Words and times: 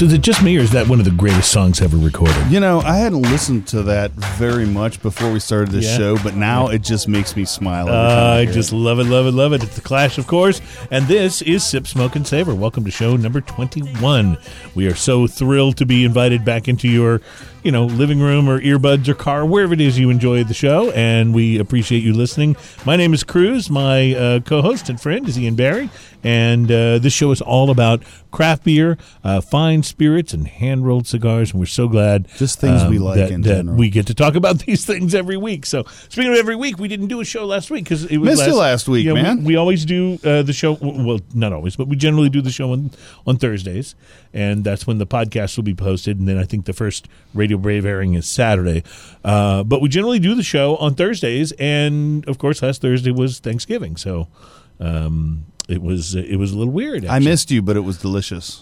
So 0.00 0.06
is 0.06 0.14
it 0.14 0.22
just 0.22 0.42
me, 0.42 0.56
or 0.56 0.62
is 0.62 0.70
that 0.70 0.88
one 0.88 0.98
of 0.98 1.04
the 1.04 1.10
greatest 1.10 1.52
songs 1.52 1.82
ever 1.82 1.98
recorded? 1.98 2.50
You 2.50 2.58
know, 2.58 2.80
I 2.80 2.96
hadn't 2.96 3.20
listened 3.20 3.66
to 3.66 3.82
that 3.82 4.12
very 4.12 4.64
much 4.64 5.02
before 5.02 5.30
we 5.30 5.38
started 5.40 5.72
this 5.72 5.84
Yeah. 5.84 5.96
show, 5.98 6.18
but 6.22 6.34
now 6.34 6.68
it 6.68 6.80
just 6.80 7.06
makes 7.06 7.36
me 7.36 7.44
smile. 7.44 7.86
Every 7.86 8.00
Uh, 8.00 8.08
time 8.08 8.18
I 8.18 8.38
I 8.38 8.44
hear 8.44 8.52
just 8.54 8.72
it. 8.72 8.76
love 8.76 8.98
it, 8.98 9.04
love 9.04 9.26
it, 9.26 9.32
love 9.32 9.52
it. 9.52 9.62
It's 9.62 9.74
the 9.74 9.82
Clash, 9.82 10.16
of 10.16 10.26
course. 10.26 10.62
And 10.90 11.06
this 11.06 11.42
is 11.42 11.64
Sip, 11.64 11.86
Smoke, 11.86 12.16
and 12.16 12.26
Savor. 12.26 12.54
Welcome 12.54 12.86
to 12.86 12.90
show 12.90 13.14
number 13.16 13.42
21. 13.42 14.38
We 14.74 14.86
are 14.86 14.94
so 14.94 15.26
thrilled 15.26 15.76
to 15.76 15.84
be 15.84 16.02
invited 16.06 16.46
back 16.46 16.66
into 16.66 16.88
your, 16.88 17.20
you 17.62 17.70
know, 17.72 17.84
living 17.84 18.20
room 18.20 18.48
or 18.48 18.60
earbuds 18.60 19.06
or 19.08 19.14
car, 19.14 19.44
wherever 19.44 19.74
it 19.74 19.80
is 19.80 19.98
you 19.98 20.10
enjoy 20.10 20.44
the 20.44 20.54
show. 20.54 20.90
And 20.92 21.34
we 21.34 21.58
appreciate 21.58 22.02
you 22.02 22.12
listening. 22.14 22.56
My 22.86 22.96
name 22.96 23.12
is 23.12 23.22
Cruz. 23.22 23.68
My 23.68 24.14
uh, 24.14 24.40
co 24.40 24.62
host 24.62 24.88
and 24.88 25.00
friend 25.00 25.28
is 25.28 25.38
Ian 25.38 25.54
Barry. 25.56 25.90
And 26.22 26.70
uh, 26.70 26.98
this 26.98 27.14
show 27.14 27.30
is 27.30 27.40
all 27.40 27.70
about 27.70 28.02
craft 28.30 28.64
beer, 28.64 28.98
uh, 29.24 29.40
fine 29.40 29.82
spirits, 29.82 30.34
and 30.34 30.46
hand 30.46 30.86
rolled 30.86 31.06
cigars. 31.06 31.52
And 31.52 31.60
we're 31.60 31.64
so 31.66 31.88
glad 31.88 32.26
um, 32.26 32.32
Just 32.36 32.60
things 32.60 32.84
we 32.84 32.98
like 32.98 33.16
that, 33.16 33.30
in 33.30 33.40
that 33.40 33.56
general. 33.56 33.76
we 33.78 33.88
get 33.88 34.06
to 34.08 34.14
talk 34.14 34.34
about 34.34 34.58
these 34.66 34.84
things 34.84 35.14
every 35.14 35.38
week. 35.38 35.64
So, 35.64 35.84
speaking 36.10 36.32
of 36.32 36.38
every 36.38 36.56
week, 36.56 36.78
we 36.78 36.88
didn't 36.88 37.06
do 37.06 37.20
a 37.20 37.24
show 37.24 37.46
last 37.46 37.70
week 37.70 37.84
because 37.84 38.04
it 38.04 38.18
was 38.18 38.38
Missed 38.38 38.48
it 38.48 38.54
last 38.54 38.86
week, 38.86 39.06
yeah, 39.06 39.14
we- 39.14 39.22
man. 39.22 39.44
We, 39.44 39.56
always 39.56 39.86
do 39.86 40.18
uh, 40.22 40.42
the 40.42 40.52
show. 40.52 40.72
Well, 40.80 41.20
not 41.34 41.54
always, 41.54 41.74
but 41.76 41.88
we 41.88 41.96
generally 41.96 42.28
do 42.28 42.42
the 42.42 42.50
show 42.50 42.72
on 42.72 42.90
on 43.26 43.36
Thursdays, 43.38 43.94
and 44.34 44.62
that's 44.62 44.86
when 44.86 44.98
the 44.98 45.06
podcast 45.06 45.56
will 45.56 45.64
be 45.64 45.74
posted. 45.74 46.18
And 46.18 46.28
then 46.28 46.36
I 46.36 46.44
think 46.44 46.66
the 46.66 46.72
first 46.74 47.08
Radio 47.32 47.49
Brave 47.58 47.84
airing 47.84 48.14
is 48.14 48.26
Saturday. 48.26 48.82
Uh, 49.24 49.62
but 49.64 49.80
we 49.80 49.88
generally 49.88 50.18
do 50.18 50.34
the 50.34 50.42
show 50.42 50.76
on 50.76 50.94
Thursdays, 50.94 51.52
and 51.52 52.26
of 52.28 52.38
course, 52.38 52.62
last 52.62 52.82
Thursday 52.82 53.10
was 53.10 53.38
Thanksgiving, 53.38 53.96
so. 53.96 54.28
Um, 54.78 55.44
it 55.70 55.80
was 55.82 56.16
it 56.16 56.36
was 56.36 56.50
a 56.50 56.58
little 56.58 56.72
weird. 56.72 57.06
I 57.06 57.20
missed 57.20 57.50
you, 57.52 57.62
but 57.62 57.76
it 57.76 57.80
was 57.80 57.96
delicious. 57.98 58.60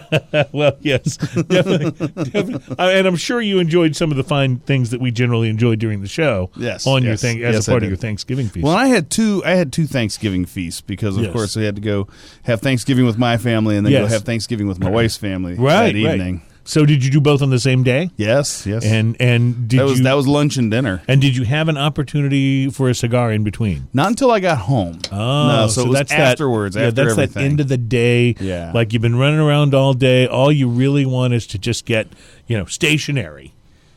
well, 0.52 0.74
yes, 0.80 1.16
definitely, 1.48 2.08
definitely. 2.08 2.76
And 2.78 3.06
I'm 3.06 3.16
sure 3.16 3.42
you 3.42 3.58
enjoyed 3.58 3.94
some 3.94 4.10
of 4.10 4.16
the 4.16 4.24
fine 4.24 4.58
things 4.60 4.90
that 4.90 5.00
we 5.00 5.10
generally 5.10 5.50
enjoy 5.50 5.76
during 5.76 6.00
the 6.00 6.08
show. 6.08 6.50
Yes, 6.56 6.86
on 6.86 7.02
your 7.02 7.16
thing 7.16 7.42
as 7.44 7.56
yes, 7.56 7.68
a 7.68 7.70
part 7.70 7.82
of 7.82 7.90
your 7.90 7.98
Thanksgiving 7.98 8.48
feast. 8.48 8.64
well, 8.64 8.74
I 8.74 8.86
had 8.86 9.10
two. 9.10 9.42
I 9.44 9.50
had 9.50 9.70
two 9.70 9.86
Thanksgiving 9.86 10.46
feasts 10.46 10.80
because, 10.80 11.18
of 11.18 11.24
Yes. 11.24 11.32
course, 11.32 11.56
I 11.58 11.62
had 11.62 11.76
to 11.76 11.82
go 11.82 12.08
have 12.44 12.62
Thanksgiving 12.62 13.04
with 13.04 13.18
my 13.18 13.36
family 13.36 13.76
and 13.76 13.84
then 13.84 13.92
go 13.92 14.06
have 14.06 14.22
Thanksgiving 14.22 14.66
with 14.66 14.78
my 14.80 14.88
wife's 14.88 15.18
family 15.18 15.54
right, 15.54 15.92
that 15.92 15.96
evening. 15.96 16.40
So, 16.66 16.84
did 16.84 17.04
you 17.04 17.10
do 17.10 17.20
both 17.20 17.42
on 17.42 17.50
the 17.50 17.60
same 17.60 17.82
day? 17.82 18.10
Yes, 18.16 18.66
yes. 18.66 18.84
And 18.84 19.16
and 19.20 19.68
did 19.68 19.80
that 19.80 19.84
was 19.84 19.98
you 19.98 20.04
that 20.04 20.14
was 20.14 20.26
lunch 20.26 20.56
and 20.56 20.70
dinner. 20.70 21.02
and 21.08 21.20
did 21.20 21.36
you 21.36 21.44
have 21.44 21.68
an 21.68 21.78
opportunity 21.78 22.68
for 22.68 22.90
a 22.90 22.94
cigar 22.94 23.32
in 23.32 23.44
between? 23.44 23.88
Not 23.92 24.08
until 24.08 24.30
I 24.30 24.40
got 24.40 24.58
home. 24.58 24.98
Oh, 25.12 25.48
no, 25.48 25.68
so, 25.68 25.86
was 25.86 25.98
that's 25.98 26.12
afterwards. 26.12 26.74
That, 26.74 26.80
yeah, 26.80 26.86
after 26.88 27.04
that's 27.04 27.12
everything. 27.12 27.42
that 27.42 27.48
end 27.48 27.60
of 27.60 27.68
the 27.68 27.76
day. 27.78 28.34
Yeah. 28.40 28.72
like 28.74 28.92
you've 28.92 29.02
been 29.02 29.16
running 29.16 29.40
around 29.40 29.74
all 29.74 29.94
day. 29.94 30.26
All 30.26 30.50
you 30.50 30.68
really 30.68 31.06
want 31.06 31.34
is 31.34 31.46
to 31.48 31.58
just 31.58 31.86
get 31.86 32.08
you 32.46 32.58
know 32.58 32.64
stationary. 32.66 33.54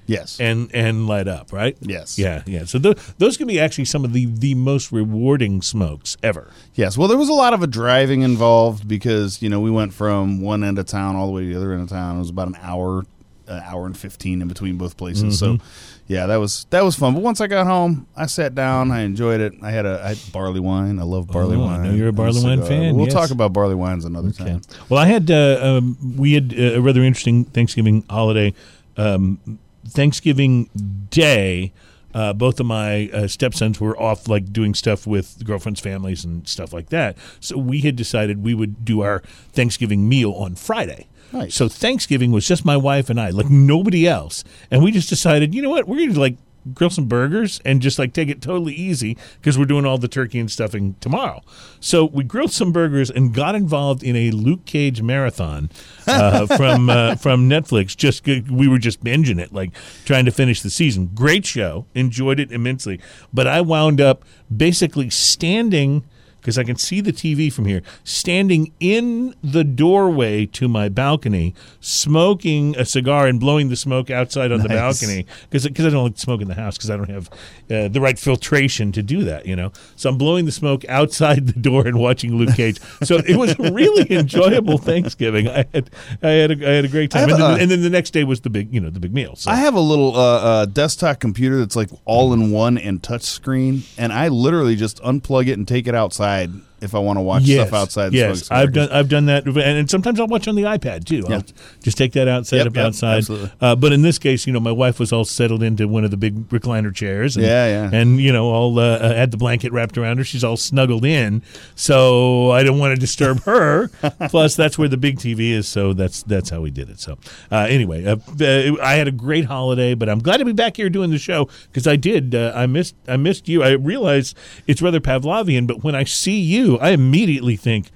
Yes, 0.09 0.39
and 0.41 0.69
and 0.73 1.07
light 1.07 1.27
up, 1.27 1.53
right? 1.53 1.77
Yes. 1.81 2.17
Yeah, 2.19 2.43
yeah. 2.45 2.65
So 2.65 2.79
th- 2.79 2.97
those 3.17 3.37
can 3.37 3.47
be 3.47 3.59
actually 3.59 3.85
some 3.85 4.03
of 4.03 4.11
the 4.13 4.25
the 4.25 4.55
most 4.55 4.91
rewarding 4.91 5.61
smokes 5.61 6.17
ever. 6.23 6.51
yes. 6.73 6.97
Well, 6.97 7.07
there 7.07 7.17
was 7.17 7.29
a 7.29 7.33
lot 7.33 7.53
of 7.53 7.61
a 7.63 7.67
driving 7.67 8.21
involved 8.23 8.87
because 8.87 9.41
you 9.41 9.49
know 9.49 9.59
we 9.61 9.71
went 9.71 9.93
from 9.93 10.41
one 10.41 10.63
end 10.63 10.79
of 10.79 10.85
town 10.87 11.15
all 11.15 11.27
the 11.27 11.33
way 11.33 11.43
to 11.43 11.47
the 11.49 11.55
other 11.55 11.71
end 11.73 11.83
of 11.83 11.89
town. 11.89 12.17
It 12.17 12.19
was 12.19 12.29
about 12.29 12.47
an 12.49 12.57
hour, 12.61 13.05
an 13.47 13.61
hour 13.63 13.85
and 13.85 13.97
fifteen 13.97 14.41
in 14.41 14.47
between 14.47 14.77
both 14.77 14.97
places. 14.97 15.39
So, 15.39 15.53
Mm-hmm. 15.53 15.65
yeah, 16.07 16.25
that 16.25 16.37
was 16.37 16.65
that 16.71 16.83
was 16.83 16.95
fun. 16.95 17.13
But 17.13 17.21
once 17.23 17.39
I 17.41 17.47
got 17.47 17.67
home, 17.67 18.07
I 18.15 18.25
sat 18.25 18.55
down. 18.55 18.91
I 18.91 19.01
enjoyed 19.01 19.41
it. 19.41 19.53
I 19.61 19.69
had 19.71 19.85
a 19.85 20.01
I 20.03 20.09
had 20.09 20.19
barley 20.33 20.59
wine. 20.59 20.97
I 20.99 21.03
love 21.03 21.27
barley 21.27 21.55
Oh, 21.55 21.61
I 21.63 21.65
wine. 21.65 21.83
know 21.83 21.93
you're 21.93 22.07
a 22.09 22.13
barley 22.13 22.41
wine 22.43 22.63
fan, 22.63 22.95
We'll 22.95 23.05
yes. 23.05 23.13
talk 23.13 23.29
about 23.31 23.53
barley 23.53 23.75
wines 23.75 24.05
another 24.05 24.31
time. 24.31 24.61
Well, 24.89 24.99
I 24.99 25.05
had 25.05 25.29
uh, 25.29 25.59
um, 25.61 25.97
we 26.17 26.33
had 26.33 26.53
uh, 26.57 26.77
a 26.77 26.81
rather 26.81 27.03
interesting 27.03 27.45
Thanksgiving 27.45 28.03
holiday. 28.09 28.53
Um, 28.97 29.39
Thanksgiving 29.87 30.69
Day, 31.09 31.71
uh, 32.13 32.33
both 32.33 32.59
of 32.59 32.65
my 32.65 33.09
uh, 33.13 33.27
stepsons 33.27 33.79
were 33.79 33.99
off, 33.99 34.27
like 34.27 34.51
doing 34.51 34.73
stuff 34.73 35.05
with 35.05 35.43
girlfriends' 35.45 35.79
families 35.79 36.25
and 36.25 36.47
stuff 36.47 36.73
like 36.73 36.89
that. 36.89 37.17
So 37.39 37.57
we 37.57 37.81
had 37.81 37.95
decided 37.95 38.43
we 38.43 38.53
would 38.53 38.83
do 38.83 39.01
our 39.01 39.19
Thanksgiving 39.53 40.09
meal 40.09 40.33
on 40.33 40.55
Friday. 40.55 41.07
Nice. 41.31 41.53
So 41.53 41.67
Thanksgiving 41.67 42.31
was 42.31 42.47
just 42.47 42.65
my 42.65 42.77
wife 42.77 43.09
and 43.09 43.19
I, 43.19 43.29
like 43.29 43.49
nobody 43.49 44.07
else, 44.07 44.43
and 44.71 44.83
we 44.83 44.91
just 44.91 45.09
decided, 45.09 45.53
you 45.53 45.61
know 45.61 45.69
what, 45.69 45.87
we're 45.87 45.97
going 45.97 46.13
to 46.13 46.19
like 46.19 46.37
grill 46.73 46.89
some 46.89 47.05
burgers 47.05 47.61
and 47.65 47.81
just 47.81 47.99
like 47.99 48.13
take 48.13 48.29
it 48.29 48.41
totally 48.41 48.73
easy 48.73 49.17
because 49.39 49.57
we're 49.57 49.65
doing 49.65 49.85
all 49.85 49.97
the 49.97 50.07
turkey 50.07 50.39
and 50.39 50.51
stuffing 50.51 50.95
tomorrow. 50.99 51.41
So 51.79 52.05
we 52.05 52.23
grilled 52.23 52.51
some 52.51 52.71
burgers 52.71 53.09
and 53.09 53.33
got 53.33 53.55
involved 53.55 54.03
in 54.03 54.15
a 54.15 54.31
Luke 54.31 54.65
Cage 54.65 55.01
marathon 55.01 55.69
uh, 56.07 56.45
from 56.57 56.89
uh, 56.89 57.15
from 57.15 57.49
Netflix. 57.49 57.95
Just 57.95 58.25
we 58.25 58.67
were 58.67 58.79
just 58.79 59.03
binging 59.03 59.39
it, 59.39 59.53
like 59.53 59.71
trying 60.05 60.25
to 60.25 60.31
finish 60.31 60.61
the 60.61 60.69
season. 60.69 61.11
Great 61.13 61.45
show, 61.45 61.85
enjoyed 61.95 62.39
it 62.39 62.51
immensely. 62.51 62.99
But 63.33 63.47
I 63.47 63.61
wound 63.61 64.01
up 64.01 64.23
basically 64.55 65.09
standing 65.09 66.03
because 66.49 66.57
I 66.57 66.63
can 66.63 66.77
see 66.77 66.99
the 66.99 67.13
TV 67.13 67.53
from 67.53 67.65
here, 67.65 67.83
standing 68.03 68.73
in 68.79 69.35
the 69.43 69.63
doorway 69.63 70.47
to 70.47 70.67
my 70.67 70.89
balcony, 70.89 71.53
smoking 71.79 72.75
a 72.75 72.85
cigar 72.85 73.27
and 73.27 73.39
blowing 73.39 73.69
the 73.69 73.75
smoke 73.75 74.09
outside 74.09 74.51
on 74.51 74.61
the 74.61 74.69
balcony 74.69 75.27
because 75.43 75.65
because 75.67 75.85
I 75.85 75.89
don't 75.91 76.03
like 76.05 76.17
smoke 76.17 76.41
in 76.41 76.47
the 76.47 76.55
house 76.55 76.75
because 76.75 76.89
I 76.89 76.97
don't 76.97 77.09
have 77.09 77.29
uh, 77.69 77.87
the 77.87 78.01
right 78.01 78.17
filtration 78.17 78.91
to 78.93 79.03
do 79.03 79.23
that, 79.25 79.45
you 79.45 79.55
know. 79.55 79.71
So 79.95 80.09
I'm 80.09 80.17
blowing 80.17 80.45
the 80.45 80.51
smoke 80.51 80.83
outside 80.89 81.45
the 81.45 81.59
door 81.59 81.85
and 81.85 81.99
watching 81.99 82.35
Luke 82.35 82.55
Cage. 82.55 82.79
so 83.03 83.17
it 83.17 83.35
was 83.35 83.51
a 83.59 83.71
really 83.71 84.11
enjoyable 84.11 84.79
Thanksgiving. 84.79 85.47
I 85.47 85.65
had 85.71 85.91
I 86.23 86.29
had 86.29 86.51
a, 86.51 86.67
I 86.67 86.73
had 86.73 86.85
a 86.85 86.89
great 86.89 87.11
time, 87.11 87.29
and, 87.29 87.39
then, 87.39 87.51
a- 87.51 87.61
and 87.61 87.69
then 87.69 87.81
the 87.81 87.91
next 87.91 88.09
day 88.11 88.23
was 88.23 88.41
the 88.41 88.49
big 88.49 88.73
you 88.73 88.79
know 88.79 88.89
the 88.89 88.99
big 88.99 89.13
meal. 89.13 89.35
So 89.35 89.51
I 89.51 89.57
have 89.57 89.75
a 89.75 89.79
little 89.79 90.15
uh, 90.15 90.39
uh, 90.39 90.65
desktop 90.65 91.19
computer 91.19 91.59
that's 91.59 91.75
like 91.75 91.91
all 92.05 92.33
in 92.33 92.49
one 92.49 92.79
and 92.79 93.03
touch 93.03 93.21
screen, 93.23 93.83
and 93.99 94.11
I 94.11 94.29
literally 94.29 94.75
just 94.75 94.99
unplug 95.03 95.47
it 95.47 95.53
and 95.59 95.67
take 95.67 95.85
it 95.87 95.93
outside 95.93 96.38
side 96.39 96.68
if 96.81 96.95
I 96.95 96.99
want 96.99 97.17
to 97.17 97.21
watch 97.21 97.43
stuff 97.43 97.73
outside. 97.73 98.13
Yes, 98.13 98.49
I've 98.51 98.73
done. 98.73 98.89
I've 98.91 99.09
done 99.09 99.25
that, 99.27 99.45
and, 99.45 99.89
sometimes 99.89 100.19
I'll 100.19 100.27
watch 100.27 100.47
on 100.47 100.55
the 100.55 100.63
iPad 100.63 101.05
too. 101.05 101.25
I'll 101.29 101.43
just 101.83 101.97
take 101.97 102.13
that 102.13 102.27
out, 102.27 102.45
set 102.45 102.57
Yep, 102.57 102.67
up 102.67 102.75
yep, 102.75 102.85
outside. 102.87 103.17
absolutely. 103.17 103.51
Uh, 103.61 103.75
but 103.75 103.91
in 103.91 104.01
this 104.01 104.19
case, 104.19 104.45
you 104.47 104.53
know, 104.53 104.59
my 104.59 104.71
wife 104.71 104.99
was 104.99 105.11
all 105.13 105.25
settled 105.25 105.63
into 105.63 105.87
one 105.87 106.03
of 106.03 106.11
the 106.11 106.17
big 106.17 106.47
recliner 106.49 106.93
chairs. 106.93 107.35
And, 107.37 107.45
Yeah, 107.45 107.67
yeah. 107.67 107.89
And 107.99 108.19
you 108.19 108.31
know, 108.31 108.45
all 108.49 108.77
uh, 108.79 108.97
uh, 108.97 109.13
had 109.15 109.31
the 109.31 109.37
blanket 109.37 109.71
wrapped 109.71 109.97
around 109.97 110.17
her. 110.17 110.23
She's 110.23 110.43
all 110.43 110.57
snuggled 110.57 111.05
in, 111.05 111.41
so 111.75 112.51
I 112.51 112.63
don't 112.63 112.77
want 112.79 112.93
to 112.95 112.99
disturb 112.99 113.43
her. 113.43 113.87
Plus, 114.29 114.55
that's 114.55 114.77
where 114.77 114.87
the 114.87 114.97
big 114.97 115.17
TV 115.17 115.51
is, 115.51 115.67
so 115.67 115.93
that's 115.93 116.23
that's 116.23 116.49
how 116.49 116.61
we 116.61 116.71
did 116.71 116.89
it. 116.89 116.99
So 116.99 117.17
uh, 117.51 117.67
anyway, 117.69 118.05
uh, 118.05 118.17
uh, 118.39 118.75
I 118.83 118.95
had 118.95 119.07
a 119.07 119.11
great 119.11 119.45
holiday, 119.45 119.93
but 119.95 120.09
I'm 120.09 120.19
glad 120.19 120.37
to 120.37 120.45
be 120.45 120.53
back 120.53 120.77
here 120.77 120.89
doing 120.89 121.09
the 121.11 121.17
show 121.17 121.49
because 121.71 121.87
I 121.87 121.95
did. 121.95 122.35
Uh, 122.35 122.51
I 122.55 122.65
missed. 122.67 122.95
I 123.07 123.17
missed 123.17 123.47
you. 123.47 123.63
I 123.63 123.71
realize 123.71 124.35
it's 124.67 124.81
rather 124.81 124.99
Pavlovian, 124.99 125.65
but 125.67 125.83
when 125.83 125.95
I 125.95 126.03
see 126.03 126.39
you, 126.39 126.68
I 126.77 126.91
immediately 126.91 127.55
think. 127.55 127.89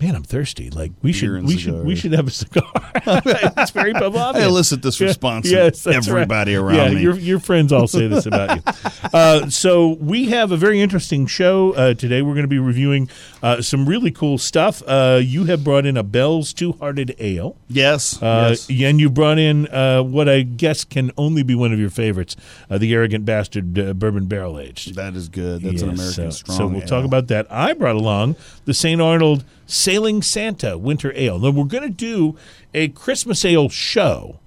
Man, 0.00 0.14
I'm 0.14 0.22
thirsty. 0.22 0.70
Like 0.70 0.92
we 1.02 1.10
Beer 1.10 1.18
should, 1.18 1.44
we 1.44 1.58
should, 1.58 1.84
we 1.84 1.96
should 1.96 2.12
have 2.12 2.28
a 2.28 2.30
cigar. 2.30 2.70
it's 2.94 3.72
very 3.72 3.92
Pavlovian. 3.94 4.36
I 4.36 4.44
elicit 4.44 4.80
this 4.80 5.00
response 5.00 5.50
Yeah, 5.50 5.70
from 5.70 5.92
yes, 5.92 6.06
everybody 6.08 6.54
right. 6.54 6.76
around 6.76 6.92
yeah, 6.92 6.94
me. 6.96 7.02
Your, 7.02 7.16
your 7.18 7.40
friends 7.40 7.72
all 7.72 7.88
say 7.88 8.06
this 8.06 8.26
about 8.26 8.56
you. 8.56 8.62
Uh, 9.10 9.48
so 9.48 9.96
we 10.00 10.26
have 10.26 10.52
a 10.52 10.56
very 10.56 10.82
interesting 10.82 11.26
show 11.26 11.72
uh, 11.72 11.94
today. 11.94 12.20
We're 12.20 12.34
going 12.34 12.44
to 12.44 12.48
be 12.48 12.58
reviewing 12.58 13.08
uh, 13.42 13.62
some 13.62 13.88
really 13.88 14.10
cool 14.10 14.36
stuff. 14.36 14.82
Uh, 14.86 15.18
you 15.22 15.44
have 15.46 15.64
brought 15.64 15.86
in 15.86 15.96
a 15.96 16.02
Bell's 16.02 16.52
Two 16.52 16.72
Hearted 16.72 17.14
Ale. 17.18 17.56
yes, 17.68 18.22
Uh, 18.22 18.48
yes. 18.50 18.68
And 18.68 19.00
you 19.00 19.08
brought 19.08 19.38
in 19.38 19.66
uh, 19.68 20.02
what 20.02 20.28
I 20.28 20.42
guess 20.42 20.84
can 20.84 21.10
only 21.16 21.42
be 21.42 21.54
one 21.54 21.72
of 21.72 21.78
your 21.78 21.88
favorites, 21.90 22.36
uh, 22.68 22.76
the 22.76 22.92
Arrogant 22.92 23.24
Bastard 23.24 23.78
uh, 23.78 23.94
Bourbon 23.94 24.26
Barrel 24.26 24.58
Aged. 24.60 24.94
That 24.96 25.14
is 25.14 25.28
good. 25.30 25.62
That's 25.62 25.80
an 25.80 25.90
American 25.90 26.12
so, 26.12 26.30
strong. 26.30 26.56
So 26.58 26.66
we'll 26.66 26.82
ale. 26.82 26.86
talk 26.88 27.04
about 27.06 27.28
that. 27.28 27.50
I 27.50 27.72
brought 27.72 27.96
along 27.96 28.36
the 28.66 28.74
St. 28.74 29.00
Arnold 29.00 29.42
Sailing 29.68 30.22
Santa 30.22 30.78
Winter 30.78 31.12
Ale. 31.14 31.38
Now 31.38 31.50
we're 31.50 31.64
going 31.64 31.82
to 31.82 31.90
do 31.90 32.36
a 32.72 32.88
Christmas 32.88 33.44
ale 33.44 33.68
show. 33.68 34.40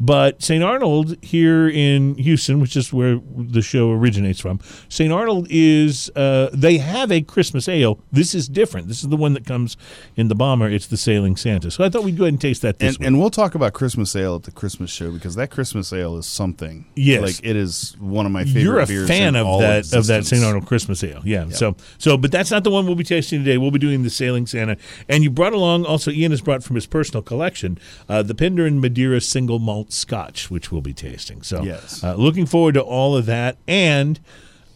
But 0.00 0.42
St. 0.42 0.62
Arnold 0.62 1.16
here 1.22 1.68
in 1.68 2.16
Houston, 2.16 2.60
which 2.60 2.76
is 2.76 2.92
where 2.92 3.20
the 3.36 3.62
show 3.62 3.90
originates 3.92 4.40
from, 4.40 4.60
St. 4.88 5.12
Arnold 5.12 5.46
is, 5.50 6.10
uh, 6.16 6.50
they 6.52 6.78
have 6.78 7.12
a 7.12 7.22
Christmas 7.22 7.68
ale. 7.68 8.00
This 8.10 8.34
is 8.34 8.48
different. 8.48 8.88
This 8.88 9.02
is 9.02 9.08
the 9.08 9.16
one 9.16 9.34
that 9.34 9.46
comes 9.46 9.76
in 10.16 10.28
the 10.28 10.34
bomber. 10.34 10.68
It's 10.68 10.86
the 10.86 10.96
Sailing 10.96 11.36
Santa. 11.36 11.70
So 11.70 11.84
I 11.84 11.88
thought 11.88 12.02
we'd 12.04 12.16
go 12.16 12.24
ahead 12.24 12.34
and 12.34 12.40
taste 12.40 12.62
that 12.62 12.78
this 12.78 12.96
And, 12.96 13.06
and 13.06 13.20
we'll 13.20 13.30
talk 13.30 13.54
about 13.54 13.72
Christmas 13.72 14.14
ale 14.16 14.36
at 14.36 14.42
the 14.42 14.50
Christmas 14.50 14.90
show 14.90 15.10
because 15.10 15.36
that 15.36 15.50
Christmas 15.50 15.92
ale 15.92 16.16
is 16.16 16.26
something. 16.26 16.86
Yes. 16.96 17.22
like 17.22 17.40
it 17.44 17.56
is 17.56 17.96
one 18.00 18.26
of 18.26 18.32
my 18.32 18.44
favorite. 18.44 18.62
You're 18.62 18.80
a 18.80 18.86
beers 18.86 19.08
fan 19.08 19.36
of 19.36 19.60
that 19.60 19.92
of 19.92 20.06
that. 20.08 20.24
St. 20.24 20.42
Arnold 20.42 20.66
Christmas 20.66 21.02
ale, 21.04 21.22
yeah. 21.24 21.48
So 21.50 21.76
so, 21.98 22.16
but 22.16 22.32
that's 22.32 22.50
not 22.50 22.64
the 22.64 22.70
one 22.70 22.86
we'll 22.86 22.94
be 22.94 23.04
tasting 23.04 23.44
today. 23.44 23.58
We'll 23.58 23.70
be 23.70 23.78
doing 23.78 24.02
the 24.02 24.10
Sailing 24.10 24.46
Santa, 24.46 24.76
and 25.08 25.22
you 25.22 25.30
brought 25.30 25.52
along 25.52 25.84
also 25.84 26.10
Ian 26.10 26.30
has 26.30 26.40
brought 26.40 26.62
from 26.64 26.76
his 26.76 26.86
personal 26.86 27.22
collection 27.22 27.78
uh, 28.08 28.22
the 28.22 28.34
Penderyn 28.34 28.80
Madeira 28.80 29.20
Single 29.20 29.58
Malt 29.58 29.83
Scotch, 29.92 30.50
which 30.50 30.70
we'll 30.72 30.80
be 30.82 30.92
tasting. 30.94 31.42
So 31.42 31.62
Yes. 31.62 32.02
uh, 32.04 32.14
looking 32.14 32.46
forward 32.46 32.74
to 32.74 32.80
all 32.82 33.16
of 33.16 33.26
that, 33.26 33.56
and 33.68 34.20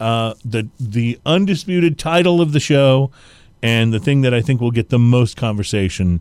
uh, 0.00 0.34
the 0.44 0.68
the 0.78 1.18
undisputed 1.26 1.98
title 1.98 2.40
of 2.40 2.52
the 2.52 2.60
show, 2.60 3.10
and 3.62 3.92
the 3.92 3.98
thing 4.00 4.20
that 4.22 4.32
I 4.34 4.40
think 4.40 4.60
will 4.60 4.70
get 4.70 4.88
the 4.90 4.98
most 4.98 5.36
conversation 5.36 6.20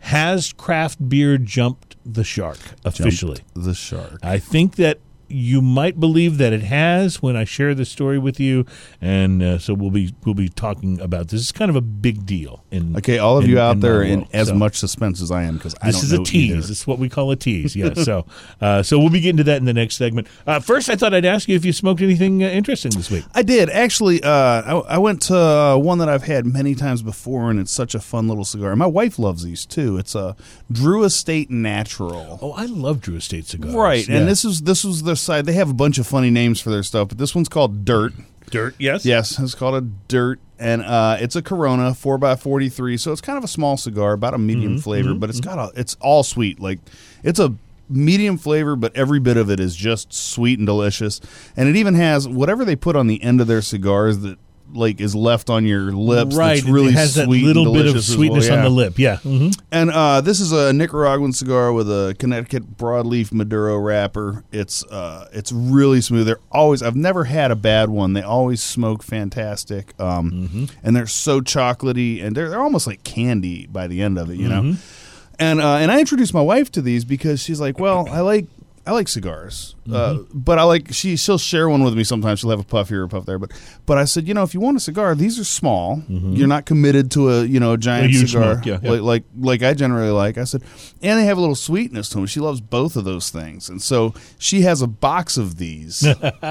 Has 0.00 0.52
craft 0.54 1.08
beer 1.08 1.36
jumped 1.38 1.96
the 2.06 2.24
shark 2.24 2.58
officially? 2.84 3.38
The 3.54 3.74
shark. 3.74 4.18
I 4.22 4.38
think 4.38 4.76
that 4.76 4.98
you 5.30 5.62
might 5.62 5.98
believe 6.00 6.38
that 6.38 6.52
it 6.52 6.62
has 6.62 7.22
when 7.22 7.36
I 7.36 7.44
share 7.44 7.74
this 7.74 7.88
story 7.88 8.18
with 8.18 8.40
you, 8.40 8.66
and 9.00 9.42
uh, 9.42 9.58
so 9.58 9.74
we'll 9.74 9.90
be 9.90 10.14
we'll 10.24 10.34
be 10.34 10.48
talking 10.48 11.00
about 11.00 11.28
this. 11.28 11.40
It's 11.42 11.52
kind 11.52 11.68
of 11.70 11.76
a 11.76 11.80
big 11.80 12.26
deal. 12.26 12.64
In 12.70 12.96
Okay, 12.96 13.18
all 13.18 13.38
of 13.38 13.44
in- 13.44 13.50
you 13.50 13.58
out 13.60 13.76
in 13.76 13.80
there 13.80 14.02
in 14.02 14.26
as 14.32 14.48
So 14.48 14.54
much 14.54 14.76
suspense 14.76 15.20
as 15.22 15.30
I 15.30 15.44
am 15.44 15.56
because 15.56 15.74
This 15.82 15.94
don't 15.96 16.04
is 16.04 16.12
a 16.12 16.18
tease. 16.24 16.50
either. 16.50 16.60
This 16.60 16.70
is 16.80 16.86
what 16.86 16.98
we 16.98 17.08
call 17.08 17.30
a 17.30 17.36
tease. 17.36 17.74
Yeah. 17.76 17.94
so 17.94 18.26
uh, 18.60 18.82
so 18.82 18.98
we'll 18.98 19.10
be 19.10 19.20
getting 19.20 19.38
to 19.38 19.44
that 19.44 19.58
in 19.58 19.64
the 19.64 19.74
next 19.74 19.96
segment. 19.96 20.26
Uh, 20.46 20.60
first, 20.60 20.88
I 20.88 20.96
thought 20.96 21.14
I'd 21.14 21.24
ask 21.24 21.48
you 21.48 21.56
if 21.56 21.64
you 21.64 21.72
smoked 21.72 22.00
anything 22.02 22.42
uh, 22.42 22.48
interesting 22.48 22.90
this 22.92 23.10
week. 23.10 23.24
I 23.34 23.42
did 23.42 23.70
actually. 23.70 24.22
Uh, 24.22 24.30
I, 24.30 24.82
I 24.94 24.98
went 24.98 25.22
to 25.22 25.36
uh, 25.36 25.76
one 25.76 25.98
that 25.98 26.08
I've 26.08 26.24
had 26.24 26.46
many 26.46 26.74
times 26.74 27.02
before, 27.02 27.50
and 27.50 27.60
it's 27.60 27.70
such 27.72 27.94
a 27.94 28.00
fun 28.00 28.28
little 28.28 28.44
cigar. 28.44 28.74
My 28.76 28.86
wife 28.86 29.18
loves 29.18 29.44
these 29.44 29.64
too. 29.66 29.96
It's 29.98 30.14
a 30.14 30.36
Drew 30.70 31.04
Estate 31.04 31.50
Natural. 31.50 32.38
Oh, 32.42 32.52
I 32.52 32.66
love 32.66 33.00
Drew 33.00 33.16
Estate 33.16 33.46
cigars. 33.46 33.74
Right, 33.74 34.06
Yeah. 34.08 34.18
and 34.18 34.28
this 34.28 34.44
is 34.44 34.62
this 34.62 34.84
was 34.84 35.02
their 35.02 35.16
side. 35.20 35.46
They 35.46 35.52
have 35.54 35.70
a 35.70 35.74
bunch 35.74 35.98
of 35.98 36.06
funny 36.06 36.30
names 36.30 36.60
for 36.60 36.70
their 36.70 36.82
stuff, 36.82 37.08
but 37.08 37.18
this 37.18 37.34
one's 37.34 37.48
called 37.48 37.84
Dirt. 37.84 38.12
dirt. 38.50 38.74
Yes. 38.78 39.04
Yes, 39.04 39.38
it's 39.38 39.54
called 39.54 39.74
a 39.74 39.80
Dirt, 40.08 40.40
and 40.58 40.82
uh, 40.82 41.16
it's 41.20 41.36
a 41.36 41.42
Corona 41.42 41.94
four 41.94 42.22
x 42.24 42.42
forty 42.42 42.68
three. 42.68 42.96
So 42.96 43.12
it's 43.12 43.20
kind 43.20 43.38
of 43.38 43.44
a 43.44 43.48
small 43.48 43.76
cigar, 43.76 44.12
about 44.12 44.34
a 44.34 44.38
medium 44.38 44.72
Mm-hmm, 44.74 44.80
flavor, 44.80 45.14
but 45.14 45.30
it's 45.30 45.40
got 45.40 45.58
a 45.58 45.78
it's 45.78 45.96
all 46.00 46.22
sweet. 46.22 46.60
Like 46.60 46.78
it's 47.22 47.38
a 47.38 47.54
medium 47.88 48.38
flavor, 48.38 48.76
but 48.76 48.94
every 48.96 49.18
bit 49.18 49.36
of 49.36 49.50
it 49.50 49.58
is 49.60 49.74
just 49.74 50.12
sweet 50.12 50.58
and 50.58 50.66
delicious. 50.66 51.20
And 51.56 51.68
it 51.68 51.76
even 51.76 51.94
has 51.94 52.28
whatever 52.28 52.64
they 52.64 52.76
put 52.76 52.94
on 52.96 53.06
the 53.08 53.22
end 53.22 53.40
of 53.40 53.46
their 53.48 53.62
cigars 53.62 54.18
that 54.20 54.38
like 54.72 55.00
is 55.00 55.14
left 55.14 55.50
on 55.50 55.64
your 55.66 55.92
lips. 55.92 56.36
Right. 56.36 56.56
that's 56.56 56.68
really 56.68 56.88
it 56.92 56.94
has 56.94 57.14
that 57.14 57.26
sweet 57.26 57.44
little 57.44 57.72
bit 57.72 57.86
of 57.86 57.96
as 57.96 58.08
well, 58.08 58.16
sweetness 58.18 58.48
on 58.50 58.62
the 58.62 58.70
lip. 58.70 58.98
Yeah. 58.98 59.16
hmm 59.18 59.48
And 59.72 59.90
uh, 59.90 60.20
this 60.20 60.40
is 60.40 60.52
a 60.52 60.72
Nicaraguan 60.72 61.32
cigar 61.32 61.72
with 61.72 61.88
a 61.88 62.14
Connecticut 62.18 62.76
broadleaf 62.76 63.32
Maduro 63.32 63.78
wrapper. 63.78 64.44
It's 64.52 64.84
uh, 64.84 65.28
it's 65.32 65.52
really 65.52 66.00
smooth. 66.00 66.26
They're 66.26 66.40
always 66.52 66.82
I've 66.82 66.96
never 66.96 67.24
had 67.24 67.50
a 67.50 67.56
bad 67.56 67.88
one. 67.90 68.12
They 68.12 68.22
always 68.22 68.62
smoke 68.62 69.02
fantastic. 69.02 69.94
Um, 70.00 70.30
Mm-hmm. 70.30 70.64
and 70.82 70.94
they're 70.96 71.06
so 71.06 71.40
chocolatey 71.40 72.22
and 72.24 72.36
they're 72.36 72.48
they're 72.50 72.62
almost 72.62 72.86
like 72.86 73.02
candy 73.04 73.66
by 73.66 73.86
the 73.86 74.02
end 74.02 74.18
of 74.18 74.30
it, 74.30 74.36
you 74.36 74.48
know. 74.48 74.62
Mm-hmm. 74.62 75.36
And 75.38 75.60
uh, 75.60 75.76
and 75.76 75.90
I 75.90 76.00
introduced 76.00 76.34
my 76.34 76.42
wife 76.42 76.70
to 76.72 76.82
these 76.82 77.04
because 77.04 77.40
she's 77.40 77.60
like, 77.60 77.78
well, 77.78 78.06
I 78.10 78.20
like. 78.20 78.46
I 78.86 78.92
like 78.92 79.08
cigars, 79.08 79.76
uh, 79.88 80.14
Mm-hmm. 80.14 80.38
but 80.38 80.58
I 80.58 80.62
like 80.62 80.92
she 80.92 81.16
she'll 81.16 81.36
share 81.38 81.68
one 81.68 81.84
with 81.84 81.94
me 81.94 82.02
sometimes. 82.02 82.40
She'll 82.40 82.50
have 82.50 82.60
a 82.60 82.64
puff 82.64 82.88
here, 82.88 83.04
a 83.04 83.08
puff 83.08 83.26
there. 83.26 83.38
But 83.38 83.52
but 83.86 83.98
I 83.98 84.04
said, 84.06 84.26
you 84.26 84.32
know, 84.34 84.42
if 84.42 84.54
you 84.54 84.60
want 84.60 84.76
a 84.76 84.80
cigar, 84.80 85.14
these 85.14 85.38
are 85.38 85.44
small. 85.44 86.02
You're 86.08 86.48
not 86.48 86.64
committed 86.64 87.10
to 87.12 87.30
a 87.30 87.44
you 87.44 87.60
know 87.60 87.72
a 87.74 87.78
giant 87.78 88.12
Mm-hmm. 88.14 88.24
A 88.24 88.28
cigar 88.28 88.54
smoke, 88.54 88.66
yeah, 88.66 88.78
yeah. 88.82 88.90
Like, 88.90 89.02
like 89.02 89.24
like 89.38 89.62
I 89.62 89.74
generally 89.74 90.10
like. 90.10 90.38
I 90.38 90.44
said, 90.44 90.62
and 91.02 91.18
they 91.20 91.24
have 91.26 91.36
a 91.36 91.40
little 91.40 91.54
sweetness 91.54 92.08
to 92.10 92.16
them. 92.16 92.26
She 92.26 92.40
loves 92.40 92.60
both 92.62 92.96
of 92.96 93.04
those 93.04 93.28
things, 93.30 93.68
and 93.68 93.82
so 93.82 94.14
she 94.38 94.62
has 94.62 94.80
a 94.82 94.86
box 94.88 95.36
of 95.36 95.58
these 95.58 96.02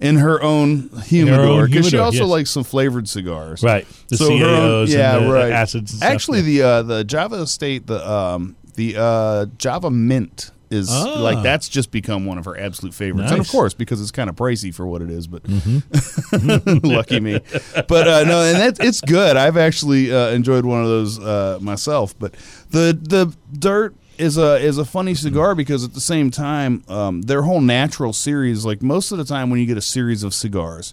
in 0.00 0.16
her 0.18 0.42
own 0.42 0.90
humidor 1.04 1.66
because 1.66 1.88
she 1.88 1.98
also 1.98 2.18
yes. 2.20 2.28
likes 2.28 2.50
some 2.50 2.64
flavored 2.64 3.08
cigars. 3.08 3.62
Right. 3.62 3.86
The 4.08 4.18
So 4.18 4.36
her 4.36 4.44
own- 4.46 4.88
yeah, 4.88 5.16
and 5.16 5.26
the 5.28 5.32
right. 5.32 5.50
acids. 5.52 5.94
Stuff. 5.94 6.08
Actually, 6.08 6.42
the 6.42 6.62
uh, 6.62 6.82
the 6.82 7.04
Java 7.04 7.36
Estate, 7.36 7.86
the 7.86 8.08
um, 8.08 8.56
the 8.74 8.96
uh, 8.98 9.46
Java 9.58 9.90
Mint 9.90 10.50
is 10.72 10.88
Ah. 10.90 11.20
like 11.20 11.42
that's 11.42 11.68
just 11.68 11.90
become 11.90 12.24
one 12.26 12.38
of 12.38 12.44
her 12.46 12.58
absolute 12.58 12.94
favorites, 12.94 13.30
and 13.30 13.40
of 13.40 13.46
Mm-hmm. 13.46 13.56
course 13.56 13.74
because 13.74 14.00
it's 14.00 14.10
kind 14.10 14.28
of 14.30 14.36
pricey 14.36 14.74
for 14.74 14.86
what 14.86 15.02
it 15.02 15.10
is. 15.10 15.26
But 15.26 15.42
lucky 16.84 17.20
me. 17.20 17.40
But 17.88 18.08
uh, 18.08 18.24
no, 18.24 18.42
and 18.42 18.58
that 18.60 18.76
it's 18.80 19.00
good. 19.00 19.36
I've 19.36 19.56
actually 19.56 20.12
uh, 20.12 20.28
enjoyed 20.30 20.64
one 20.64 20.82
of 20.82 20.88
those 20.88 21.18
uh, 21.18 21.58
myself. 21.60 22.18
But 22.18 22.32
the 22.70 22.98
the 23.00 23.34
dirt. 23.58 23.94
Is 24.18 24.36
a 24.36 24.56
is 24.58 24.76
a 24.76 24.84
funny 24.84 25.14
cigar 25.14 25.54
because 25.54 25.84
at 25.84 25.94
the 25.94 26.00
same 26.00 26.30
time, 26.30 26.84
um, 26.86 27.22
their 27.22 27.42
whole 27.42 27.62
natural 27.62 28.12
series, 28.12 28.64
like 28.64 28.82
most 28.82 29.10
of 29.10 29.16
the 29.16 29.24
time 29.24 29.48
when 29.48 29.58
you 29.58 29.64
get 29.66 29.78
a 29.78 29.82
series 29.82 30.22
of 30.22 30.34
cigars, 30.34 30.92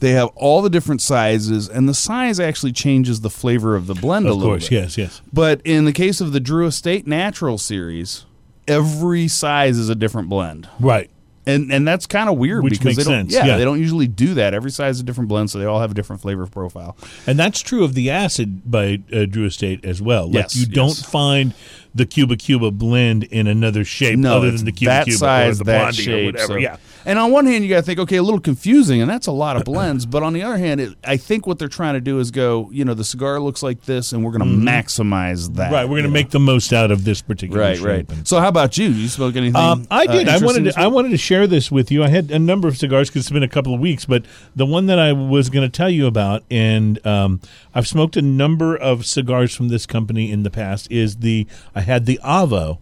they 0.00 0.12
have 0.12 0.30
all 0.34 0.62
the 0.62 0.70
different 0.70 1.02
sizes, 1.02 1.68
and 1.68 1.86
the 1.86 1.94
size 1.94 2.40
actually 2.40 2.72
changes 2.72 3.20
the 3.20 3.28
flavor 3.28 3.76
of 3.76 3.86
the 3.86 3.94
blend 3.94 4.26
a 4.26 4.32
little 4.32 4.48
course, 4.54 4.70
bit. 4.70 4.76
yes, 4.76 4.96
yes. 4.98 5.20
But 5.30 5.60
in 5.64 5.84
the 5.84 5.92
case 5.92 6.22
of 6.22 6.32
the 6.32 6.40
Drew 6.40 6.66
Estate 6.66 7.06
Natural 7.06 7.58
series, 7.58 8.24
every 8.66 9.28
size 9.28 9.78
is 9.78 9.88
a 9.88 9.94
different 9.94 10.28
blend. 10.28 10.68
Right. 10.80 11.10
And 11.46 11.70
and 11.70 11.86
that's 11.86 12.06
kind 12.06 12.30
of 12.30 12.38
weird 12.38 12.64
Which 12.64 12.78
because 12.78 12.96
they 12.96 13.04
don't 13.04 13.12
sense, 13.12 13.34
yeah, 13.34 13.44
yeah. 13.44 13.56
they 13.58 13.64
don't 13.64 13.78
usually 13.78 14.06
do 14.06 14.32
that. 14.34 14.54
Every 14.54 14.70
size 14.70 14.96
is 14.96 15.00
a 15.00 15.04
different 15.04 15.28
blend, 15.28 15.50
so 15.50 15.58
they 15.58 15.66
all 15.66 15.78
have 15.78 15.90
a 15.90 15.94
different 15.94 16.22
flavor 16.22 16.46
profile. 16.46 16.96
And 17.26 17.38
that's 17.38 17.60
true 17.60 17.84
of 17.84 17.92
the 17.92 18.10
acid 18.10 18.70
by 18.70 19.02
uh, 19.12 19.26
Drew 19.26 19.44
Estate 19.44 19.84
as 19.84 20.00
well. 20.00 20.24
Like 20.24 20.34
Yes, 20.34 20.56
you 20.56 20.64
don't 20.64 20.96
find 20.96 21.52
the 21.94 22.06
Kuba 22.06 22.36
Kuba 22.36 22.70
blend 22.70 23.24
in 23.24 23.46
another 23.46 23.84
shape 23.84 24.18
No, 24.18 24.38
other 24.38 24.50
than 24.50 24.64
the 24.64 24.72
Kuba 24.72 24.90
that 24.90 25.04
Kuba 25.06 25.18
size, 25.18 25.60
or 25.60 25.64
the 25.64 25.64
that 25.64 25.78
Blondie 25.78 26.02
shape, 26.02 26.22
or 26.22 26.26
whatever. 26.26 26.52
so- 26.54 26.58
Yeah. 26.58 26.76
And 27.06 27.18
on 27.18 27.30
one 27.32 27.44
hand, 27.46 27.62
you 27.62 27.68
got 27.70 27.76
to 27.76 27.82
think, 27.82 27.98
okay, 27.98 28.16
a 28.16 28.22
little 28.22 28.40
confusing, 28.40 29.02
and 29.02 29.10
that's 29.10 29.26
a 29.26 29.32
lot 29.32 29.56
of 29.56 29.64
blends. 29.64 30.06
but 30.06 30.22
on 30.22 30.32
the 30.32 30.42
other 30.42 30.56
hand, 30.56 30.80
it, 30.80 30.94
I 31.04 31.18
think 31.18 31.46
what 31.46 31.58
they're 31.58 31.68
trying 31.68 31.94
to 31.94 32.00
do 32.00 32.18
is 32.18 32.30
go, 32.30 32.70
you 32.72 32.84
know, 32.84 32.94
the 32.94 33.04
cigar 33.04 33.40
looks 33.40 33.62
like 33.62 33.82
this, 33.82 34.12
and 34.12 34.24
we're 34.24 34.30
going 34.32 34.40
to 34.48 34.70
maximize 34.70 35.54
that. 35.56 35.64
Mm-hmm. 35.64 35.74
Right. 35.74 35.84
We're 35.84 35.96
going 35.96 36.02
to 36.04 36.08
know? 36.08 36.14
make 36.14 36.30
the 36.30 36.40
most 36.40 36.72
out 36.72 36.90
of 36.90 37.04
this 37.04 37.20
particular 37.20 37.60
right, 37.60 37.76
shape. 37.76 38.10
right. 38.10 38.26
So, 38.26 38.40
how 38.40 38.48
about 38.48 38.78
you? 38.78 38.88
You 38.88 39.08
spoke 39.08 39.36
anything? 39.36 39.56
Um, 39.56 39.86
I 39.90 40.04
uh, 40.06 40.12
did. 40.12 40.28
I 40.28 40.38
wanted 40.38 40.72
to, 40.72 40.80
I 40.80 40.86
wanted 40.86 41.10
to 41.10 41.18
share 41.18 41.46
this 41.46 41.70
with 41.70 41.90
you. 41.90 42.02
I 42.02 42.08
had 42.08 42.30
a 42.30 42.38
number 42.38 42.68
of 42.68 42.78
cigars 42.78 43.10
because 43.10 43.22
it's 43.22 43.30
been 43.30 43.42
a 43.42 43.48
couple 43.48 43.74
of 43.74 43.80
weeks, 43.80 44.06
but 44.06 44.24
the 44.56 44.66
one 44.66 44.86
that 44.86 44.98
I 44.98 45.12
was 45.12 45.50
going 45.50 45.68
to 45.68 45.74
tell 45.74 45.90
you 45.90 46.06
about, 46.06 46.42
and 46.50 47.04
um, 47.06 47.40
I've 47.74 47.86
smoked 47.86 48.16
a 48.16 48.22
number 48.22 48.76
of 48.76 49.04
cigars 49.04 49.54
from 49.54 49.68
this 49.68 49.84
company 49.84 50.30
in 50.30 50.42
the 50.42 50.50
past. 50.50 50.90
Is 50.90 51.16
the 51.16 51.46
I 51.74 51.82
had 51.84 52.06
the 52.06 52.18
Avo, 52.24 52.78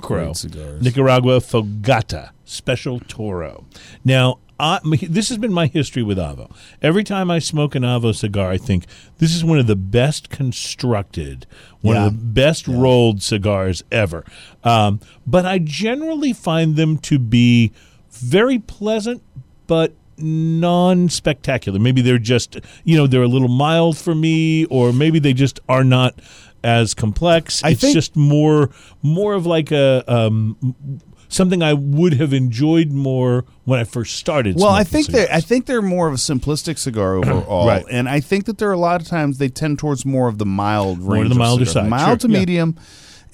great 0.00 0.36
cigars. 0.36 0.82
Nicaragua 0.82 1.38
Fogata 1.40 2.30
Special 2.44 3.00
Toro. 3.00 3.64
Now. 4.04 4.38
I, 4.58 4.80
this 5.02 5.28
has 5.28 5.36
been 5.36 5.52
my 5.52 5.66
history 5.66 6.02
with 6.02 6.16
Avo. 6.16 6.50
Every 6.80 7.04
time 7.04 7.30
I 7.30 7.40
smoke 7.40 7.74
an 7.74 7.82
Avo 7.82 8.16
cigar, 8.16 8.50
I 8.50 8.56
think 8.56 8.86
this 9.18 9.34
is 9.34 9.44
one 9.44 9.58
of 9.58 9.66
the 9.66 9.76
best 9.76 10.30
constructed, 10.30 11.46
one 11.82 11.96
Yeah. 11.96 12.06
of 12.06 12.12
the 12.12 12.24
best 12.24 12.66
rolled 12.66 13.22
cigars 13.22 13.84
ever. 13.92 14.24
Um, 14.64 15.00
but 15.26 15.44
I 15.44 15.58
generally 15.58 16.32
find 16.32 16.74
them 16.76 16.96
to 17.00 17.18
be 17.18 17.70
very 18.12 18.58
pleasant, 18.58 19.22
but 19.66 19.92
non 20.16 21.10
spectacular. 21.10 21.78
Maybe 21.78 22.00
they're 22.00 22.18
just, 22.18 22.58
you 22.82 22.96
know, 22.96 23.06
they're 23.06 23.22
a 23.24 23.28
little 23.28 23.48
mild 23.48 23.98
for 23.98 24.14
me, 24.14 24.64
or 24.66 24.90
maybe 24.90 25.18
they 25.18 25.34
just 25.34 25.60
are 25.68 25.84
not 25.84 26.18
as 26.66 26.92
complex. 26.94 27.62
I 27.64 27.70
it's 27.70 27.80
think- 27.80 27.94
just 27.94 28.16
more, 28.16 28.70
more 29.02 29.34
of 29.34 29.46
like 29.46 29.70
a. 29.72 30.02
Um, 30.06 30.76
Something 31.28 31.60
I 31.60 31.72
would 31.72 32.14
have 32.14 32.32
enjoyed 32.32 32.92
more 32.92 33.44
when 33.64 33.80
I 33.80 33.84
first 33.84 34.14
started. 34.14 34.54
Well, 34.54 34.68
I 34.68 34.84
think 34.84 35.08
they 35.08 35.26
I 35.28 35.40
think 35.40 35.66
they're 35.66 35.82
more 35.82 36.06
of 36.06 36.14
a 36.14 36.18
simplistic 36.18 36.78
cigar 36.78 37.16
overall, 37.18 37.66
Right. 37.66 37.84
and 37.90 38.08
I 38.08 38.20
think 38.20 38.44
that 38.44 38.58
there 38.58 38.68
are 38.70 38.72
a 38.72 38.78
lot 38.78 39.00
of 39.00 39.08
times 39.08 39.38
they 39.38 39.48
tend 39.48 39.80
towards 39.80 40.06
more 40.06 40.28
of 40.28 40.38
the 40.38 40.46
mild 40.46 41.00
range, 41.02 41.24
to 41.24 41.28
the 41.30 41.34
milder 41.34 41.64
cigars. 41.64 41.72
side, 41.84 41.90
mild 41.90 42.20
sure, 42.20 42.28
to 42.28 42.32
yeah. 42.32 42.38
medium, 42.38 42.76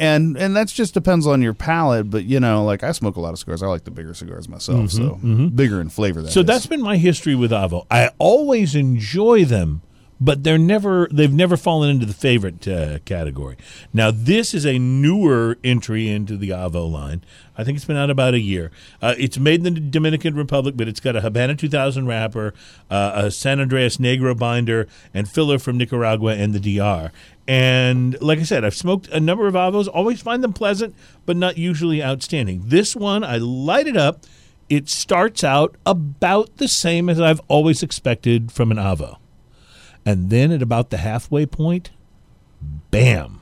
and 0.01 0.39
and 0.39 0.57
that's 0.57 0.73
just 0.73 0.95
depends 0.95 1.27
on 1.27 1.43
your 1.43 1.53
palate. 1.53 2.09
But 2.09 2.25
you 2.25 2.41
know, 2.41 2.65
like 2.65 2.83
I 2.83 2.93
smoke 2.93 3.17
a 3.17 3.21
lot 3.21 3.35
of 3.35 3.39
cigars. 3.39 3.63
I 3.63 3.67
like 3.67 3.85
the 3.85 3.91
bigger 3.91 4.15
cigars 4.15 4.49
myself, 4.49 4.91
so 4.91 5.17
bigger 5.55 5.79
in 5.79 5.91
flavor. 5.91 6.23
That 6.23 6.29
Mm-hmm, 6.29 6.33
So 6.35 6.41
is. 6.41 6.47
that's 6.47 6.67
been 6.67 6.81
my 6.81 6.97
history 6.97 7.35
with 7.35 7.51
Avo. 7.51 7.87
I 7.91 8.09
always 8.19 8.75
enjoy 8.75 9.45
them, 9.45 9.83
but 10.23 10.45
they're 10.45 10.57
never 10.57 11.09
they've 11.11 11.33
never 11.33 11.57
fallen 11.57 11.91
into 11.91 12.07
the 12.07 12.15
favorite 12.15 12.69
uh, 12.69 13.01
category. 13.01 13.57
Now 13.93 14.13
this 14.13 14.55
is 14.55 14.65
a 14.65 14.79
newer 14.79 15.59
entry 15.65 16.09
into 16.09 16.37
the 16.37 16.51
Avo 16.51 16.89
line. 16.89 17.25
I 17.59 17.65
think 17.65 17.75
it's 17.77 17.85
been 17.85 17.97
out 17.97 18.09
about 18.09 18.33
a 18.33 18.39
year. 18.39 18.71
Uh, 19.03 19.17
it's 19.19 19.37
made 19.37 19.67
in 19.67 19.75
the 19.75 19.81
Dominican 19.81 20.37
Republic, 20.37 20.77
but 20.77 20.87
it's 20.87 21.01
got 21.01 21.17
a 21.17 21.23
Habana 21.23 21.57
2000 21.57 22.07
wrapper, 22.07 22.55
uh, 22.89 23.13
a 23.17 23.31
San 23.33 23.59
Andrés 23.59 23.99
Negro 23.99 24.39
binder, 24.39 24.87
and 25.13 25.29
filler 25.29 25.59
from 25.59 25.77
Nicaragua 25.77 26.37
and 26.37 26.55
the 26.55 26.79
DR. 26.79 27.11
And 27.49 28.21
like 28.23 28.39
I 28.39 28.45
said, 28.45 28.65
I've 28.65 28.77
smoked 28.77 29.09
a 29.09 29.19
number 29.19 29.49
of 29.49 29.55
Avos. 29.55 29.89
Always 29.93 30.23
find 30.23 30.45
them 30.45 30.53
pleasant, 30.53 30.95
but 31.27 31.37
not 31.37 31.59
usually 31.59 32.03
outstanding. 32.03 32.63
This 32.67 32.95
one, 32.95 33.25
I 33.25 33.39
light 33.39 33.89
it 33.89 33.97
up 33.97 34.25
it 34.69 34.89
starts 34.89 35.45
out 35.45 35.77
about 35.85 36.57
the 36.57 36.67
same 36.67 37.11
as 37.11 37.21
I've 37.21 37.43
always 37.49 37.83
expected 37.83 38.51
from 38.51 38.71
an 38.71 38.79
Avo. 38.79 39.19
And 40.05 40.31
then 40.31 40.51
at 40.51 40.63
about 40.63 40.91
the 40.91 40.99
halfway 40.99 41.47
point, 41.47 41.91
bam. 42.91 43.41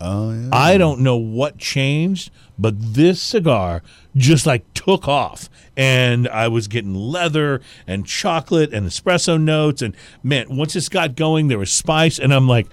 oh 0.00 0.32
yeah. 0.32 0.48
I 0.52 0.76
don't 0.78 1.00
know 1.00 1.16
what 1.16 1.58
changed, 1.58 2.30
but 2.58 2.74
this 2.94 3.20
cigar 3.20 3.82
just 4.14 4.46
like 4.46 4.72
took 4.74 5.08
off. 5.08 5.48
And 5.76 6.28
I 6.28 6.48
was 6.48 6.68
getting 6.68 6.94
leather 6.94 7.62
and 7.86 8.06
chocolate 8.06 8.74
and 8.74 8.86
espresso 8.86 9.40
notes. 9.40 9.80
And 9.80 9.96
man, 10.22 10.54
once 10.56 10.76
it's 10.76 10.90
got 10.90 11.16
going, 11.16 11.48
there 11.48 11.58
was 11.58 11.72
spice. 11.72 12.18
And 12.18 12.32
I'm 12.34 12.46
like, 12.46 12.66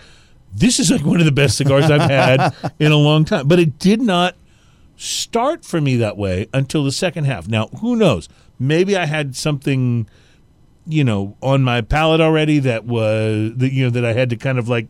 this 0.54 0.80
is 0.80 0.92
like 0.92 1.06
one 1.06 1.20
of 1.20 1.26
the 1.26 1.32
best 1.32 1.58
cigars 1.58 1.90
I've 1.90 2.10
had 2.10 2.54
in 2.80 2.92
a 2.92 2.98
long 2.98 3.24
time. 3.24 3.48
But 3.48 3.60
it 3.60 3.80
did 3.80 4.02
not 4.02 4.36
start 4.98 5.64
for 5.64 5.80
me 5.80 5.96
that 5.96 6.18
way 6.18 6.48
until 6.54 6.84
the 6.84 6.92
second 6.92 7.24
half. 7.24 7.48
Now, 7.48 7.68
who 7.80 7.96
knows? 7.96 8.28
Maybe 8.60 8.98
I 8.98 9.06
had 9.06 9.36
something, 9.36 10.10
you 10.90 11.04
know, 11.04 11.38
on 11.42 11.64
my 11.64 11.82
palate 11.82 12.20
already 12.20 12.60
that 12.60 12.84
was 12.86 13.54
that 13.58 13.72
you 13.72 13.84
know 13.86 13.90
that 13.92 14.04
I 14.04 14.14
had 14.14 14.30
to 14.32 14.36
kind 14.36 14.58
of 14.60 14.68
like 14.68 14.90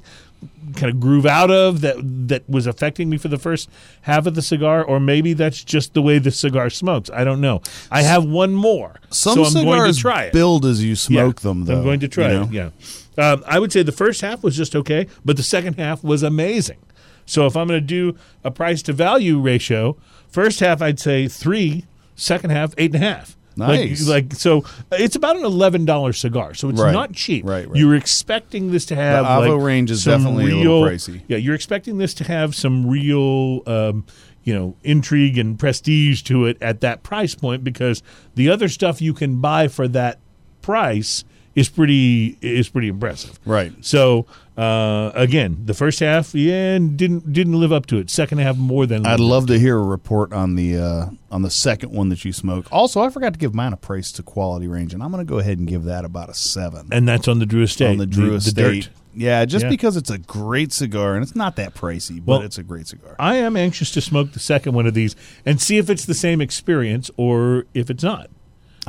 kind 0.77 0.94
of 0.94 1.00
groove 1.00 1.25
out 1.25 1.51
of 1.51 1.82
that 1.82 1.98
that 2.29 2.50
was 2.50 2.65
affecting 2.65 3.10
me 3.10 3.18
for 3.18 3.27
the 3.27 3.38
first 3.38 3.70
half 4.03 4.25
of 4.25 4.36
the 4.36 4.41
cigar, 4.41 4.84
or 4.84 5.00
maybe 5.00 5.34
that's 5.34 5.63
just 5.63 5.94
the 5.94 6.01
way 6.01 6.18
the 6.20 6.32
cigar 6.32 6.70
smokes. 6.70 7.10
I 7.13 7.24
don't 7.24 7.41
know. 7.41 7.62
I 7.91 8.03
have 8.03 8.24
one 8.25 8.53
more, 8.53 8.96
Some 9.10 9.34
so 9.36 9.44
I'm 9.44 9.50
cigars 9.51 9.65
going 9.65 9.94
to 9.94 10.00
try 10.00 10.24
it. 10.25 10.34
build 10.34 10.65
as 10.65 10.84
you 10.84 10.96
smoke 10.96 11.39
Yeah, 11.39 11.44
them. 11.50 11.65
Though 11.65 11.77
I'm 11.77 11.84
going 11.84 12.00
to 12.00 12.08
try 12.08 12.32
you 12.32 12.44
it. 12.44 12.51
Yeah, 12.51 12.70
um, 13.18 13.44
I 13.48 13.60
would 13.60 13.74
say 13.74 13.84
the 13.84 13.91
first 13.91 14.22
half 14.22 14.41
was 14.44 14.56
just 14.56 14.75
okay, 14.75 15.08
but 15.25 15.36
the 15.36 15.44
second 15.44 15.74
half 15.77 16.03
was 16.03 16.24
amazing. 16.24 16.77
So 17.25 17.46
if 17.46 17.58
I'm 17.58 17.68
going 17.68 17.79
to 17.82 17.86
do 17.86 18.18
a 18.44 18.50
price 18.51 18.82
to 18.84 18.94
value 18.94 19.39
ratio, 19.39 19.98
first 20.29 20.62
half 20.62 20.82
I'd 20.82 21.00
say 21.00 21.27
three, 21.27 21.86
second 22.15 22.51
half 22.51 22.74
eight 22.77 22.94
and 22.96 23.03
a 23.03 23.06
half. 23.06 23.36
Nice. 23.60 24.08
Like, 24.08 24.25
like 24.32 24.34
so, 24.34 24.63
it's 24.92 25.16
about 25.16 25.36
an 25.38 25.46
eleven 25.46 25.86
dollar 25.86 26.13
cigar, 26.13 26.54
so 26.54 26.70
it's 26.70 26.80
Right. 26.82 26.92
not 26.92 27.13
cheap. 27.13 27.46
Right, 27.46 27.68
right. 27.68 27.78
You're 27.78 27.96
expecting 27.96 28.72
this 28.72 28.86
to 28.88 28.96
have 28.96 29.24
The 29.25 29.30
Avo 29.30 29.58
like, 29.58 29.66
range 29.66 29.92
is 29.92 30.04
definitely 30.04 30.51
a 30.51 30.56
little 30.56 30.84
pricey. 30.84 31.22
Yeah, 31.28 31.38
you're 31.38 31.56
expecting 31.56 31.98
this 31.98 32.13
to 32.16 32.24
have 32.24 32.56
some 32.56 32.88
real, 32.88 33.62
um, 33.68 34.06
you 34.44 34.54
know, 34.54 34.75
intrigue 34.84 35.38
and 35.38 35.60
prestige 35.60 36.22
to 36.24 36.46
it 36.46 36.58
at 36.62 36.82
that 36.82 37.04
price 37.04 37.36
point 37.36 37.63
because 37.63 38.01
the 38.36 38.50
other 38.50 38.68
stuff 38.68 39.01
you 39.01 39.13
can 39.13 39.39
buy 39.42 39.68
for 39.68 39.88
that 39.89 40.18
price 40.62 41.24
is 41.56 41.68
pretty 41.70 42.38
is 42.42 42.70
pretty 42.70 42.88
impressive. 42.88 43.39
Right. 43.46 43.74
So 43.82 44.25
uh, 44.60 45.12
again, 45.16 45.62
the 45.66 45.74
first 45.74 46.00
half, 46.01 46.36
yeah, 46.36 46.78
didn't 46.78 47.32
didn't 47.32 47.60
live 47.60 47.72
up 47.72 47.86
to 47.88 47.98
it. 47.98 48.10
Second 48.10 48.39
half, 48.39 48.58
more 48.58 48.86
than 48.86 49.06
I'd 49.06 49.20
love 49.20 49.48
to 49.48 49.58
hear 49.58 49.78
a 49.78 49.84
report 49.84 50.34
on 50.34 50.56
the 50.56 50.78
uh, 50.78 51.06
on 51.32 51.44
the 51.44 51.50
second 51.50 51.94
one 51.94 52.10
that 52.10 52.25
you 52.25 52.34
smoke. 52.34 52.68
Also, 52.72 53.01
I 53.01 53.10
forgot 53.10 53.34
to 53.34 53.39
give 53.39 53.54
mine 53.56 53.72
a 53.72 53.78
price 53.78 54.12
to 54.13 54.24
quality 54.24 54.68
range, 54.68 54.94
and 54.94 55.01
I'm 55.01 55.12
going 55.12 55.25
to 55.25 55.30
go 55.30 55.39
ahead 55.39 55.60
and 55.60 55.68
give 55.68 55.86
that 55.86 56.04
about 56.04 56.30
a 56.30 56.34
seven 56.34 56.89
and 56.92 57.08
that's 57.08 57.28
on 57.28 57.39
the 57.39 57.46
Drew 57.46 57.63
Estate. 57.63 57.89
on 57.92 57.98
the 57.98 58.06
Drew 58.06 58.32
the 58.32 58.36
Estate. 58.36 58.84
dirt. 58.84 58.89
Yeah, 59.16 59.44
just 59.46 59.63
Yeah. 59.63 59.70
because 59.70 59.98
it's 59.98 60.12
a 60.12 60.18
great 60.20 60.72
cigar 60.72 61.16
and 61.16 61.24
it's 61.24 61.36
not 61.36 61.56
that 61.56 61.74
pricey, 61.74 62.24
but 62.24 62.39
Well, 62.39 62.42
it's 62.42 62.58
a 62.60 62.63
great 62.63 62.88
cigar. 62.88 63.16
I 63.18 63.36
am 63.38 63.58
anxious 63.58 63.92
to 63.92 64.01
smoke 64.01 64.34
the 64.34 64.39
second 64.39 64.74
one 64.74 64.86
of 64.86 64.94
these 64.94 65.16
and 65.46 65.60
see 65.60 65.78
if 65.78 65.89
it's 65.89 66.06
the 66.06 66.13
same 66.13 66.42
experience 66.42 67.10
or 67.18 67.66
if 67.74 67.89
it's 67.89 68.04
not. 68.04 68.30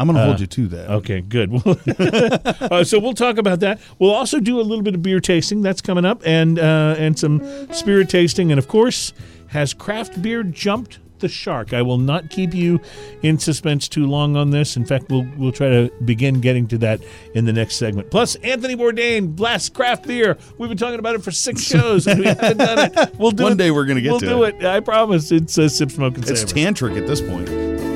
I'm 0.00 0.06
going 0.06 0.16
to 0.16 0.24
hold 0.24 0.40
you 0.40 0.46
to 0.46 0.68
that. 0.68 0.90
Okay, 0.90 1.20
good. 1.20 1.52
uh, 2.72 2.82
so 2.84 2.98
we'll 2.98 3.12
talk 3.12 3.36
about 3.36 3.60
that. 3.60 3.80
We'll 3.98 4.14
also 4.14 4.40
do 4.40 4.58
a 4.58 4.62
little 4.62 4.82
bit 4.82 4.94
of 4.94 5.02
beer 5.02 5.20
tasting. 5.20 5.60
That's 5.60 5.82
coming 5.82 6.06
up, 6.06 6.22
and 6.24 6.58
uh, 6.58 6.94
and 6.98 7.18
some 7.18 7.70
spirit 7.70 8.08
tasting, 8.08 8.50
and 8.50 8.58
of 8.58 8.66
course, 8.66 9.12
has 9.48 9.74
craft 9.74 10.22
beer 10.22 10.42
jumped 10.42 11.00
the 11.18 11.28
shark? 11.28 11.74
I 11.74 11.82
will 11.82 11.98
not 11.98 12.30
keep 12.30 12.54
you 12.54 12.80
in 13.20 13.38
suspense 13.38 13.88
too 13.88 14.06
long 14.06 14.36
on 14.36 14.48
this. 14.52 14.74
In 14.74 14.86
fact, 14.86 15.10
we'll 15.10 15.26
we'll 15.36 15.52
try 15.52 15.68
to 15.68 15.92
begin 16.02 16.40
getting 16.40 16.66
to 16.68 16.78
that 16.78 17.02
in 17.34 17.44
the 17.44 17.52
next 17.52 17.76
segment. 17.76 18.10
Plus, 18.10 18.36
Anthony 18.36 18.76
Bourdain, 18.76 19.36
Blast 19.36 19.74
Craft 19.74 20.06
Beer. 20.06 20.38
We've 20.56 20.70
been 20.70 20.78
talking 20.78 20.98
about 20.98 21.14
it 21.14 21.22
for 21.22 21.30
six 21.30 21.60
shows, 21.66 22.06
and 22.06 22.20
we 22.20 22.24
haven't 22.24 22.56
done 22.56 22.90
it. 22.90 23.14
We'll 23.18 23.32
do 23.32 23.42
One 23.42 23.52
it. 23.52 23.58
day 23.58 23.70
we're 23.70 23.84
gonna 23.84 24.00
get 24.00 24.18
to 24.20 24.26
it. 24.26 24.34
we'll 24.34 24.50
to 24.50 24.52
do 24.58 24.64
it. 24.64 24.64
I 24.64 24.80
promise. 24.80 25.30
It's 25.30 25.58
uh, 25.58 25.68
sip, 25.68 25.90
smoke, 25.90 26.14
and 26.14 26.26
It's 26.26 26.40
savor. 26.40 26.54
tantric 26.54 26.98
at 26.98 27.06
this 27.06 27.20
point. 27.20 27.89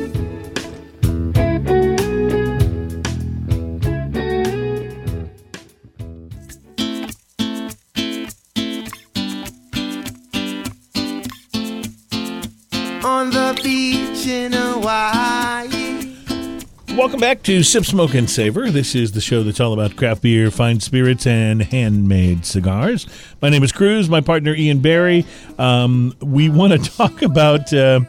Welcome 16.96 17.18
back 17.18 17.42
to 17.42 17.64
Sip, 17.64 17.84
Smoke, 17.84 18.14
and 18.14 18.30
Savor. 18.30 18.70
This 18.70 18.94
is 18.94 19.10
the 19.12 19.20
show 19.20 19.42
that's 19.42 19.58
all 19.58 19.72
about 19.72 19.96
craft 19.96 20.22
beer, 20.22 20.48
fine 20.50 20.78
spirits, 20.78 21.26
and 21.26 21.60
handmade 21.60 22.46
cigars. 22.46 23.08
My 23.42 23.48
name 23.48 23.64
is 23.64 23.72
Cruz. 23.72 24.08
My 24.08 24.20
partner 24.20 24.54
Ian 24.54 24.78
Barry. 24.78 25.26
Um, 25.58 26.14
we 26.20 26.48
want 26.48 26.72
to 26.72 26.78
talk 26.96 27.22
about 27.22 27.72
uh, 27.72 28.00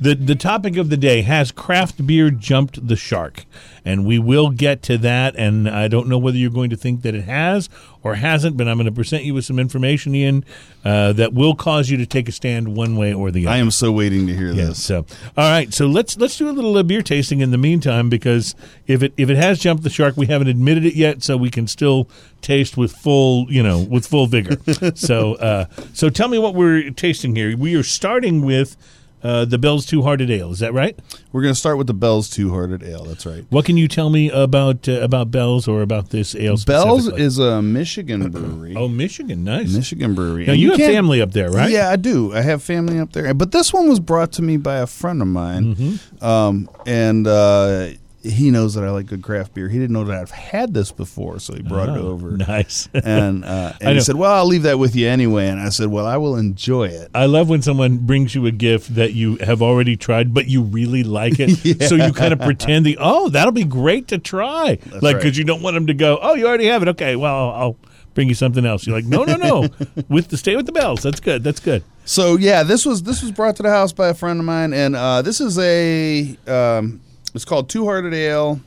the 0.00 0.14
the 0.14 0.34
topic 0.34 0.76
of 0.76 0.88
the 0.88 0.96
day: 0.96 1.22
Has 1.22 1.52
craft 1.52 2.06
beer 2.06 2.30
jumped 2.30 2.86
the 2.86 2.96
shark? 2.96 3.44
And 3.82 4.04
we 4.04 4.18
will 4.18 4.50
get 4.50 4.82
to 4.84 4.98
that. 4.98 5.34
And 5.36 5.66
I 5.68 5.88
don't 5.88 6.06
know 6.06 6.18
whether 6.18 6.36
you're 6.36 6.50
going 6.50 6.68
to 6.68 6.76
think 6.76 7.00
that 7.00 7.14
it 7.14 7.22
has 7.24 7.70
or 8.02 8.16
hasn't, 8.16 8.58
but 8.58 8.68
I'm 8.68 8.76
going 8.76 8.84
to 8.84 8.92
present 8.92 9.24
you 9.24 9.32
with 9.32 9.46
some 9.46 9.58
information, 9.58 10.14
Ian, 10.14 10.44
uh, 10.84 11.14
that 11.14 11.32
will 11.32 11.54
cause 11.54 11.88
you 11.88 11.96
to 11.96 12.04
take 12.04 12.28
a 12.28 12.32
stand 12.32 12.76
one 12.76 12.96
way 12.96 13.14
or 13.14 13.30
the 13.30 13.46
other. 13.46 13.54
I 13.54 13.58
am 13.58 13.70
so 13.70 13.90
waiting 13.90 14.26
to 14.26 14.36
hear 14.36 14.48
Yeah. 14.52 14.66
this. 14.66 14.82
So, 14.82 15.06
all 15.34 15.50
right. 15.50 15.72
So 15.72 15.86
let's 15.86 16.18
let's 16.18 16.36
do 16.36 16.50
a 16.50 16.52
little 16.52 16.76
uh, 16.76 16.82
beer 16.82 17.00
tasting 17.00 17.40
in 17.40 17.52
the 17.52 17.58
meantime 17.58 18.10
because 18.10 18.54
if 18.86 19.02
it 19.02 19.14
if 19.16 19.30
it 19.30 19.38
has 19.38 19.58
jumped 19.58 19.82
the 19.82 19.90
shark, 19.90 20.14
we 20.18 20.26
haven't 20.26 20.48
admitted 20.48 20.84
it 20.84 20.94
yet, 20.94 21.22
so 21.22 21.38
we 21.38 21.50
can 21.50 21.66
still 21.66 22.06
taste 22.42 22.76
with 22.76 22.92
full 22.92 23.46
you 23.50 23.62
know 23.62 23.78
with 23.80 24.06
full 24.06 24.26
vigor. 24.26 24.58
so 24.94 25.36
uh, 25.36 25.64
so 25.94 26.10
tell 26.10 26.28
me 26.28 26.38
what 26.38 26.54
we're 26.54 26.90
tasting 26.90 27.34
here. 27.34 27.56
We 27.56 27.74
are 27.76 27.82
starting 27.82 28.44
with 28.44 28.76
uh, 29.22 29.44
the 29.44 29.58
Bell's 29.58 29.86
Two 29.86 30.02
Hearted 30.02 30.30
Ale. 30.30 30.50
Is 30.50 30.58
that 30.60 30.72
right? 30.72 30.98
We're 31.32 31.42
going 31.42 31.54
to 31.54 31.58
start 31.58 31.78
with 31.78 31.86
the 31.86 31.94
Bell's 31.94 32.28
Two 32.30 32.50
Hearted 32.50 32.82
Ale. 32.82 33.04
That's 33.04 33.26
right. 33.26 33.44
What 33.50 33.64
can 33.64 33.76
you 33.76 33.88
tell 33.88 34.10
me 34.10 34.30
about 34.30 34.88
uh, 34.88 35.00
about 35.00 35.30
Bell's 35.30 35.68
or 35.68 35.82
about 35.82 36.10
this 36.10 36.34
ale? 36.34 36.56
Bell's 36.66 37.08
is 37.08 37.38
a 37.38 37.60
Michigan 37.62 38.30
brewery. 38.30 38.74
oh 38.76 38.88
Michigan, 38.88 39.44
nice. 39.44 39.74
Michigan 39.74 40.14
brewery. 40.14 40.46
Now 40.46 40.52
And 40.52 40.60
you, 40.60 40.70
have 40.70 40.78
family 40.78 41.20
up 41.20 41.32
there, 41.32 41.50
right? 41.50 41.70
Yeah, 41.70 41.90
I 41.90 41.96
do. 41.96 42.32
I 42.34 42.40
have 42.42 42.62
family 42.62 42.98
up 42.98 43.12
there. 43.12 43.32
But 43.34 43.52
this 43.52 43.72
one 43.72 43.88
was 43.88 44.00
brought 44.00 44.32
to 44.32 44.42
me 44.42 44.56
by 44.56 44.78
a 44.78 44.86
friend 44.86 45.20
of 45.22 45.28
mine. 45.28 45.74
Mm-hmm. 45.74 46.24
Um, 46.24 46.68
and 46.86 47.26
uh, 47.26 47.90
he 48.22 48.50
knows 48.50 48.74
that 48.74 48.84
I 48.84 48.90
like 48.90 49.06
good 49.06 49.22
craft 49.22 49.54
beer. 49.54 49.68
He 49.68 49.78
didn't 49.78 49.94
know 49.94 50.04
that 50.04 50.20
I've 50.20 50.30
had 50.30 50.74
this 50.74 50.92
before, 50.92 51.38
so 51.38 51.54
he 51.54 51.62
brought 51.62 51.88
it 51.88 51.96
Oh, 51.96 52.08
over. 52.08 52.32
Nice. 52.32 52.88
And, 53.02 53.44
uh, 53.44 53.72
and 53.80 53.94
he 53.94 54.00
said, 54.00 54.16
Well, 54.16 54.30
I'll 54.32 54.46
leave 54.46 54.64
that 54.64 54.78
with 54.78 54.94
you 54.94 55.08
anyway. 55.08 55.48
And 55.48 55.58
I 55.58 55.70
said, 55.70 55.88
Well, 55.88 56.06
I 56.06 56.18
will 56.18 56.36
enjoy 56.36 56.88
it. 56.88 57.10
I 57.14 57.26
love 57.26 57.48
when 57.48 57.62
someone 57.62 57.98
brings 57.98 58.34
you 58.34 58.44
a 58.46 58.50
gift 58.50 58.94
that 58.94 59.14
you 59.14 59.36
have 59.36 59.62
already 59.62 59.96
tried, 59.96 60.34
but 60.34 60.46
you 60.48 60.62
really 60.62 61.02
like 61.02 61.34
it. 61.38 61.50
So 61.90 61.94
you 61.94 62.12
kind 62.12 62.32
of 62.32 62.40
pretend 62.40 62.84
the 62.84 62.98
oh, 63.00 63.28
that'll 63.30 63.52
be 63.52 63.64
great 63.64 64.08
to 64.08 64.18
try, 64.18 64.78
like 64.92 65.02
right. 65.02 65.16
because 65.16 65.36
you 65.38 65.44
don't 65.44 65.62
want 65.62 65.74
them 65.74 65.86
to 65.86 65.94
go, 65.94 66.18
oh, 66.20 66.34
you 66.34 66.46
already 66.46 66.66
have 66.66 66.82
it. 66.82 66.88
Okay, 66.88 67.16
well, 67.16 67.34
I'll, 67.34 67.62
I'll 67.62 67.76
bring 68.14 68.28
you 68.28 68.34
something 68.34 68.64
else. 68.66 68.86
You're 68.86 68.96
like, 68.96 69.06
no, 69.06 69.24
no, 69.24 69.36
no, 69.36 69.68
with 70.08 70.28
the 70.28 70.36
stay 70.36 70.56
with 70.56 70.66
the 70.66 70.72
bells. 70.72 71.02
That's 71.02 71.20
good. 71.20 71.42
That's 71.42 71.60
good. 71.60 71.82
So 72.04 72.36
yeah, 72.36 72.62
this 72.62 72.84
was 72.84 73.02
this 73.02 73.22
was 73.22 73.32
brought 73.32 73.56
to 73.56 73.62
the 73.62 73.70
house 73.70 73.92
by 73.92 74.08
a 74.08 74.14
friend 74.14 74.38
of 74.38 74.44
mine, 74.44 74.72
and 74.72 74.94
uh, 74.94 75.22
this 75.22 75.40
is 75.40 75.58
a 75.58 76.36
um, 76.46 77.00
it's 77.34 77.44
called 77.44 77.68
Two 77.68 77.84
Hearted 77.84 78.14
Ale, 78.14 78.60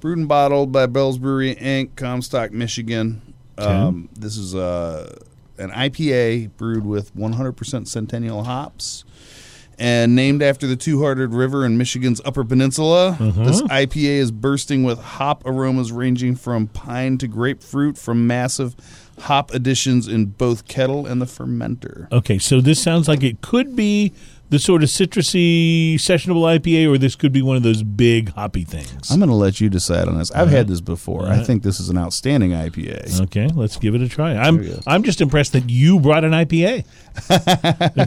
brewed 0.00 0.18
and 0.18 0.28
bottled 0.28 0.72
by 0.72 0.86
Bell's 0.86 1.18
Brewery 1.18 1.54
Inc., 1.56 1.96
Comstock, 1.96 2.52
Michigan. 2.52 3.22
Um, 3.58 4.08
this 4.14 4.36
is 4.36 4.54
uh, 4.54 5.18
an 5.58 5.70
IPA 5.70 6.50
brewed 6.56 6.84
with 6.84 7.14
100% 7.16 7.88
Centennial 7.88 8.44
hops. 8.44 9.04
And 9.78 10.16
named 10.16 10.42
after 10.42 10.66
the 10.66 10.76
Two 10.76 11.02
Hearted 11.02 11.34
River 11.34 11.66
in 11.66 11.76
Michigan's 11.76 12.22
Upper 12.24 12.44
Peninsula, 12.44 13.16
this 13.44 13.60
IPA 13.62 14.04
is 14.04 14.30
bursting 14.30 14.84
with 14.84 14.98
hop 14.98 15.42
aromas 15.44 15.92
ranging 15.92 16.34
from 16.34 16.68
pine 16.68 17.18
to 17.18 17.28
grapefruit, 17.28 17.98
from 17.98 18.26
massive 18.26 18.74
hop 19.20 19.52
additions 19.52 20.08
in 20.08 20.26
both 20.26 20.66
kettle 20.66 21.04
and 21.04 21.20
the 21.20 21.26
fermenter. 21.26 22.10
Okay, 22.10 22.38
so 22.38 22.62
this 22.62 22.82
sounds 22.82 23.06
like 23.06 23.22
it 23.22 23.42
could 23.42 23.76
be 23.76 24.14
the 24.48 24.58
sort 24.58 24.82
of 24.82 24.88
citrusy 24.88 25.94
sessionable 25.94 26.42
IPA, 26.58 26.88
or 26.92 26.98
this 26.98 27.16
could 27.16 27.32
be 27.32 27.42
one 27.42 27.56
of 27.56 27.62
those 27.64 27.82
big 27.82 28.32
hoppy 28.34 28.64
things. 28.64 29.10
I'm 29.10 29.18
going 29.18 29.28
to 29.28 29.34
let 29.34 29.60
you 29.60 29.68
decide 29.68 30.06
on 30.06 30.18
this. 30.18 30.30
I've 30.30 30.50
had 30.50 30.68
this 30.68 30.80
before. 30.80 31.26
I 31.26 31.42
think 31.42 31.62
this 31.62 31.80
is 31.80 31.88
an 31.88 31.98
outstanding 31.98 32.52
IPA. 32.52 33.22
Okay, 33.22 33.48
let's 33.48 33.76
give 33.76 33.94
it 33.94 34.02
a 34.02 34.08
try. 34.08 34.36
I'm 34.36 34.56
There 34.58 34.66
you 34.66 34.74
go. 34.74 34.80
I'm 34.86 35.02
just 35.02 35.20
impressed 35.20 35.52
that 35.54 35.68
you 35.68 35.98
brought 35.98 36.24
an 36.24 36.32
IPA. 36.32 36.84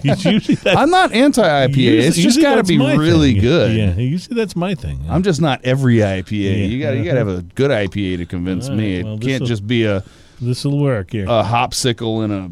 It's 0.10 0.24
usually 0.24 0.56
that- 0.56 0.78
I'm 0.78 0.90
not 0.90 1.12
anti 1.12 1.42
IPA. 1.42 1.76
Usually- 1.76 2.08
It's 2.08 2.18
just 2.18 2.42
got 2.42 2.56
to 2.56 2.64
be 2.64 2.78
really 2.78 3.34
thing. 3.34 3.42
good. 3.42 3.76
Yeah, 3.76 3.96
you 3.96 4.18
see, 4.18 4.34
that's 4.34 4.56
my 4.56 4.76
thing. 4.76 5.04
I'm 5.10 5.24
just 5.24 5.42
not 5.42 5.62
every 5.66 5.98
IPA. 5.98 6.32
Yeah. 6.32 6.52
You 6.66 6.80
got 6.80 6.96
you 6.96 7.04
got 7.04 7.14
to 7.14 7.22
uh-huh. 7.22 7.30
have 7.30 7.40
a 7.40 7.42
good 7.42 7.72
IPA 7.72 8.18
to 8.18 8.26
convince 8.26 8.70
All 8.70 8.76
me. 8.76 9.00
It 9.00 9.06
well, 9.06 9.18
can't 9.18 9.44
just 9.46 9.66
be 9.68 9.86
a 9.86 10.04
this 10.42 10.64
will 10.64 10.80
work 10.80 11.12
here. 11.12 11.26
a 11.26 11.44
hopsicle 11.44 12.24
in 12.24 12.32
a 12.32 12.52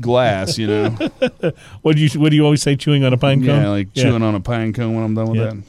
glass, 0.00 0.58
you 0.58 0.66
know. 0.66 0.88
what 1.82 1.96
do 1.96 2.02
you 2.02 2.20
What 2.20 2.30
do 2.30 2.36
you 2.36 2.44
always 2.44 2.62
say? 2.62 2.76
Chewing 2.76 3.04
on 3.04 3.12
a 3.12 3.16
pine 3.18 3.44
cone. 3.44 3.62
yeah, 3.62 3.68
like 3.68 3.94
chewing 3.94 4.22
on 4.22 4.34
a 4.34 4.40
pine 4.40 4.72
cone 4.72 4.94
when 4.94 5.04
I'm 5.04 5.14
done 5.14 5.30
with 5.30 5.40
Yeah. 5.40 5.50
that. 5.50 5.62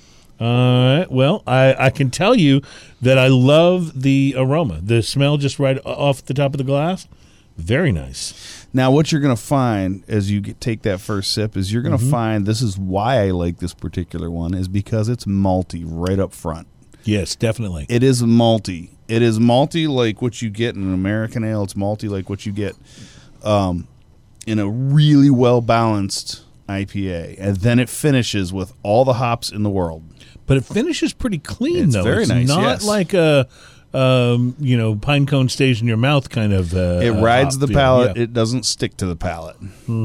All 0.45 0.97
right. 0.99 1.11
Well, 1.11 1.43
I 1.45 1.75
I 1.77 1.89
can 1.89 2.09
tell 2.11 2.35
you 2.35 2.61
that 3.01 3.17
I 3.17 3.27
love 3.27 4.01
the 4.01 4.35
aroma. 4.37 4.79
The 4.81 5.01
smell 5.03 5.37
just 5.37 5.59
right 5.59 5.77
off 5.85 6.23
the 6.25 6.33
top 6.33 6.53
of 6.53 6.57
the 6.59 6.63
glass. 6.63 7.07
Very 7.57 7.91
nice. 7.91 8.67
Now, 8.71 8.89
what 8.89 9.11
you're 9.11 9.19
going 9.19 9.35
to 9.35 9.41
find 9.41 10.03
as 10.07 10.31
you 10.31 10.39
get, 10.39 10.61
take 10.61 10.83
that 10.83 11.01
first 11.01 11.33
sip 11.33 11.57
is 11.57 11.73
you're 11.73 11.81
going 11.81 11.97
to 11.97 12.01
Mm-hmm. 12.01 12.09
find 12.11 12.45
this 12.45 12.61
is 12.61 12.77
why 12.77 13.21
I 13.25 13.31
like 13.31 13.57
this 13.57 13.73
particular 13.73 14.31
one 14.31 14.53
is 14.53 14.69
because 14.69 15.09
it's 15.09 15.25
malty 15.25 15.83
right 15.85 16.19
up 16.19 16.31
front. 16.33 16.67
Yes, 17.03 17.35
definitely. 17.35 17.85
It 17.89 18.01
is 18.01 18.21
malty. 18.23 18.91
It 19.09 19.21
is 19.21 19.39
malty 19.39 19.89
like 19.89 20.21
what 20.21 20.41
you 20.41 20.49
get 20.49 20.75
in 20.75 20.83
an 20.83 20.93
American 20.93 21.43
ale. 21.43 21.63
It's 21.63 21.73
malty 21.73 22.09
like 22.09 22.29
what 22.29 22.45
you 22.45 22.53
get 22.53 22.77
um, 23.43 23.87
in 24.47 24.59
a 24.59 24.67
really 24.69 25.29
well 25.29 25.61
balanced 25.61 26.43
IPA, 26.67 27.35
and 27.39 27.57
then 27.57 27.79
it 27.79 27.89
finishes 27.89 28.51
with 28.53 28.73
all 28.83 29.05
the 29.05 29.13
hops 29.13 29.51
in 29.51 29.63
the 29.63 29.69
world. 29.69 30.03
but 30.45 30.57
it 30.57 30.65
finishes 30.65 31.13
pretty 31.13 31.37
clean 31.39 31.85
It's 31.85 31.93
though. 31.93 32.03
very 32.03 32.23
it's 32.23 32.29
nice, 32.31 32.47
Not 32.47 32.61
yes. 32.61 32.85
like 32.85 33.13
a 33.13 33.47
um, 33.91 34.55
you 34.59 34.77
know, 34.77 34.95
pine 34.95 35.25
cone 35.25 35.49
stays 35.49 35.81
in 35.81 35.87
your 35.87 35.97
mouth 35.97 36.29
kind 36.29 36.53
of. 36.53 36.75
Uh, 36.75 36.99
It 37.01 37.09
uh, 37.09 37.21
rides 37.21 37.55
hop 37.55 37.67
the 37.67 37.73
palate. 37.73 38.07
Yeah. 38.09 38.13
Mm-hmm. 38.13 38.21
It 38.21 38.33
doesn't 38.33 38.65
stick 38.67 38.95
to 38.97 39.07
the 39.07 39.15
palate. 39.15 39.57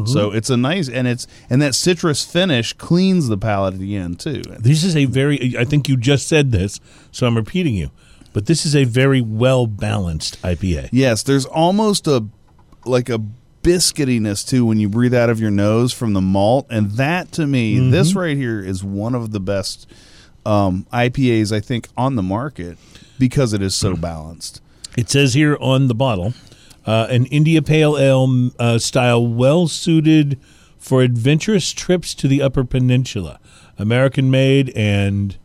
So 0.06 0.30
it's 0.32 0.48
a 0.48 0.56
nice 0.56 0.88
and 0.88 1.06
it's 1.06 1.26
and 1.50 1.60
that 1.60 1.74
citrus 1.74 2.24
finish 2.24 2.72
cleans 2.72 3.28
the 3.28 3.36
palate 3.36 3.74
at 3.74 3.80
the 3.80 3.94
end 3.96 4.20
too. 4.20 4.40
This 4.58 4.84
is 4.84 4.96
a 4.96 5.04
very. 5.04 5.54
I 5.58 5.64
think 5.66 5.86
you 5.88 5.98
just 5.98 6.28
said 6.28 6.50
this, 6.50 6.80
so 7.10 7.26
I'm 7.26 7.36
repeating 7.36 7.74
you. 7.74 7.90
But 8.32 8.46
this 8.46 8.64
is 8.66 8.74
a 8.74 8.84
very 8.84 9.20
well 9.20 9.66
balanced 9.66 10.40
IPA. 10.42 10.88
Yes, 10.90 11.22
there's 11.22 11.44
almost 11.44 12.06
a 12.06 12.24
like 12.86 13.10
a 13.10 13.20
biscuitiness 13.64 14.46
too 14.48 14.64
when 14.64 14.78
you 14.78 14.88
breathe 14.88 15.14
out 15.14 15.30
of 15.30 15.40
your 15.40 15.50
nose 15.50 15.92
from 15.92 16.12
the 16.12 16.20
malt, 16.20 16.66
and 16.70 16.92
that 16.92 17.32
to 17.32 17.46
me, 17.46 17.76
Mm-hmm. 17.76 17.90
this 17.90 18.14
right 18.14 18.36
here 18.36 18.60
is 18.62 18.84
one 18.84 19.14
of 19.14 19.32
the 19.32 19.40
best 19.40 19.90
um, 20.46 20.86
IPAs 20.92 21.50
I 21.50 21.60
think 21.60 21.88
on 21.96 22.16
the 22.16 22.22
market 22.22 22.76
because 23.18 23.52
it 23.52 23.62
is 23.62 23.72
Mm. 23.74 23.80
so 23.80 23.96
balanced. 23.96 24.60
It 24.96 25.08
says 25.10 25.34
here 25.34 25.56
on 25.60 25.88
the 25.88 25.94
bottle, 25.94 26.34
uh, 26.86 27.06
an 27.10 27.26
India 27.26 27.62
Pale 27.62 27.96
Ale 27.98 28.50
uh, 28.58 28.78
style, 28.78 29.26
well 29.26 29.66
suited 29.66 30.38
for 30.78 31.00
adventurous 31.02 31.72
trips 31.72 32.14
to 32.16 32.28
the 32.28 32.42
Upper 32.42 32.62
Peninsula. 32.62 33.40
American 33.78 34.30
made 34.30 34.68
and 34.76 35.36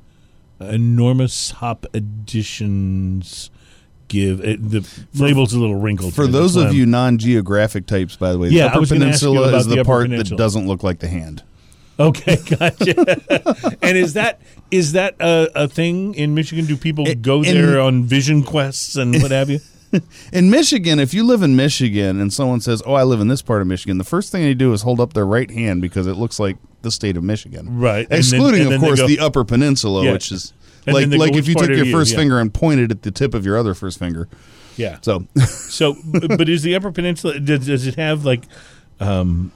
enormous 0.60 1.52
hop 1.52 1.86
additions 1.94 3.50
give 4.10 4.42
it, 4.42 4.70
the 4.70 4.86
label's 5.16 5.54
a 5.54 5.60
little 5.60 5.76
wrinkled. 5.76 6.14
For 6.14 6.28
those 6.28 6.58
of 6.58 6.74
you 6.74 6.86
non-geographic 6.86 7.86
types, 7.88 8.18
by 8.18 8.34
the 8.34 8.38
way, 8.38 8.50
Yeah, 8.50 8.64
the 8.66 8.70
Upper 8.72 8.80
was 8.82 8.92
gonna 8.92 9.06
ask 9.08 9.22
you 9.22 9.30
Peninsula 9.30 9.58
is 9.58 9.66
the 9.68 9.76
the 9.78 9.86
part 9.86 10.04
Peninsula. 10.10 10.38
that 10.38 10.44
doesn't 10.44 10.68
look 10.68 10.84
like 10.84 11.00
the 11.00 11.08
hand. 11.08 11.44
Okay, 12.00 12.36
gotcha. 12.50 13.78
and 13.82 13.98
is 13.98 14.14
that 14.14 14.42
is 14.72 14.92
that 14.94 15.16
a, 15.20 15.50
a 15.64 15.68
thing 15.68 16.14
in 16.16 16.34
Michigan? 16.36 16.66
Do 16.66 16.76
people 16.78 17.08
It- 17.08 17.22
go 17.22 17.42
in- 17.42 17.54
there 17.56 17.80
on 17.80 18.04
vision 18.04 18.44
quests 18.44 18.96
and 18.96 19.22
what 19.22 19.32
have 19.32 19.50
you? 19.50 19.60
In 20.32 20.52
Michigan, 20.52 21.00
if 21.00 21.16
you 21.16 21.24
live 21.24 21.42
in 21.42 21.56
Michigan 21.56 22.22
and 22.22 22.32
someone 22.32 22.62
says, 22.62 22.84
"Oh, 22.86 22.94
I 22.94 23.02
live 23.02 23.22
in 23.22 23.28
this 23.28 23.42
part 23.42 23.60
of 23.64 23.68
Michigan," 23.68 23.98
the 23.98 24.04
first 24.04 24.32
thing 24.32 24.44
they 24.44 24.54
do 24.54 24.72
is 24.72 24.84
hold 24.84 25.00
up 25.00 25.14
their 25.14 25.26
right 25.26 25.50
hand 25.50 25.82
because 25.82 26.06
it 26.06 26.14
looks 26.14 26.40
like 26.40 26.58
the 26.84 26.92
state 26.92 27.18
of 27.18 27.24
Michigan. 27.24 27.80
Right. 27.80 28.02
And 28.02 28.10
then- 28.12 28.20
Excluding, 28.20 28.62
and 28.62 28.70
then 28.70 28.76
of 28.76 28.82
course, 28.82 29.00
go- 29.00 29.08
the 29.08 29.18
Upper 29.20 29.44
Peninsula, 29.44 30.06
Yeah. 30.06 30.12
which 30.14 30.32
is 30.32 30.54
And 30.90 30.94
like 30.96 31.10
then 31.10 31.18
go, 31.20 31.26
like 31.26 31.36
if 31.36 31.48
you 31.48 31.56
took 31.56 31.70
are 31.70 31.74
your 31.74 31.86
you?" 31.86 31.92
first 31.92 32.12
Yeah. 32.12 32.18
finger 32.20 32.40
and 32.40 32.54
pointed 32.54 32.92
at 32.92 33.02
the 33.04 33.12
tip 33.12 33.34
of 33.34 33.46
your 33.46 33.58
other 33.58 33.74
first 33.74 33.98
finger. 34.00 34.28
Yeah. 34.78 34.98
So 35.02 35.28
So, 35.48 35.96
but 36.38 36.48
is 36.50 36.62
the 36.64 36.76
Upper 36.76 36.92
Peninsula 36.92 37.40
does, 37.40 37.66
does 37.68 37.86
it 37.88 37.96
have 37.96 38.26
like, 38.26 38.44
um, 39.00 39.52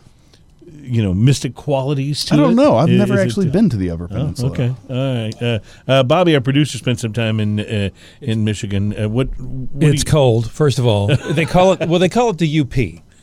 you 0.82 1.02
know, 1.02 1.14
mystic 1.14 1.56
qualities 1.56 2.26
to 2.26 2.34
it? 2.34 2.38
I 2.38 2.42
don't 2.42 2.56
know. 2.56 2.76
I've 2.78 2.90
I- 2.90 2.92
never 2.94 3.14
is 3.16 3.20
actually 3.22 3.50
uh, 3.50 3.54
been 3.54 3.70
to 3.70 3.78
the 3.78 3.90
Upper 3.90 4.06
Oh, 4.06 4.08
Peninsula. 4.08 4.52
okay, 4.52 4.76
all 4.90 5.24
right. 5.24 5.42
Uh, 5.42 5.60
uh, 5.88 6.04
Bobby, 6.04 6.36
our 6.36 6.42
producer, 6.42 6.78
spent 6.78 7.00
some 7.00 7.14
time 7.14 7.40
in 7.40 7.60
uh, 7.62 7.90
in 8.22 8.44
Michigan. 8.44 8.94
Uh, 8.98 9.08
what? 9.10 9.28
what 9.40 9.94
It's 9.94 10.04
you- 10.04 10.12
cold. 10.12 10.52
First 10.52 10.80
of 10.80 10.86
all, 10.86 11.08
they 11.32 11.46
call 11.46 11.74
it 11.74 11.88
well. 11.88 12.00
They 12.00 12.10
call 12.10 12.30
it 12.32 12.38
the 12.38 12.60
UP. 12.60 12.76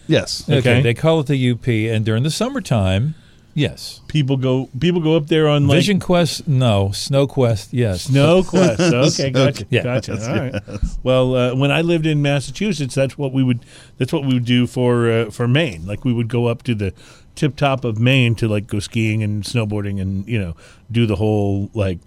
Yes. 0.07 0.43
Okay. 0.49 0.59
Okay. 0.59 0.81
they 0.83 0.95
call 0.95 1.21
it 1.21 1.27
the 1.27 1.51
UP, 1.51 1.67
and 1.69 2.05
during 2.05 2.23
the 2.23 2.31
summertime, 2.31 3.15
yes. 3.55 4.01
people 4.09 4.37
go 4.37 4.69
people 4.79 5.01
go 5.01 5.17
up 5.17 5.27
there 5.27 5.49
on 5.49 5.67
like 5.67 5.77
Vision 5.77 6.01
Quest, 6.01 6.47
no. 6.49 6.91
Snow 6.93 7.27
Quest, 7.27 7.73
yes. 7.73 8.03
Snow 8.05 8.43
Quest. 8.49 8.81
Okay, 8.81 9.31
gotcha. 9.31 9.67
Yeah. 9.71 9.83
Gotcha. 9.83 10.13
All 10.13 10.39
right. 10.39 10.81
Well, 11.03 11.35
uh, 11.35 11.55
when 11.55 11.71
I 11.71 11.81
lived 11.83 12.07
in 12.07 12.23
Massachusetts, 12.23 12.95
that's 12.95 13.17
what 13.17 13.33
we 13.33 13.43
would 13.43 13.65
that's 13.99 14.13
what 14.13 14.25
we 14.25 14.35
would 14.35 14.45
do 14.45 14.67
for 14.67 15.11
uh, 15.11 15.31
for 15.31 15.47
Maine. 15.49 15.87
Like 15.87 16.05
we 16.05 16.13
would 16.13 16.29
go 16.29 16.47
up 16.47 16.63
to 16.65 16.75
the 16.75 16.93
tip 17.35 17.57
top 17.57 17.85
of 17.85 17.99
Maine 17.99 18.35
to 18.37 18.49
like 18.49 18.67
go 18.67 18.81
skiing 18.81 19.23
and 19.23 19.43
snowboarding 19.45 20.01
and 20.01 20.27
you 20.29 20.39
know 20.39 20.55
do 20.91 21.07
the 21.07 21.17
whole 21.17 21.71
like 21.75 21.99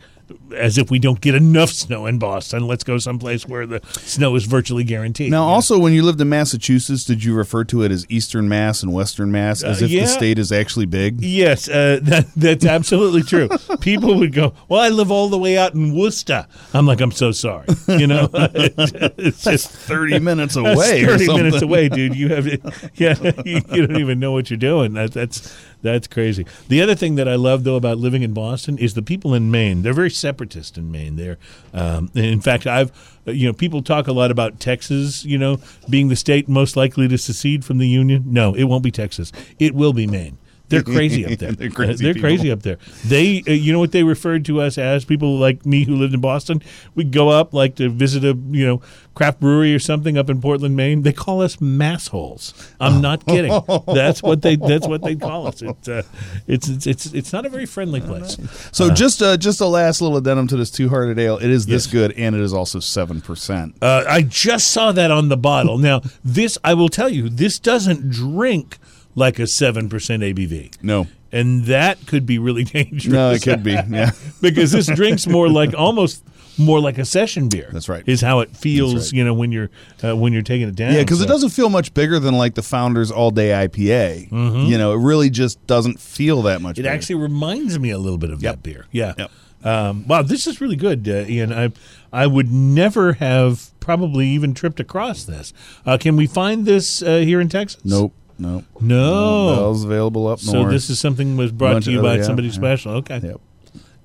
as 0.55 0.77
if 0.77 0.91
we 0.91 0.99
don't 0.99 1.19
get 1.21 1.35
enough 1.35 1.69
snow 1.69 2.05
in 2.05 2.19
Boston. 2.19 2.67
Let's 2.67 2.83
go 2.83 2.97
someplace 2.97 3.47
where 3.47 3.65
the 3.65 3.81
snow 3.93 4.35
is 4.35 4.45
virtually 4.45 4.83
guaranteed. 4.83 5.31
Now, 5.31 5.43
also, 5.43 5.79
when 5.79 5.93
you 5.93 6.03
lived 6.03 6.21
in 6.21 6.29
Massachusetts, 6.29 7.03
did 7.03 7.23
you 7.23 7.33
refer 7.33 7.63
to 7.65 7.83
it 7.83 7.91
as 7.91 8.05
Eastern 8.09 8.47
Mass 8.47 8.83
and 8.83 8.93
Western 8.93 9.31
Mass 9.31 9.63
as 9.63 9.81
Uh, 9.81 9.85
if 9.85 9.91
yeah. 9.91 10.01
the 10.01 10.07
state 10.07 10.37
is 10.39 10.51
actually 10.51 10.85
big? 10.85 11.21
Yes, 11.21 11.67
uh, 11.67 11.99
that, 12.03 12.27
that's 12.35 12.65
absolutely 12.65 13.23
true. 13.23 13.49
People 13.81 14.15
would 14.19 14.33
go, 14.33 14.53
"Well, 14.69 14.81
I 14.81 14.89
live 14.89 15.11
all 15.11 15.29
the 15.29 15.37
way 15.39 15.57
out 15.57 15.73
in 15.73 15.95
Worcester." 15.95 16.45
I'm 16.73 16.85
like, 16.85 17.01
"I'm 17.01 17.11
so 17.11 17.31
sorry," 17.31 17.65
you 17.87 18.07
know. 18.07 18.29
it's 18.33 19.43
just 19.43 19.69
Thirty 19.71 20.19
minutes 20.19 20.55
away 20.55 21.03
or 21.03 21.07
thirty 21.07 21.25
something. 21.25 21.45
minutes 21.45 21.61
away, 21.63 21.89
dude. 21.89 22.15
You 22.15 22.29
have, 22.29 22.45
yeah, 22.95 23.15
you, 23.45 23.61
you 23.71 23.87
don't 23.87 23.97
even 23.99 24.19
know 24.19 24.31
what 24.31 24.49
you're 24.49 24.57
doing. 24.57 24.93
That, 24.93 25.11
that's 25.13 25.55
that's 25.83 26.07
crazy. 26.07 26.45
The 26.69 26.81
other 26.81 26.95
thing 26.95 27.15
that 27.15 27.27
I 27.27 27.35
love 27.35 27.63
though 27.63 27.75
about 27.75 27.97
living 27.99 28.23
in 28.23 28.33
Boston 28.33 28.77
is 28.79 28.95
the 28.95 29.03
people 29.03 29.33
in 29.35 29.51
Maine. 29.51 29.83
They're 29.83 29.93
very 29.93 30.09
separatist 30.09 30.77
in 30.77 30.91
Maine. 30.91 31.17
They're, 31.17 31.37
um, 31.73 32.09
in 32.15 32.41
fact, 32.41 32.65
I've, 32.65 32.91
you 33.25 33.47
know, 33.47 33.53
people 33.53 33.83
talk 33.83 34.07
a 34.07 34.13
lot 34.13 34.31
about 34.31 34.59
Texas, 34.59 35.23
you 35.23 35.37
know, 35.37 35.59
being 35.89 36.07
the 36.07 36.15
state 36.15 36.49
most 36.49 36.75
likely 36.75 37.07
to 37.07 37.17
secede 37.17 37.63
from 37.63 37.77
the 37.77 37.87
union. 37.87 38.23
No, 38.25 38.55
it 38.55 38.63
won't 38.63 38.83
be 38.83 38.91
Texas. 38.91 39.31
It 39.59 39.75
will 39.75 39.93
be 39.93 40.07
Maine. 40.07 40.37
They're 40.73 40.83
crazy 40.95 41.25
up 41.25 41.39
there. 41.39 41.51
They're 41.53 41.69
crazy 41.69 42.03
They're 42.03 42.13
people. 42.13 42.29
crazy 42.29 42.51
up 42.51 42.61
there. 42.63 42.77
They, 43.05 43.43
uh, 43.47 43.51
you 43.51 43.71
know 43.73 43.79
what 43.79 43.91
they 43.91 44.03
referred 44.03 44.45
to 44.45 44.61
us 44.61 44.77
as? 44.77 45.05
People 45.05 45.37
like 45.37 45.65
me 45.65 45.83
who 45.85 45.95
lived 45.95 46.13
in 46.13 46.21
Boston. 46.21 46.61
We'd 46.95 47.11
go 47.11 47.29
up 47.29 47.53
like 47.53 47.75
to 47.75 47.89
visit 47.89 48.23
a, 48.23 48.37
you 48.51 48.65
know, 48.65 48.81
craft 49.13 49.39
brewery 49.39 49.73
or 49.75 49.79
something 49.79 50.17
up 50.17 50.29
in 50.29 50.41
Portland, 50.41 50.75
Maine. 50.75 51.03
They 51.03 51.13
call 51.13 51.41
us 51.41 51.57
massholes. 51.57 52.53
I'm 52.79 53.01
not 53.01 53.25
kidding. 53.27 53.51
That's 53.87 54.23
what 54.23 54.41
they. 54.41 54.55
That's 54.55 54.87
what 54.87 55.03
they 55.03 55.15
call 55.15 55.47
us. 55.47 55.61
It's, 55.61 55.87
uh, 55.87 56.03
it's, 56.47 56.67
it's, 56.67 56.87
it's, 56.87 57.05
it's 57.13 57.33
not 57.33 57.45
a 57.45 57.49
very 57.49 57.65
friendly 57.65 58.01
place. 58.01 58.37
So 58.71 58.89
just 58.89 59.21
uh, 59.21 59.37
just 59.37 59.61
a 59.61 59.67
last 59.67 60.01
little 60.01 60.17
addendum 60.17 60.47
to 60.47 60.55
this 60.57 60.71
two 60.71 60.89
hearted 60.89 61.19
ale. 61.19 61.37
It 61.37 61.49
is 61.49 61.65
this 61.65 61.85
Yes. 61.85 61.91
good, 61.91 62.11
and 62.13 62.35
it 62.35 62.41
is 62.41 62.53
also 62.53 62.79
seven 62.79 63.21
percent. 63.21 63.75
Uh, 63.81 64.03
I 64.07 64.21
just 64.23 64.71
saw 64.71 64.91
that 64.93 65.11
on 65.11 65.29
the 65.29 65.37
bottle. 65.37 65.77
Now, 65.77 66.01
this 66.23 66.57
I 66.63 66.73
will 66.73 66.89
tell 66.89 67.09
you, 67.09 67.29
this 67.29 67.59
doesn't 67.59 68.09
drink 68.09 68.77
like 69.15 69.39
a 69.39 69.47
seven 69.47 69.89
percent 69.89 70.23
ABV. 70.23 70.81
No, 70.81 71.07
and 71.31 71.65
that 71.65 72.05
could 72.07 72.25
be 72.25 72.39
really 72.39 72.63
dangerous. 72.63 73.05
no, 73.13 73.31
it 73.31 73.41
could 73.41 73.63
be. 73.63 73.71
Yeah, 73.71 74.11
because 74.41 74.71
this 74.71 74.87
drinks 74.87 75.27
more 75.27 75.49
like 75.49 75.73
almost 75.73 76.23
more 76.57 76.79
like 76.79 76.97
a 76.97 77.05
session 77.05 77.49
beer. 77.49 77.69
That's 77.71 77.89
right. 77.89 78.03
Is 78.07 78.21
how 78.21 78.41
it 78.41 78.55
feels, 78.55 78.95
right. 78.95 79.13
you 79.13 79.23
know, 79.23 79.33
when 79.33 79.51
you're 79.51 79.69
uh, 80.03 80.15
when 80.15 80.33
you're 80.33 80.43
taking 80.43 80.67
it 80.67 80.75
down. 80.75 80.93
yeah, 80.93 80.99
because 80.99 81.21
it 81.21 81.27
doesn't 81.27 81.49
feel 81.49 81.69
much 81.69 81.93
bigger 81.93 82.19
than 82.19 82.35
like 82.35 82.55
the 82.55 82.63
Founders 82.63 83.11
All 83.11 83.31
Day 83.31 83.49
IPA. 83.49 84.31
You 84.69 84.77
know, 84.77 84.93
it 84.93 84.97
really 84.97 85.29
just 85.29 85.65
doesn't 85.67 85.99
feel 85.99 86.43
that 86.43 86.61
much. 86.61 86.75
Mm-hmm. 86.75 86.81
It 86.81 86.83
bigger. 86.83 86.95
actually 86.95 87.15
reminds 87.15 87.79
me 87.79 87.89
a 87.89 87.97
little 87.97 88.17
bit 88.17 88.29
of 88.29 88.41
that 88.41 88.63
beer. 88.63 88.85
Yeah. 88.91 89.13
Yep. 89.17 89.31
Um, 89.63 90.05
wow, 90.07 90.21
this 90.21 90.45
is 90.45 90.59
really 90.59 90.75
good, 90.75 91.07
uh, 91.07 91.25
Ian. 91.25 91.53
I 91.53 91.71
I 92.11 92.27
would 92.27 92.51
never 92.51 93.13
have 93.13 93.71
probably 93.79 94.27
even 94.27 94.53
tripped 94.53 94.79
across 94.79 95.23
this. 95.23 95.53
Uh, 95.85 95.97
can 95.97 96.15
we 96.15 96.27
find 96.27 96.65
this 96.65 97.01
uh, 97.01 97.17
here 97.17 97.39
in 97.39 97.49
Texas? 97.49 97.83
Nope, 97.85 98.13
nope. 98.39 98.63
No. 98.81 99.55
Bell's 99.55 99.83
available 99.85 100.27
up 100.27 100.39
so 100.39 100.53
north. 100.63 100.71
this 100.71 100.89
is 100.89 100.99
something 100.99 101.37
was 101.37 101.51
brought 101.51 101.73
Bunch 101.73 101.85
to 101.85 101.91
you 101.91 101.97
of- 101.99 102.03
by 102.03 102.21
somebody 102.21 102.47
yeah. 102.49 102.53
special. 102.53 102.91
Okay. 102.93 103.19
Yep. 103.23 103.39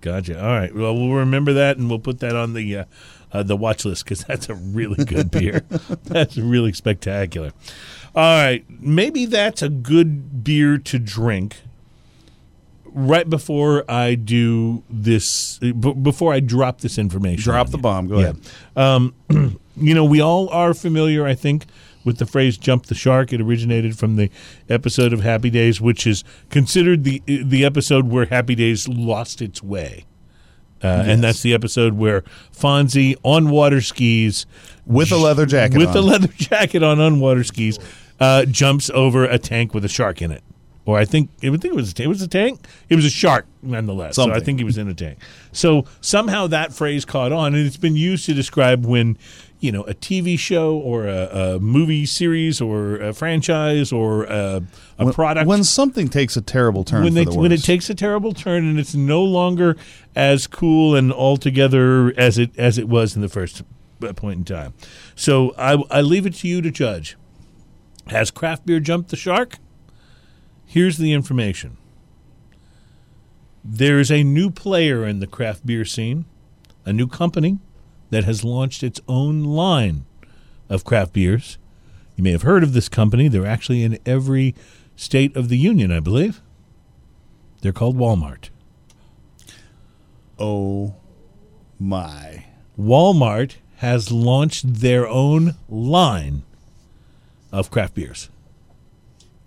Gotcha. 0.01 0.41
All 0.41 0.53
right. 0.53 0.75
Well, 0.75 0.95
we'll 0.95 1.13
remember 1.15 1.53
that, 1.55 1.77
and 1.77 1.89
we'll 1.91 1.99
put 1.99 2.21
that 2.21 2.37
on 2.37 2.55
the 2.55 2.77
uh, 2.79 2.85
uh, 3.33 3.43
the 3.43 3.57
watch 3.57 3.85
list 3.85 4.05
because 4.05 4.23
that's 4.25 4.49
a 4.49 4.55
really 4.55 5.05
good 5.05 5.31
beer. 5.33 5.65
that's 6.05 6.37
really 6.37 6.73
spectacular. 6.73 7.51
All 8.15 8.23
right, 8.45 8.65
maybe 8.81 9.27
that's 9.27 9.61
a 9.63 9.69
good 9.69 10.43
beer 10.45 10.79
to 10.79 10.99
drink 10.99 11.59
right 12.87 13.29
before 13.29 13.85
I 13.91 14.15
do 14.15 14.83
this. 14.89 15.59
b- 15.59 15.73
before 15.73 16.33
I 16.33 16.41
drop 16.41 16.81
this 16.81 16.97
information, 16.99 17.43
Drop 17.45 17.69
the 17.69 17.77
you. 17.77 17.83
bomb. 17.83 18.09
Go 18.09 18.19
Yeah. 18.21 18.33
ahead. 18.77 19.13
You 19.81 19.95
know, 19.95 20.05
we 20.05 20.21
all 20.21 20.49
are 20.49 20.75
familiar, 20.75 21.25
I 21.25 21.35
think, 21.37 21.65
with 22.05 22.19
the 22.19 22.27
phrase 22.27 22.57
"jump 22.59 22.87
the 22.87 22.95
shark." 22.95 23.33
It 23.33 23.41
originated 23.41 23.99
from 23.99 24.17
the 24.17 24.31
episode 24.69 25.13
of 25.13 25.21
Happy 25.23 25.51
Days, 25.51 25.81
which 25.81 26.07
is 26.07 26.25
considered 26.51 27.05
the 27.05 27.23
the 27.27 27.65
episode 27.65 28.09
where 28.09 28.27
Happy 28.27 28.55
Days 28.55 28.89
lost 28.89 29.41
its 29.43 29.63
way. 29.63 30.05
Uh, 30.83 31.03
And 31.07 31.25
that's 31.25 31.43
the 31.43 31.55
episode 31.55 31.95
where 31.95 32.23
Fonzie 32.57 33.17
on 33.25 33.51
water 33.51 33.81
skis 33.81 34.47
With 34.87 35.11
a 35.11 35.17
leather 35.17 35.45
jacket 35.45 35.77
with 35.79 35.89
on. 35.89 35.97
a 35.97 36.01
leather 36.01 36.29
jacket 36.37 36.85
on 36.85 37.01
on 37.01 37.19
water 37.19 37.43
skis, 37.43 37.81
uh, 38.21 38.45
jumps 38.45 38.89
over 38.91 39.25
a 39.25 39.39
tank 39.39 39.75
with 39.75 39.85
a 39.85 39.89
shark 39.89 40.23
in 40.23 40.31
it. 40.31 40.43
Or 40.87 40.97
I 40.97 41.05
think 41.05 41.31
I 41.45 41.51
would 41.51 41.61
think 41.61 41.75
it 41.75 41.77
was 41.77 41.93
a, 41.99 42.03
it 42.03 42.07
was 42.07 42.23
a 42.23 42.29
tank. 42.29 42.61
It 42.89 42.95
was 42.97 43.05
a 43.05 43.11
shark 43.11 43.45
nonetheless. 43.61 44.15
So 44.17 44.31
I 44.33 44.41
think 44.41 44.59
he 44.61 44.65
was 44.65 44.79
in 44.79 44.89
a 44.89 44.95
tank. 44.95 45.19
So 45.53 45.85
somehow 46.01 46.47
that 46.47 46.73
phrase 46.73 47.05
caught 47.05 47.31
on, 47.33 47.55
and 47.55 47.67
it's 47.67 47.77
been 47.77 47.97
used 47.97 48.25
to 48.27 48.33
describe 48.33 48.87
when 48.87 49.19
you 49.61 49.73
know 49.73 49.83
a 49.85 49.95
TV 49.95 50.39
show 50.39 50.77
or 50.77 51.07
a, 51.07 51.27
a 51.27 51.59
movie 51.59 52.07
series 52.07 52.61
or 52.61 52.97
a 52.97 53.13
franchise 53.13 53.93
or 53.93 54.25
a, 54.25 54.63
a 54.99 55.05
When- 55.05 55.15
product 55.15 55.47
When 55.49 55.65
something 55.65 56.09
takes 56.09 56.37
a 56.37 56.41
terrible 56.41 56.85
turn 56.85 57.03
when 57.05 57.13
for 57.13 57.15
they 57.17 57.25
the 57.25 57.39
when 57.39 57.53
it 57.53 57.63
takes 57.65 57.91
a 57.91 57.95
terrible 57.95 58.33
turn 58.33 58.65
and 58.65 58.79
it's 58.79 58.95
no 58.95 59.23
longer 59.23 59.77
as 60.15 60.47
cool 60.47 60.95
and 60.95 61.13
altogether 61.13 62.13
as 62.17 62.39
it 62.39 62.57
as 62.59 62.79
it 62.79 62.89
was 62.89 63.17
in 63.17 63.23
the 63.23 63.29
first 63.29 63.63
uh, 64.03 64.13
point 64.13 64.39
in 64.39 64.45
time. 64.45 64.75
So 65.15 65.55
I 65.59 65.83
I 65.91 66.01
leave 66.03 66.27
it 66.27 66.35
to 66.37 66.49
you 66.49 66.63
to 66.63 66.71
judge. 66.71 67.17
Has 68.09 68.31
craft 68.31 68.65
beer 68.65 68.81
jumped 68.81 69.11
the 69.11 69.17
shark? 69.17 69.59
Here's 70.65 70.99
the 70.99 71.13
information. 71.13 71.77
There's 73.65 74.11
a 74.11 74.23
new 74.23 74.51
player 74.51 75.07
in 75.07 75.21
the 75.21 75.27
craft 75.27 75.67
beer 75.67 75.85
scene, 75.85 76.25
a 76.87 76.93
new 76.93 77.07
company 77.07 77.59
that 78.11 78.25
has 78.25 78.45
launched 78.45 78.83
its 78.83 79.01
own 79.09 79.45
line 79.45 80.05
of 80.69 80.85
craft 80.85 81.13
beers. 81.13 81.59
You 82.17 82.25
may 82.25 82.33
have 82.33 82.43
heard 82.43 82.63
of 82.63 82.73
this 82.73 82.89
company. 82.89 83.29
They're 83.29 83.47
actually 83.47 83.83
in 83.83 83.99
every 84.05 84.55
state 84.97 85.37
of 85.37 85.49
the 85.49 85.59
union, 85.59 85.93
I 85.93 86.01
believe. 86.01 86.41
They're 87.61 87.73
called 87.73 87.97
Walmart. 87.97 88.51
Oh 90.39 90.97
my. 91.79 92.45
Walmart 92.79 93.57
has 93.77 94.11
launched 94.11 94.81
their 94.81 95.07
own 95.09 95.55
line 95.69 96.43
of 97.53 97.71
craft 97.71 97.95
beers. 97.95 98.31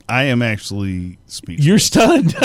I 0.07 0.23
am 0.23 0.41
actually 0.41 1.19
speechless. 1.25 1.65
You're 1.65 1.79
stunned. 1.79 2.35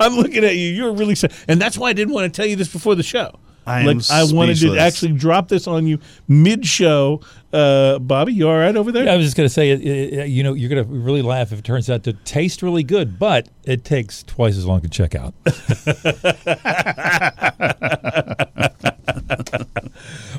I'm 0.00 0.16
looking 0.16 0.44
at 0.44 0.56
you. 0.56 0.68
You're 0.68 0.92
really 0.92 1.14
stunned. 1.14 1.32
And 1.48 1.60
that's 1.60 1.78
why 1.78 1.88
I 1.88 1.92
didn't 1.94 2.12
want 2.12 2.32
to 2.32 2.36
tell 2.36 2.46
you 2.46 2.56
this 2.56 2.70
before 2.70 2.94
the 2.94 3.02
show. 3.02 3.38
I 3.66 3.80
am 3.80 3.86
like 3.98 4.10
I 4.10 4.24
wanted 4.32 4.58
to 4.60 4.76
actually 4.78 5.12
drop 5.12 5.48
this 5.48 5.66
on 5.66 5.86
you 5.86 5.98
mid-show. 6.28 7.20
Uh, 7.52 7.98
Bobby, 7.98 8.32
you 8.34 8.48
all 8.48 8.56
right 8.56 8.76
over 8.76 8.92
there? 8.92 9.08
I 9.10 9.16
was 9.16 9.26
just 9.26 9.36
going 9.36 9.48
to 9.48 9.52
say, 9.52 9.72
uh, 9.72 10.22
uh, 10.22 10.24
you 10.24 10.42
know, 10.42 10.52
you're 10.52 10.68
going 10.68 10.84
to 10.86 10.90
really 10.92 11.22
laugh 11.22 11.52
if 11.52 11.58
it 11.58 11.64
turns 11.64 11.88
out 11.90 12.04
to 12.04 12.12
taste 12.12 12.62
really 12.62 12.82
good, 12.82 13.18
but 13.18 13.48
it 13.64 13.84
takes 13.84 14.22
twice 14.22 14.56
as 14.56 14.66
long 14.66 14.80
to 14.82 14.88
check 14.88 15.14
out. 15.14 15.34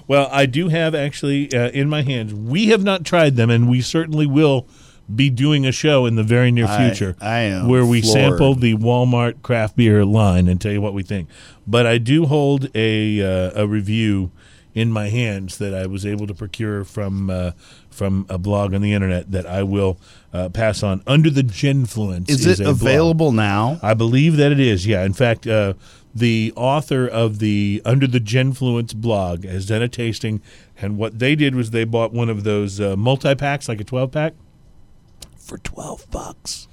Well, 0.07 0.29
I 0.31 0.45
do 0.45 0.69
have 0.69 0.95
actually 0.95 1.53
uh, 1.53 1.69
in 1.71 1.89
my 1.89 2.01
hands. 2.01 2.33
We 2.33 2.67
have 2.67 2.83
not 2.83 3.03
tried 3.03 3.35
them, 3.35 3.49
and 3.49 3.69
we 3.69 3.81
certainly 3.81 4.25
will 4.25 4.67
be 5.13 5.29
doing 5.29 5.65
a 5.65 5.71
show 5.71 6.05
in 6.05 6.15
the 6.15 6.23
very 6.23 6.51
near 6.51 6.65
I- 6.67 6.87
future 6.87 7.15
I 7.21 7.39
am 7.39 7.67
where 7.67 7.85
we 7.85 8.01
floored. 8.01 8.13
sample 8.13 8.55
the 8.55 8.75
Walmart 8.75 9.41
craft 9.41 9.75
beer 9.75 10.05
line 10.05 10.47
and 10.47 10.59
tell 10.61 10.71
you 10.71 10.81
what 10.81 10.93
we 10.93 11.03
think. 11.03 11.27
But 11.67 11.85
I 11.85 11.97
do 11.97 12.25
hold 12.25 12.69
a 12.73 13.21
uh, 13.21 13.63
a 13.63 13.67
review 13.67 14.31
in 14.73 14.91
my 14.91 15.09
hands 15.09 15.57
that 15.57 15.73
I 15.73 15.87
was 15.87 16.05
able 16.05 16.27
to 16.27 16.33
procure 16.33 16.83
from 16.83 17.29
uh, 17.29 17.51
from 17.89 18.25
a 18.29 18.37
blog 18.37 18.73
on 18.73 18.81
the 18.81 18.93
internet 18.93 19.31
that 19.31 19.45
I 19.45 19.63
will 19.63 19.97
uh, 20.31 20.49
pass 20.49 20.83
on. 20.83 21.01
Under 21.07 21.29
the 21.29 21.41
Genfluence 21.41 22.29
Is 22.29 22.45
is 22.45 22.59
it 22.59 22.63
a 22.63 22.65
blog. 22.67 22.81
available 22.81 23.31
now? 23.31 23.79
I 23.81 23.95
believe 23.95 24.37
that 24.37 24.51
it 24.51 24.59
is. 24.59 24.85
Yeah. 24.85 25.03
In 25.03 25.13
fact, 25.13 25.47
uh, 25.47 25.73
the 26.13 26.53
author 26.55 27.07
of 27.07 27.39
the 27.39 27.81
Under 27.83 28.07
the 28.07 28.19
Genfluence 28.19 28.95
blog 28.95 29.43
has 29.45 29.65
done 29.65 29.81
a 29.81 29.89
tasting, 29.89 30.41
and 30.77 30.97
what 30.97 31.19
they 31.19 31.35
did 31.35 31.53
was 31.55 31.71
they 31.71 31.83
bought 31.83 32.13
one 32.13 32.29
of 32.29 32.43
those 32.43 32.79
uh, 32.79 32.95
multi 32.95 33.35
packs, 33.35 33.67
like 33.67 33.81
a 33.81 33.83
twelve 33.83 34.11
pack, 34.11 34.33
for 35.37 35.57
twelve 35.57 36.09
bucks. 36.11 36.67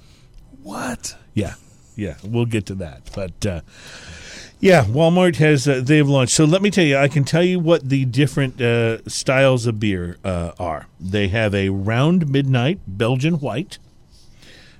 What? 0.63 1.17
Yeah, 1.33 1.55
yeah. 1.95 2.15
We'll 2.23 2.45
get 2.45 2.65
to 2.67 2.75
that, 2.75 3.09
but. 3.13 3.63
Yeah, 4.65 4.83
Walmart 4.85 5.35
has 5.35 5.67
uh, 5.67 5.79
they've 5.83 6.09
launched. 6.09 6.33
So 6.33 6.43
let 6.43 6.63
me 6.63 6.71
tell 6.71 6.83
you, 6.83 6.97
I 6.97 7.07
can 7.07 7.23
tell 7.23 7.43
you 7.43 7.59
what 7.59 7.87
the 7.87 8.03
different 8.03 8.59
uh, 8.59 9.07
styles 9.07 9.67
of 9.67 9.79
beer 9.79 10.17
uh, 10.23 10.53
are. 10.57 10.87
They 10.99 11.27
have 11.27 11.53
a 11.53 11.69
round 11.69 12.27
midnight 12.31 12.79
Belgian 12.87 13.35
white, 13.35 13.77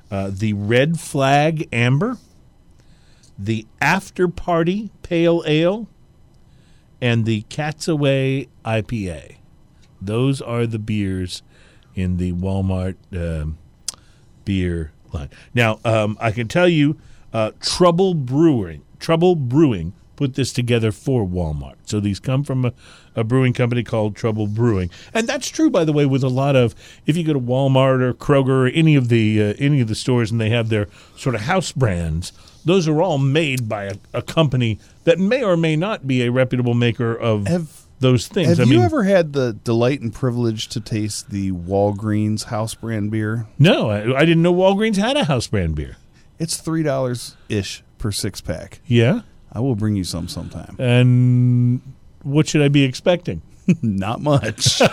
uh, 0.09 0.31
the 0.33 0.53
red 0.53 0.99
flag 0.99 1.69
amber, 1.71 2.17
the 3.37 3.67
after 3.79 4.27
party 4.27 4.89
pale 5.03 5.43
ale, 5.45 5.87
and 6.99 7.25
the 7.25 7.41
Cat's 7.43 7.87
Away 7.87 8.47
IPA. 8.65 9.35
Those 10.01 10.41
are 10.41 10.65
the 10.65 10.79
beers 10.79 11.43
in 11.93 12.17
the 12.17 12.33
Walmart 12.33 12.95
um, 13.13 13.59
beer 14.45 14.93
line. 15.13 15.29
Now, 15.53 15.79
um, 15.85 16.17
I 16.19 16.31
can 16.31 16.47
tell 16.47 16.67
you, 16.67 16.99
uh, 17.31 17.51
Trouble 17.59 18.15
Brewing, 18.15 18.81
Trouble 18.99 19.35
Brewing 19.35 19.93
put 20.15 20.35
this 20.35 20.53
together 20.53 20.91
for 20.91 21.25
Walmart. 21.27 21.75
So 21.85 21.99
these 21.99 22.19
come 22.19 22.43
from 22.43 22.65
a, 22.65 22.73
a 23.15 23.23
brewing 23.23 23.53
company 23.53 23.83
called 23.83 24.15
Trouble 24.15 24.47
Brewing, 24.47 24.89
and 25.13 25.27
that's 25.27 25.49
true, 25.49 25.69
by 25.69 25.83
the 25.83 25.93
way, 25.93 26.05
with 26.05 26.23
a 26.23 26.29
lot 26.29 26.55
of. 26.55 26.73
If 27.05 27.17
you 27.17 27.23
go 27.23 27.33
to 27.33 27.39
Walmart 27.39 28.01
or 28.01 28.13
Kroger 28.13 28.47
or 28.49 28.67
any 28.67 28.95
of 28.95 29.09
the 29.09 29.41
uh, 29.41 29.53
any 29.59 29.81
of 29.81 29.87
the 29.87 29.95
stores, 29.95 30.31
and 30.31 30.39
they 30.39 30.49
have 30.49 30.69
their 30.69 30.87
sort 31.17 31.35
of 31.35 31.41
house 31.41 31.71
brands, 31.71 32.31
those 32.63 32.87
are 32.87 33.01
all 33.01 33.17
made 33.17 33.67
by 33.67 33.85
a, 33.85 33.95
a 34.13 34.21
company 34.21 34.79
that 35.03 35.19
may 35.19 35.43
or 35.43 35.57
may 35.57 35.75
not 35.75 36.07
be 36.07 36.23
a 36.23 36.31
reputable 36.31 36.73
maker 36.73 37.13
of 37.15 37.47
Have- 37.47 37.81
those 37.99 38.27
things. 38.27 38.57
Have 38.57 38.67
I 38.67 38.71
you 38.71 38.81
ever 38.81 39.03
had 39.03 39.33
the 39.33 39.53
delight 39.53 40.01
and 40.01 40.13
privilege 40.13 40.67
to 40.69 40.79
taste 40.81 41.29
the 41.29 41.51
Walgreens 41.51 42.45
house 42.45 42.73
brand 42.73 43.11
beer? 43.11 43.47
No, 43.57 43.89
I, 43.89 44.17
I 44.17 44.25
didn't 44.25 44.43
know 44.43 44.53
Walgreens 44.53 44.97
had 44.97 45.15
a 45.17 45.25
house 45.25 45.47
brand 45.47 45.75
beer. 45.75 45.97
It's 46.37 46.57
three 46.57 46.83
dollars 46.83 47.37
ish 47.47 47.83
per 48.05 48.11
six 48.11 48.39
pack. 48.39 48.81
Yeah, 48.85 49.21
I 49.51 49.61
will 49.61 49.73
bring 49.73 49.95
you 49.95 50.03
some 50.03 50.27
sometime. 50.27 50.75
and 50.77 51.81
what 52.21 52.47
should 52.47 52.61
I 52.61 52.67
be 52.67 52.83
expecting? 52.83 53.41
Not 53.81 54.21
much. 54.21 54.79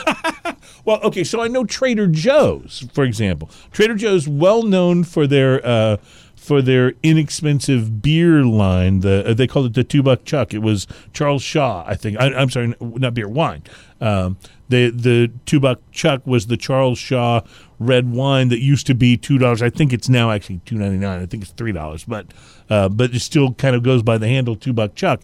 Well, 0.85 0.99
okay, 1.05 1.23
so 1.23 1.41
I 1.41 1.47
know 1.47 1.65
Trader 1.65 2.09
Joe's, 2.09 2.89
for 2.93 3.05
example. 3.05 3.49
Trader 3.71 3.95
Joe's 3.95 4.27
well 4.27 4.65
known 4.65 5.05
for 5.05 5.29
their 5.29 5.65
uh, 5.65 5.99
for 6.35 6.61
their 6.61 6.95
inexpensive 7.05 8.03
beer 8.03 8.43
line. 8.43 8.99
The 8.99 9.25
uh, 9.29 9.35
they 9.35 9.47
called 9.47 9.67
it 9.67 9.75
the 9.75 9.85
two 9.85 10.03
buck 10.03 10.25
chuck. 10.25 10.53
It 10.53 10.59
was 10.59 10.89
Charles 11.13 11.43
Shaw, 11.43 11.85
I 11.87 11.95
think. 11.95 12.19
I, 12.19 12.35
I'm 12.35 12.51
sorry, 12.51 12.75
not 12.81 13.15
beer, 13.15 13.29
wine. 13.29 13.63
Um, 14.01 14.39
the 14.71 14.91
the 14.91 15.31
two 15.47 15.61
buck 15.61 15.79
chuck 15.93 16.27
was 16.27 16.49
the 16.49 16.57
Charles 16.57 16.99
Shaw 16.99 17.43
red 17.87 18.11
wine 18.11 18.49
that 18.49 18.61
used 18.61 18.87
to 18.87 18.95
be 18.95 19.17
two 19.17 19.39
dollars. 19.39 19.63
I 19.63 19.71
think 19.71 19.93
it's 19.93 20.09
now 20.09 20.31
actually 20.31 20.61
two 20.65 20.77
ninety 20.77 20.99
nine. 20.99 21.23
I 21.23 21.27
think 21.27 21.43
it's 21.43 21.53
three 21.53 21.73
dollars, 21.73 22.05
but 22.05 22.27
uh, 22.71 22.89
but 22.89 23.15
it 23.15 23.21
still 23.21 23.55
kind 23.55 23.77
of 23.77 23.83
goes 23.83 24.03
by 24.03 24.19
the 24.19 24.29
handle 24.29 24.57
two 24.57 24.73
buck 24.73 24.95
chuck. 24.95 25.23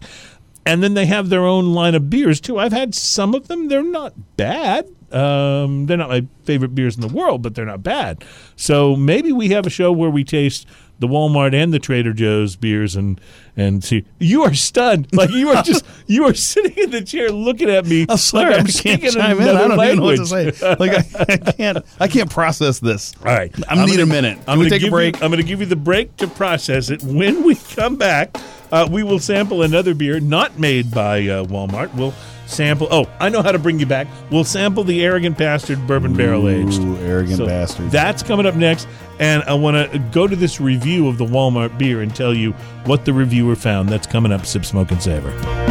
And 0.65 0.83
then 0.83 0.93
they 0.93 1.05
have 1.07 1.29
their 1.29 1.45
own 1.45 1.73
line 1.73 1.95
of 1.95 2.09
beers 2.09 2.39
too. 2.39 2.59
I've 2.59 2.73
had 2.73 2.93
some 2.93 3.33
of 3.33 3.47
them; 3.47 3.67
they're 3.67 3.81
not 3.83 4.13
bad. 4.37 4.87
Um, 5.11 5.87
they're 5.87 5.97
not 5.97 6.09
my 6.09 6.27
favorite 6.43 6.75
beers 6.75 6.95
in 6.95 7.01
the 7.01 7.07
world, 7.07 7.41
but 7.41 7.55
they're 7.55 7.65
not 7.65 7.81
bad. 7.81 8.23
So 8.55 8.95
maybe 8.95 9.31
we 9.31 9.49
have 9.49 9.65
a 9.65 9.69
show 9.71 9.91
where 9.91 10.09
we 10.09 10.23
taste 10.23 10.67
the 10.99 11.07
Walmart 11.07 11.53
and 11.53 11.73
the 11.73 11.79
Trader 11.79 12.13
Joe's 12.13 12.55
beers 12.55 12.95
and 12.95 13.19
and 13.57 13.83
see. 13.83 14.05
You 14.19 14.43
are 14.43 14.53
stunned, 14.53 15.07
like 15.13 15.31
you 15.31 15.49
are 15.49 15.63
just 15.63 15.85
you 16.07 16.25
are 16.25 16.33
sitting 16.33 16.77
in 16.77 16.91
the 16.91 17.01
chair 17.01 17.29
looking 17.31 17.69
at 17.69 17.85
me. 17.85 18.05
I'm 18.07 18.17
sorry, 18.17 18.51
like 18.51 18.59
I'm 18.61 18.67
I 18.67 18.71
can't 18.71 19.01
chime 19.13 19.39
in. 19.41 19.47
I 19.49 19.67
don't 19.67 19.79
even 19.83 19.97
know 19.97 20.03
what 20.03 20.17
to 20.17 20.25
say. 20.25 20.51
Like 20.75 20.91
I, 20.91 21.25
I 21.33 21.37
can't, 21.51 21.85
I 21.99 22.07
can't 22.07 22.29
process 22.29 22.79
this. 22.79 23.13
All 23.19 23.25
right, 23.25 23.53
I 23.67 23.85
need 23.85 23.91
gonna- 23.97 24.03
a 24.03 24.05
minute. 24.05 24.37
I'm 24.47 24.57
gonna 24.59 24.69
take 24.69 24.81
a 24.81 24.85
give 24.85 24.91
break? 24.91 25.17
You, 25.17 25.23
I'm 25.23 25.31
going 25.31 25.41
to 25.41 25.47
give 25.47 25.59
you 25.59 25.65
the 25.65 25.75
break 25.75 26.15
to 26.17 26.27
process 26.27 26.89
it. 26.89 27.01
When 27.03 27.43
we 27.43 27.55
come 27.55 27.95
back, 27.95 28.35
uh, 28.71 28.87
we 28.89 29.03
will 29.03 29.19
sample 29.19 29.61
another 29.63 29.93
beer 29.93 30.19
not 30.19 30.59
made 30.59 30.91
by 30.91 31.19
uh, 31.27 31.43
Walmart. 31.45 31.93
We'll 31.95 32.13
sample. 32.49 32.87
Oh, 32.91 33.09
I 33.19 33.29
know 33.29 33.41
how 33.41 33.51
to 33.51 33.59
bring 33.59 33.79
you 33.79 33.85
back. 33.85 34.07
We'll 34.31 34.43
sample 34.43 34.83
the 34.83 35.03
Arrogant 35.03 35.37
Bastard 35.37 35.85
Bourbon 35.87 36.15
Barrel 36.15 36.49
Aged. 36.49 36.81
Ooh, 36.81 36.97
arrogant 36.97 37.37
So 37.37 37.45
bastard. 37.45 37.91
That's 37.91 38.23
coming 38.23 38.45
up 38.45 38.55
next. 38.55 38.87
And 39.19 39.43
I 39.43 39.53
want 39.53 39.91
to 39.91 39.99
go 40.11 40.27
to 40.27 40.35
this 40.35 40.59
review 40.59 41.07
of 41.07 41.17
the 41.17 41.25
Walmart 41.25 41.77
beer 41.77 42.01
and 42.01 42.15
tell 42.15 42.33
you 42.33 42.53
what 42.85 43.05
the 43.05 43.13
reviewer 43.13 43.55
found. 43.55 43.89
That's 43.89 44.07
coming 44.07 44.31
up. 44.31 44.45
Sip, 44.45 44.65
smoke, 44.65 44.91
and 44.91 45.01
savor. 45.01 45.68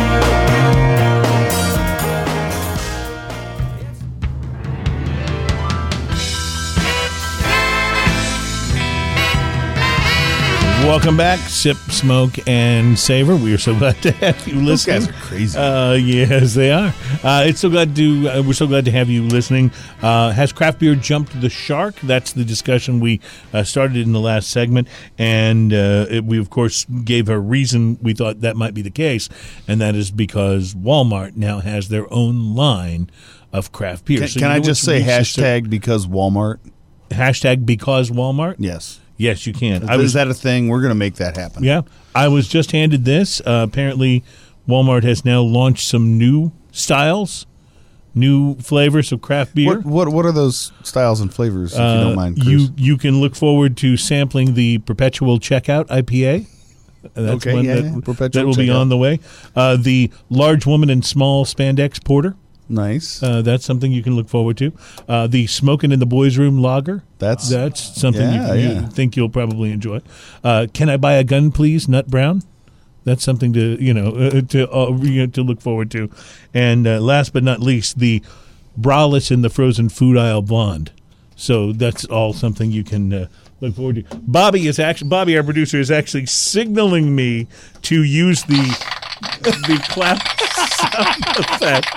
Welcome 10.98 11.16
back, 11.16 11.38
Sip, 11.38 11.76
Smoke, 11.76 12.48
and 12.48 12.98
Savor. 12.98 13.36
We 13.36 13.54
are 13.54 13.58
so 13.58 13.72
glad 13.78 14.02
to 14.02 14.10
have 14.10 14.48
you 14.48 14.54
Those 14.56 14.84
listening. 14.88 14.98
guys 15.02 15.08
are 15.08 15.12
crazy. 15.12 15.56
Uh, 15.56 15.92
yes, 15.92 16.54
they 16.54 16.72
are. 16.72 16.92
Uh, 17.22 17.44
it's 17.46 17.60
so 17.60 17.70
glad 17.70 17.94
to. 17.94 18.28
Uh, 18.28 18.42
we're 18.42 18.52
so 18.52 18.66
glad 18.66 18.84
to 18.86 18.90
have 18.90 19.08
you 19.08 19.22
listening. 19.22 19.70
Uh, 20.02 20.32
has 20.32 20.52
craft 20.52 20.80
beer 20.80 20.96
jumped 20.96 21.40
the 21.40 21.48
shark? 21.48 21.94
That's 22.00 22.32
the 22.32 22.44
discussion 22.44 22.98
we 22.98 23.20
uh, 23.52 23.62
started 23.62 23.98
in 23.98 24.12
the 24.12 24.18
last 24.18 24.50
segment, 24.50 24.88
and 25.16 25.72
uh, 25.72 26.06
it, 26.10 26.24
we 26.24 26.36
of 26.36 26.50
course 26.50 26.84
gave 27.04 27.28
a 27.28 27.38
reason 27.38 27.96
we 28.02 28.12
thought 28.12 28.40
that 28.40 28.56
might 28.56 28.74
be 28.74 28.82
the 28.82 28.90
case, 28.90 29.28
and 29.68 29.80
that 29.80 29.94
is 29.94 30.10
because 30.10 30.74
Walmart 30.74 31.36
now 31.36 31.60
has 31.60 31.90
their 31.90 32.12
own 32.12 32.56
line 32.56 33.08
of 33.52 33.70
craft 33.70 34.04
beer. 34.04 34.18
can 34.18 34.28
So 34.28 34.40
can 34.40 34.50
I 34.50 34.58
just 34.58 34.82
say 34.82 35.00
hashtag 35.00 35.70
because 35.70 36.08
Walmart? 36.08 36.58
hashtag 37.10 37.64
because 37.64 38.10
Walmart? 38.10 38.56
Yes. 38.58 38.98
Yes, 39.18 39.46
you 39.46 39.52
can. 39.52 39.88
I 39.88 39.96
Is 39.96 40.00
was 40.02 40.12
that 40.14 40.28
a 40.28 40.34
thing? 40.34 40.68
We're 40.68 40.80
going 40.80 40.90
to 40.90 40.94
make 40.94 41.16
that 41.16 41.36
happen. 41.36 41.62
Yeah, 41.64 41.82
I 42.14 42.28
was 42.28 42.48
just 42.48 42.70
handed 42.72 43.04
this. 43.04 43.40
Uh, 43.40 43.66
apparently, 43.68 44.24
Walmart 44.66 45.02
has 45.02 45.24
now 45.24 45.42
launched 45.42 45.86
some 45.86 46.16
new 46.16 46.52
styles, 46.72 47.44
new 48.14 48.54
flavors 48.56 49.10
of 49.12 49.20
craft 49.20 49.54
beer. 49.56 49.78
What, 49.80 49.84
what 49.86 50.08
what 50.10 50.24
are 50.26 50.32
those 50.32 50.72
styles 50.84 51.20
and 51.20 51.34
flavors? 51.34 51.72
If 51.72 51.78
you 51.78 51.84
Uh, 51.84 52.00
don't 52.04 52.14
mind, 52.16 52.36
Chris? 52.36 52.46
you 52.48 52.68
you 52.76 52.96
can 52.96 53.20
look 53.20 53.34
forward 53.34 53.76
to 53.78 53.96
sampling 53.96 54.54
the 54.54 54.78
Perpetual 54.78 55.38
Checkout 55.40 55.86
IPA. 55.88 56.46
Uh, 57.04 57.08
That's 57.14 57.46
Okay, 57.46 57.54
one 57.54 57.64
yeah, 57.64 57.74
that, 57.76 57.84
yeah, 58.20 58.28
that 58.28 58.46
will 58.46 58.56
be 58.56 58.70
on 58.70 58.88
the 58.88 58.96
way. 58.96 59.20
Uh, 59.56 59.76
the 59.76 60.10
large 60.30 60.64
woman 60.66 60.90
in 60.90 61.02
small 61.02 61.44
spandex 61.44 62.02
porter. 62.04 62.36
Nice. 62.68 63.22
Uh, 63.22 63.42
that's 63.42 63.64
something 63.64 63.92
you 63.92 64.02
can 64.02 64.16
look 64.16 64.28
forward 64.28 64.56
to. 64.58 64.72
Uh, 65.08 65.26
the 65.26 65.46
smoking 65.46 65.92
in 65.92 65.98
the 66.00 66.06
boys' 66.06 66.36
room 66.38 66.60
lager. 66.60 67.02
That's 67.18 67.50
That's 67.50 68.00
something 68.00 68.22
Yeah, 68.22 68.54
you, 68.54 68.68
you 68.80 68.86
think 68.88 69.16
you'll 69.16 69.28
probably 69.28 69.72
enjoy. 69.72 70.00
Uh, 70.44 70.66
can 70.72 70.88
I 70.88 70.96
buy 70.96 71.14
a 71.14 71.24
gun, 71.24 71.50
please? 71.52 71.88
Nut 71.88 72.08
Brown. 72.08 72.42
That's 73.04 73.24
something 73.24 73.52
to 73.54 73.82
you 73.82 73.94
know 73.94 74.14
uh, 74.16 74.40
to 74.42 74.70
uh, 74.70 74.90
you 75.00 75.26
know, 75.26 75.32
to 75.32 75.42
look 75.42 75.60
forward 75.60 75.90
to. 75.92 76.10
And 76.52 76.86
uh, 76.86 77.00
last 77.00 77.32
but 77.32 77.42
not 77.42 77.60
least, 77.60 77.98
the 77.98 78.22
braless 78.78 79.30
in 79.30 79.42
the 79.42 79.50
frozen 79.50 79.88
food 79.88 80.16
aisle 80.16 80.42
blonde. 80.42 80.92
So 81.34 81.72
that's 81.72 82.04
all 82.04 82.32
something 82.32 82.70
you 82.70 82.84
can 82.84 83.12
uh, 83.12 83.28
look 83.60 83.76
forward 83.76 84.08
to. 84.10 84.16
Bobby 84.18 84.66
is 84.66 84.78
actually 84.78 85.08
Bobby, 85.08 85.36
our 85.36 85.42
producer, 85.42 85.78
is 85.78 85.90
actually 85.90 86.26
signaling 86.26 87.14
me 87.14 87.46
to 87.82 88.02
use 88.02 88.42
the 88.44 88.97
the 89.42 89.80
clap 89.88 90.18
sound 90.78 91.24
effect. 91.38 91.88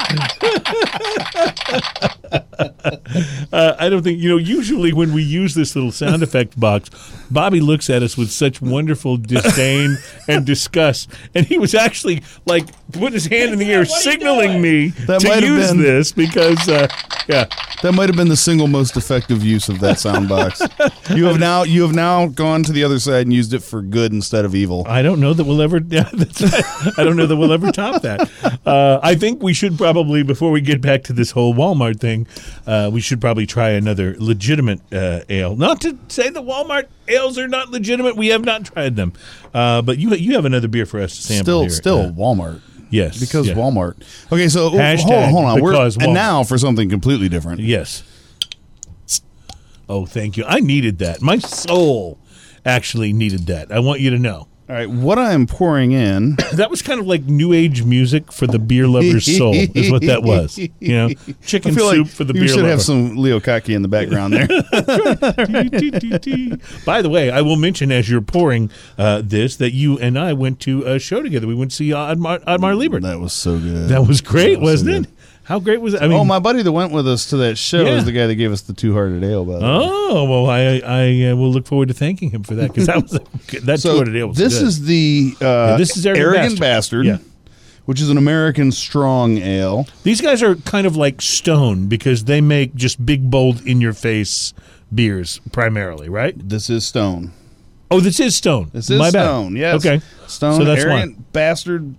uh, 3.54 3.76
I 3.80 3.90
don't 3.90 4.04
think 4.04 4.20
you 4.20 4.30
know. 4.30 4.38
Usually, 4.38 4.94
when 4.94 5.14
we 5.14 5.24
use 5.24 5.56
this 5.56 5.76
little 5.76 5.92
sound 5.92 6.24
effect 6.24 6.60
box, 6.60 6.90
Bobby 7.30 7.60
looks 7.62 7.90
at 7.90 8.04
us 8.04 8.18
with 8.18 8.32
such 8.32 8.62
wonderful 8.62 9.18
disdain 9.18 9.98
and 10.28 10.46
disgust, 10.46 11.10
and 11.36 11.46
he 11.46 11.58
was 11.58 11.74
actually 11.74 12.24
like 12.46 12.66
putting 12.92 13.14
his 13.14 13.26
hand 13.26 13.54
in 13.54 13.60
the 13.60 13.72
air, 13.72 13.86
signaling 14.06 14.62
me 14.62 14.90
That 15.08 15.22
to 15.22 15.28
might 15.28 15.44
have 15.44 15.52
use 15.58 15.68
been- 15.70 15.82
this 15.82 16.12
because, 16.12 16.68
uh, 16.70 16.88
yeah. 17.28 17.46
That 17.82 17.94
might 17.94 18.10
have 18.10 18.16
been 18.16 18.28
the 18.28 18.38
single 18.38 18.68
most 18.68 18.96
effective 18.96 19.44
use 19.44 19.68
of 19.68 19.80
that 19.80 20.00
sound 20.00 20.30
box. 20.30 20.62
you 21.16 21.26
have 21.26 21.40
now 21.40 21.64
you 21.64 21.82
have 21.82 21.96
now 21.96 22.28
gone 22.28 22.62
to 22.64 22.72
the 22.72 22.84
other 22.84 23.00
side 23.00 23.24
and 23.26 23.34
used 23.34 23.56
it 23.56 23.64
for 23.64 23.82
good 23.82 24.14
instead 24.14 24.46
of 24.46 24.54
evil. 24.54 24.86
I 24.88 25.02
don't 25.02 25.20
know 25.20 25.34
that 25.34 25.44
we'll 25.44 25.62
ever. 25.64 25.80
Yeah, 25.90 26.08
that's, 26.14 26.44
I 27.00 27.04
don't 27.04 27.16
know 27.18 27.26
that 27.26 27.36
we'll 27.36 27.52
ever 27.52 27.72
top 27.72 28.04
that. 28.04 28.30
Uh, 28.68 29.00
I 29.02 29.16
think 29.16 29.42
we 29.42 29.54
should 29.54 29.78
probably, 29.80 30.22
before 30.22 30.52
we 30.52 30.62
get 30.62 30.80
back 30.80 31.04
to 31.06 31.14
this 31.14 31.32
whole 31.32 31.56
Walmart 31.56 32.00
thing, 32.00 32.28
uh, 32.68 32.90
we 32.94 33.02
should 33.02 33.20
probably 33.20 33.48
try 33.48 33.72
another 33.72 34.16
legitimate 34.20 34.80
uh, 34.94 35.22
ale. 35.28 35.56
Not 35.56 35.82
to 35.82 35.98
say 36.08 36.30
that 36.30 36.44
Walmart 36.44 36.86
ales 37.08 37.38
are 37.38 37.48
not 37.48 37.70
legitimate. 37.70 38.16
We 38.16 38.28
have 38.30 38.44
not 38.46 38.66
tried 38.66 38.96
them, 38.96 39.14
uh, 39.54 39.82
but 39.82 39.98
you 39.98 40.14
you 40.16 40.36
have 40.36 40.46
another 40.46 40.68
beer 40.68 40.86
for 40.86 41.00
us 41.02 41.16
to 41.18 41.22
sample. 41.22 41.44
Still, 41.44 41.62
here. 41.62 41.70
still 41.70 42.00
Uh, 42.00 42.12
Walmart. 42.12 42.62
yes, 42.90 43.20
Because 43.20 43.48
yeah. 43.48 43.54
Walmart. 43.56 43.96
Okay, 44.32 44.48
so 44.50 44.70
hold 44.70 44.82
Hashtag 44.82 45.26
on, 45.26 45.30
hold 45.32 45.46
on. 45.46 45.62
We're, 45.62 45.74
Walmart. 45.74 46.04
and 46.04 46.14
now 46.14 46.44
for 46.44 46.58
something 46.58 46.90
completely 46.90 47.30
different. 47.30 47.60
Yes. 47.62 48.04
Oh, 49.90 50.06
thank 50.06 50.38
you. 50.38 50.46
I 50.48 50.60
needed 50.62 51.00
that. 51.00 51.22
My 51.22 51.38
soul 51.40 52.18
actually 52.66 53.12
needed 53.12 53.48
that. 53.48 53.72
I 53.72 53.80
want 53.80 54.00
you 54.00 54.10
to 54.12 54.18
know. 54.20 54.48
All 54.72 54.78
right, 54.78 54.90
what 54.90 55.20
I 55.20 55.34
am 55.34 55.48
pouring 55.48 55.92
in. 55.92 56.38
That 56.54 56.70
was 56.70 56.82
kind 56.82 57.00
of 57.00 57.08
like 57.08 57.24
new 57.24 57.54
age 57.54 57.84
music 57.84 58.32
for 58.32 58.46
the 58.48 58.60
beer 58.60 58.88
lover's 58.88 59.26
soul, 59.38 59.54
is 59.54 59.92
what 59.92 60.02
that 60.04 60.24
was. 60.24 60.58
You 60.58 60.70
know, 60.82 61.10
chicken 61.46 61.74
soup 61.74 61.84
like 61.84 62.08
for 62.08 62.24
the 62.24 62.34
beer 62.34 62.44
lover. 62.44 62.54
you 62.54 62.60
should 62.60 62.66
have 62.66 62.82
some 62.82 63.18
Leo 63.18 63.40
Kottke 63.40 63.74
in 63.76 63.82
the 63.82 63.88
background 63.88 64.34
there. 64.34 64.48
By 66.86 67.02
the 67.02 67.10
way, 67.10 67.32
I 67.32 67.42
will 67.42 67.56
mention 67.56 67.92
as 67.92 68.10
you're 68.10 68.22
pouring 68.22 68.70
uh, 68.98 69.22
this 69.26 69.56
that 69.58 69.74
you 69.74 69.98
and 70.00 70.18
I 70.20 70.34
went 70.34 70.60
to 70.62 70.84
a 70.84 71.00
show 71.00 71.22
together. 71.22 71.48
We 71.48 71.56
went 71.56 71.72
to 71.72 71.78
see 71.78 71.90
Ottmar, 71.90 72.44
Ottmar 72.46 72.78
Liebert. 72.78 73.02
that 73.02 73.20
was 73.20 73.34
so 73.34 73.60
good. 73.60 73.90
That 73.90 74.08
was 74.08 74.22
great, 74.22 74.56
That 74.56 74.62
was 74.62 74.84
wasn't 74.84 75.08
good. 75.08 75.14
it? 75.14 75.21
How 75.44 75.60
great 75.60 75.82
was 75.82 75.94
it? 75.96 76.02
I 76.02 76.08
mean, 76.08 76.18
oh, 76.18 76.24
my 76.24 76.40
buddy 76.40 76.62
that 76.62 76.72
went 76.72 76.92
with 76.94 77.08
us 77.08 77.26
to 77.32 77.38
that 77.38 77.58
show 77.58 77.82
Yeah. 77.84 77.98
is 77.98 78.06
the 78.06 78.12
guy 78.12 78.28
that 78.28 78.36
gave 78.36 78.52
us 78.52 78.62
the 78.62 78.74
two 78.74 78.94
hearted 78.94 79.24
ale. 79.24 79.44
By 79.44 79.54
the 79.54 79.60
way. 79.60 79.68
Oh 79.70 80.24
well, 80.30 80.50
I 80.50 80.82
I 80.86 81.32
uh, 81.32 81.36
will 81.36 81.52
look 81.52 81.66
forward 81.68 81.88
to 81.88 81.94
thanking 81.94 82.30
him 82.30 82.44
for 82.44 82.56
that 82.56 82.68
because 82.70 82.86
that 82.88 83.02
was 83.02 83.12
that 83.64 83.80
so 83.82 83.94
two-headed 83.94 84.16
ale 84.16 84.28
was 84.30 84.38
this 84.38 84.60
good. 84.60 84.68
is 84.68 84.86
the 84.86 85.34
uh, 85.42 85.78
this 85.78 85.98
is 85.98 86.06
Arrogant 86.06 86.60
Bastard, 86.60 87.06
Yeah. 87.06 87.18
which 87.86 88.00
is 88.00 88.10
an 88.10 88.18
American 88.18 88.72
strong 88.72 89.40
ale. 89.40 89.88
These 90.04 90.22
guys 90.22 90.44
are 90.44 90.56
kind 90.56 90.86
of 90.86 90.96
like 90.96 91.22
Stone 91.22 91.88
because 91.88 92.26
they 92.26 92.40
make 92.40 92.76
just 92.76 93.04
big, 93.06 93.30
bold, 93.32 93.66
in 93.66 93.82
your 93.82 93.94
face 93.94 94.54
beers 94.94 95.40
primarily, 95.52 96.08
right? 96.08 96.36
This 96.38 96.70
is 96.70 96.86
Stone. 96.86 97.32
Oh, 97.90 98.00
this 98.00 98.20
is 98.22 98.36
Stone. 98.36 98.70
This 98.74 98.90
is 98.90 99.00
My 99.00 99.12
bad. 99.12 99.24
Stone. 99.24 99.56
Yes. 99.58 99.86
Okay. 99.86 100.02
Stone. 100.28 100.56
So 100.58 100.64
that's 100.66 100.84
Arrogant 100.84 101.18
why. 101.18 101.24
Bastard, 101.34 101.96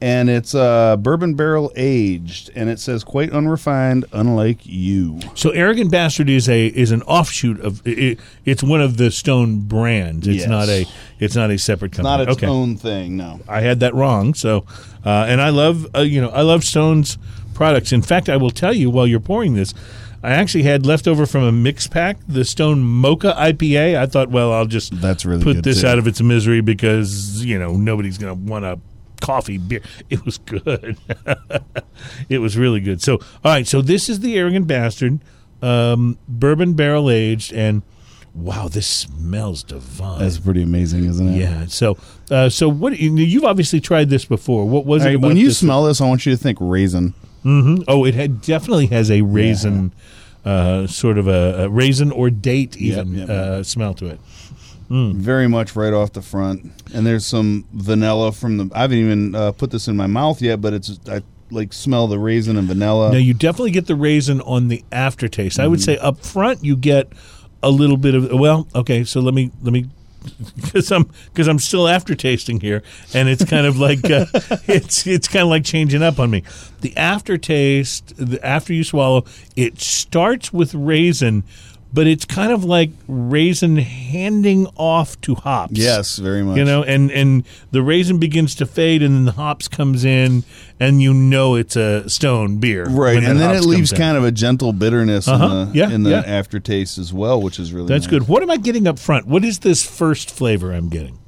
and 0.00 0.30
it's 0.30 0.54
uh, 0.54 0.96
bourbon 0.96 1.34
barrel 1.34 1.72
aged, 1.74 2.50
and 2.54 2.68
it 2.70 2.78
says 2.78 3.02
quite 3.02 3.30
unrefined, 3.32 4.04
unlike 4.12 4.60
you. 4.64 5.18
So 5.34 5.50
Arrogant 5.50 5.90
Bastard 5.90 6.30
is 6.30 6.48
a 6.48 6.66
is 6.68 6.90
an 6.92 7.02
offshoot 7.02 7.60
of 7.60 7.84
it, 7.86 8.20
it's 8.44 8.62
one 8.62 8.80
of 8.80 8.96
the 8.96 9.10
Stone 9.10 9.60
brands. 9.62 10.26
It's 10.28 10.40
Yes. 10.40 10.48
not 10.48 10.68
a 10.68 10.86
it's 11.18 11.34
not 11.34 11.50
a 11.50 11.58
separate 11.58 11.92
company. 11.92 12.16
Not 12.16 12.20
its 12.28 12.36
okay. 12.38 12.46
own 12.46 12.76
thing. 12.76 13.16
No. 13.16 13.40
I 13.48 13.60
had 13.60 13.80
that 13.80 13.94
wrong. 13.94 14.34
So, 14.34 14.64
uh, 15.04 15.26
and 15.28 15.40
I 15.40 15.48
love 15.50 15.86
uh, 15.96 16.00
you 16.00 16.20
know 16.20 16.28
I 16.30 16.42
love 16.42 16.62
Stone's 16.64 17.18
products. 17.54 17.92
In 17.92 18.02
fact, 18.02 18.28
I 18.28 18.36
will 18.36 18.50
tell 18.52 18.72
you 18.72 18.88
while 18.90 19.06
you're 19.06 19.18
pouring 19.18 19.54
this, 19.54 19.74
I 20.22 20.30
actually 20.30 20.62
had 20.62 20.86
leftover 20.86 21.26
from 21.26 21.42
a 21.42 21.50
mix 21.52 21.88
pack 21.88 22.18
the 22.28 22.44
Stone 22.44 22.82
Mocha 22.84 23.34
IPA. 23.36 23.96
I 23.98 24.06
thought, 24.06 24.30
well, 24.30 24.52
I'll 24.52 24.66
just 24.66 25.00
That's 25.00 25.24
really 25.24 25.42
put 25.42 25.56
good, 25.56 25.64
this 25.64 25.80
too. 25.80 25.88
out 25.88 25.98
of 25.98 26.06
its 26.06 26.20
misery 26.22 26.60
because 26.60 27.44
you 27.44 27.58
know 27.58 27.72
nobody's 27.76 28.16
going 28.18 28.32
to 28.36 28.50
want 28.50 28.64
a 28.64 28.78
coffee 29.20 29.58
beer. 29.58 29.80
It 30.10 30.24
was 30.24 30.38
good. 30.38 30.96
it 32.28 32.38
was 32.38 32.56
really 32.56 32.80
good. 32.80 33.02
So, 33.02 33.14
all 33.44 33.52
right. 33.52 33.66
So 33.66 33.82
this 33.82 34.08
is 34.08 34.20
the 34.20 34.36
Arrogant 34.38 34.66
Bastard, 34.66 35.20
um, 35.62 36.18
bourbon 36.28 36.74
barrel 36.74 37.10
aged, 37.10 37.52
and 37.52 37.82
wow, 38.34 38.68
this 38.68 38.86
smells 38.86 39.62
divine. 39.62 40.20
That's 40.20 40.38
pretty 40.38 40.62
amazing, 40.62 41.04
isn't 41.04 41.28
it? 41.28 41.38
Yeah. 41.38 41.66
So, 41.66 41.96
uh, 42.30 42.48
so 42.48 42.68
what? 42.68 42.98
you- 42.98 43.16
You've 43.16 43.44
obviously 43.44 43.80
tried 43.80 44.08
this 44.10 44.24
before. 44.24 44.66
What 44.68 44.86
was 44.86 45.02
All 45.02 45.08
it? 45.08 45.14
right, 45.16 45.20
when 45.20 45.36
you 45.36 45.46
this- 45.48 45.58
smell 45.58 45.84
this, 45.84 46.00
I 46.00 46.06
want 46.06 46.24
you 46.26 46.32
to 46.32 46.38
think 46.38 46.58
raisin. 46.60 47.14
oh, 47.44 48.04
it 48.04 48.14
had, 48.14 48.40
definitely 48.42 48.86
has 48.88 49.10
a 49.10 49.22
raisin, 49.22 49.92
uh, 50.44 50.86
sort 50.86 51.16
of 51.18 51.28
a, 51.28 51.64
a 51.64 51.68
raisin 51.68 52.10
or 52.12 52.28
date 52.30 52.76
even 52.76 53.14
yep, 53.14 53.28
yep. 53.28 53.30
Uh, 53.36 53.62
smell 53.62 53.94
to 53.94 54.06
it. 54.06 54.20
Very 54.90 55.48
much 55.48 55.76
right 55.76 55.92
off 55.92 56.12
the 56.14 56.22
front, 56.22 56.72
and 56.94 57.06
there's 57.06 57.26
some 57.26 57.64
vanilla 57.72 58.32
from 58.32 58.56
the. 58.56 58.70
I 58.74 58.80
haven't 58.82 58.98
even 58.98 59.34
uh, 59.34 59.52
put 59.52 59.70
this 59.70 59.86
in 59.88 59.96
my 59.96 60.06
mouth 60.06 60.40
yet, 60.40 60.60
but 60.62 60.72
it's 60.72 60.98
I 61.08 61.22
like 61.50 61.72
smell 61.72 62.06
the 62.06 62.18
raisin 62.18 62.56
and 62.56 62.66
vanilla. 62.66 63.10
Now 63.12 63.18
you 63.18 63.34
definitely 63.34 63.70
get 63.72 63.86
the 63.86 63.96
raisin 63.96 64.40
on 64.42 64.68
the 64.68 64.82
aftertaste. 64.92 65.58
I 65.60 65.66
would 65.66 65.80
Mm-hmm. 65.80 65.84
say 65.84 65.98
up 65.98 66.18
front 66.20 66.64
you 66.64 66.74
get 66.76 67.08
a 67.62 67.70
little 67.70 67.96
bit 67.98 68.14
of. 68.14 68.30
Well, 68.32 68.66
okay. 68.74 69.04
So 69.04 69.20
let 69.20 69.34
me 69.34 69.50
let 69.62 69.72
me. 69.72 69.86
Because 70.56 70.90
I'm 70.92 71.04
because 71.32 71.48
I'm 71.48 71.58
still 71.60 71.86
after 71.88 72.14
tasting 72.14 72.60
here, 72.60 72.82
and 73.14 73.28
it's 73.28 73.44
kind 73.44 73.66
of 73.66 73.78
like 73.78 74.04
uh, 74.10 74.26
it's 74.66 75.06
it's 75.06 75.28
kind 75.28 75.42
of 75.44 75.48
like 75.48 75.64
changing 75.64 76.02
up 76.02 76.18
on 76.18 76.30
me. 76.30 76.42
The 76.80 76.94
aftertaste, 76.96 78.14
the 78.16 78.44
after 78.44 78.72
you 78.74 78.84
swallow, 78.84 79.24
it 79.56 79.80
starts 79.80 80.52
with 80.52 80.74
raisin, 80.74 81.44
but 81.92 82.06
it's 82.06 82.24
kind 82.24 82.52
of 82.52 82.64
like 82.64 82.90
raisin 83.06 83.76
handing 83.76 84.66
off 84.76 85.20
to 85.22 85.34
hops. 85.34 85.72
yes, 85.74 86.18
very 86.18 86.42
much. 86.42 86.56
You 86.58 86.64
know, 86.64 86.82
and 86.82 87.10
and 87.10 87.44
the 87.70 87.82
raisin 87.82 88.18
begins 88.18 88.54
to 88.56 88.66
fade, 88.66 89.02
and 89.02 89.14
then 89.14 89.24
the 89.24 89.32
hops 89.32 89.68
comes 89.68 90.04
in, 90.04 90.44
and 90.78 91.00
you 91.00 91.14
know 91.14 91.54
it's 91.54 91.76
a 91.76 92.08
stone 92.08 92.58
beer, 92.58 92.86
right, 92.88 93.16
and 93.16 93.26
the 93.26 93.34
then 93.34 93.56
it 93.56 93.62
leaves 93.62 93.90
in. 93.92 93.98
kind 93.98 94.16
of 94.16 94.24
a 94.24 94.30
gentle 94.30 94.72
bitterness 94.72 95.26
Uh-huh, 95.28 95.44
in 95.44 95.72
the 95.72 95.78
yeah, 95.78 95.90
in 95.90 96.02
the 96.02 96.10
yeah. 96.10 96.22
aftertaste 96.26 96.98
as 96.98 97.12
well, 97.12 97.40
which 97.40 97.58
is 97.58 97.72
really 97.72 97.88
That's 97.88 98.04
nice. 98.04 98.10
good. 98.10 98.28
What 98.28 98.42
am 98.42 98.50
I 98.50 98.58
getting 98.58 98.86
up 98.86 98.98
front? 98.98 99.26
What 99.26 99.44
is 99.44 99.60
this 99.60 99.82
first 99.84 100.30
flavor 100.30 100.72
I'm 100.72 100.88
getting? 100.90 101.18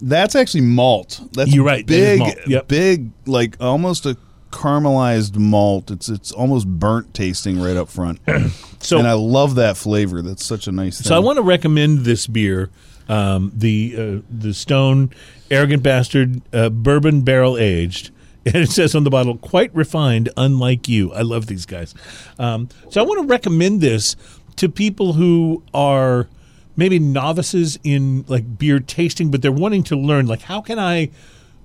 That's 0.00 0.34
actually 0.34 0.62
malt. 0.62 1.20
That's 1.32 1.54
You're 1.54 1.64
right, 1.64 1.86
Big. 1.86 2.20
Yep. 2.46 2.68
big, 2.68 3.10
like 3.26 3.56
almost 3.60 4.04
a 4.04 4.16
caramelized 4.54 5.36
malt. 5.36 5.90
It's 5.90 6.08
it's 6.08 6.30
almost 6.30 6.66
burnt 6.68 7.12
tasting 7.12 7.60
right 7.60 7.76
up 7.76 7.88
front, 7.88 8.20
So, 8.80 8.98
and 8.98 9.08
I 9.08 9.14
love 9.14 9.56
that 9.56 9.76
flavor. 9.76 10.22
That's 10.22 10.44
such 10.44 10.66
a 10.68 10.72
nice. 10.72 11.00
Thing. 11.00 11.08
so 11.08 11.16
I 11.16 11.18
want 11.18 11.36
to 11.36 11.42
recommend 11.42 12.00
this 12.00 12.26
beer, 12.26 12.70
um, 13.08 13.50
the 13.54 13.94
uh, 13.98 14.22
the 14.30 14.54
Stone 14.54 15.10
Arrogant 15.50 15.82
Bastard 15.82 16.40
uh, 16.54 16.68
Bourbon 16.70 17.22
Barrel 17.22 17.58
Aged. 17.58 18.10
And 18.46 18.56
it 18.56 18.68
says 18.68 18.94
on 18.94 19.04
the 19.04 19.10
bottle, 19.10 19.38
quite 19.38 19.74
refined, 19.74 20.28
unlike 20.36 20.86
you. 20.86 21.10
I 21.14 21.22
love 21.22 21.46
these 21.46 21.64
guys. 21.64 21.94
Um, 22.38 22.68
so 22.90 23.00
I 23.00 23.04
want 23.06 23.22
to 23.22 23.26
recommend 23.26 23.80
this 23.80 24.16
to 24.56 24.68
people 24.68 25.14
who 25.14 25.62
are 25.72 26.28
maybe 26.76 26.98
novices 26.98 27.78
in 27.84 28.26
like 28.28 28.58
beer 28.58 28.80
tasting, 28.80 29.30
but 29.30 29.40
they're 29.40 29.50
wanting 29.50 29.82
to 29.84 29.96
learn, 29.96 30.26
like, 30.26 30.42
how 30.42 30.60
can 30.60 30.78
I 30.78 31.08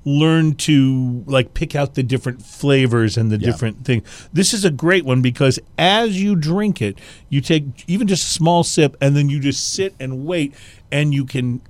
learn 0.05 0.55
to 0.55 1.23
like 1.27 1.53
pick 1.53 1.75
out 1.75 1.95
the 1.95 2.03
different 2.03 2.41
flavors 2.41 3.17
and 3.17 3.31
the 3.31 3.37
different 3.37 3.85
things. 3.85 4.29
This 4.31 4.53
is 4.53 4.65
a 4.65 4.71
great 4.71 5.05
one 5.05 5.21
because 5.21 5.59
as 5.77 6.21
you 6.21 6.35
drink 6.35 6.81
it, 6.81 6.99
you 7.29 7.41
take 7.41 7.65
even 7.87 8.07
just 8.07 8.27
a 8.27 8.31
small 8.31 8.63
sip 8.63 8.95
and 9.01 9.15
then 9.15 9.29
you 9.29 9.39
just 9.39 9.73
sit 9.73 9.95
and 9.99 10.25
wait 10.25 10.53
and 10.91 11.13
you 11.13 11.25
can 11.25 11.61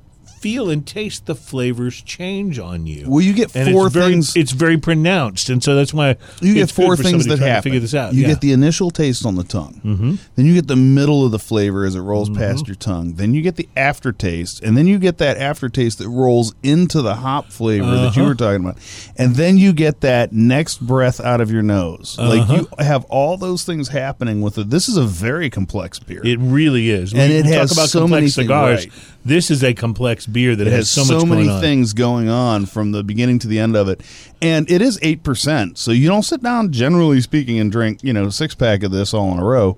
feel 0.42 0.70
and 0.70 0.86
taste 0.86 1.26
the 1.26 1.36
flavors 1.36 2.02
change 2.02 2.60
on 2.60 2.88
you. 2.88 3.06
Well, 3.10 3.22
you 3.22 3.34
get 3.34 3.56
And 3.56 3.74
four 3.74 3.88
it's 3.88 3.94
very, 3.96 4.12
things- 4.14 4.36
It's 4.36 4.52
very 4.52 4.78
pronounced, 4.78 5.50
and 5.50 5.64
so 5.64 5.76
that's 5.76 5.94
why 5.94 6.16
You 6.42 6.54
get 6.54 6.72
four 6.72 6.96
things 6.96 7.26
that 7.28 7.40
happen. 7.40 7.64
Figure 7.64 7.80
this 7.80 7.94
out. 7.94 8.14
You 8.14 8.22
yeah. 8.24 8.28
get 8.30 8.42
the 8.42 8.52
initial 8.52 8.90
taste 8.92 9.26
on 9.26 9.36
the 9.36 9.44
tongue. 9.44 9.82
Mm-hmm. 9.84 10.16
Then 10.36 10.46
you 10.46 10.54
get 10.54 10.68
the 10.68 10.76
middle 10.76 11.26
of 11.26 11.32
the 11.32 11.40
flavor 11.40 11.86
as 11.86 11.96
it 11.96 12.02
rolls 12.02 12.30
Mm-hmm. 12.30 12.40
past 12.40 12.68
your 12.68 12.76
tongue. 12.76 13.14
Then 13.16 13.34
you 13.34 13.42
get 13.42 13.56
the 13.58 13.68
aftertaste, 13.76 14.62
and 14.64 14.78
then 14.78 14.88
you 14.88 14.98
get 15.00 15.18
that 15.18 15.38
aftertaste 15.38 15.98
that 16.00 16.10
rolls 16.10 16.54
into 16.64 17.02
the 17.02 17.16
hop 17.16 17.52
flavor 17.52 17.86
that 17.92 18.08
Uh-huh. 18.08 18.22
you 18.22 18.28
were 18.28 18.36
talking 18.36 18.64
about. 18.66 18.78
And 19.18 19.36
then 19.36 19.58
you 19.58 19.74
get 19.74 20.02
that 20.02 20.32
next 20.32 20.80
breath 20.86 21.20
out 21.20 21.42
of 21.42 21.52
your 21.52 21.62
nose. 21.64 22.16
Like 22.20 22.42
Uh-huh. 22.42 22.54
you 22.80 22.84
have 22.86 23.04
all 23.06 23.38
those 23.38 23.64
things 23.64 23.90
happening 23.90 24.42
with 24.42 24.58
it. 24.58 24.70
This 24.70 24.88
is 24.88 24.96
a 24.98 25.04
very 25.06 25.50
complex 25.50 26.00
beer. 26.00 26.22
It 26.26 26.40
really 26.40 26.90
is, 26.90 27.14
And 27.14 27.32
it 27.34 27.46
has 27.46 27.70
talk 27.70 27.78
about 27.78 27.90
so 27.90 28.00
complex 28.02 28.12
many 28.12 28.22
things- 28.26 28.34
cigars. 28.36 28.80
right. 28.86 28.94
This 29.26 29.52
is 29.52 29.64
a 29.64 29.74
complex 29.74 30.26
beer 30.26 30.56
that 30.56 30.66
has, 30.68 30.94
has 30.94 31.08
so 31.08 31.20
much 31.20 31.28
many 31.28 31.46
going 31.46 31.62
things 31.62 31.94
going 31.94 32.30
on 32.30 32.66
from 32.66 32.92
the 32.94 33.04
beginning 33.04 33.38
to 33.40 33.48
the 33.48 33.60
end 33.60 33.76
of 33.76 33.90
it, 33.90 34.02
and 34.42 34.70
it 34.72 34.82
is 34.82 34.98
eight 35.02 35.24
percent. 35.24 35.78
So 35.78 35.92
you 35.92 36.08
don't 36.08 36.24
sit 36.24 36.42
down, 36.42 36.72
generally 36.72 37.20
speaking, 37.22 37.60
and 37.60 37.72
drink 37.72 38.04
you 38.04 38.14
know 38.14 38.30
six 38.30 38.56
pack 38.56 38.84
of 38.84 38.92
this 38.92 39.14
all 39.14 39.32
in 39.34 39.40
a 39.40 39.44
row. 39.44 39.78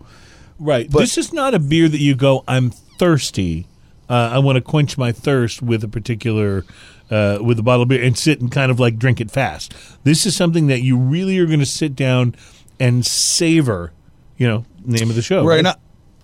Right. 0.59 0.89
But- 0.89 0.99
this 0.99 1.17
is 1.17 1.33
not 1.33 1.53
a 1.55 1.59
beer 1.59 1.89
that 1.89 1.99
you 1.99 2.15
go, 2.15 2.43
I'm 2.47 2.69
thirsty. 2.69 3.67
Uh, 4.07 4.29
I 4.33 4.39
want 4.39 4.57
to 4.57 4.61
quench 4.61 4.97
my 4.97 5.11
thirst 5.11 5.61
with 5.61 5.83
a 5.83 5.87
particular, 5.87 6.65
uh, 7.09 7.39
with 7.41 7.57
a 7.57 7.63
bottle 7.63 7.83
of 7.83 7.89
beer 7.89 8.03
and 8.03 8.15
sit 8.17 8.41
and 8.41 8.51
kind 8.51 8.69
of 8.69 8.79
like 8.79 8.97
drink 8.99 9.19
it 9.21 9.31
fast. 9.31 9.73
This 10.03 10.25
is 10.25 10.35
something 10.35 10.67
that 10.67 10.81
you 10.81 10.97
really 10.97 11.39
are 11.39 11.45
going 11.45 11.61
to 11.61 11.65
sit 11.65 11.95
down 11.95 12.35
and 12.79 13.05
savor, 13.05 13.91
you 14.37 14.47
know, 14.47 14.65
name 14.85 15.09
of 15.09 15.15
the 15.15 15.21
show. 15.21 15.45
Right 15.45 15.63
now, 15.63 15.75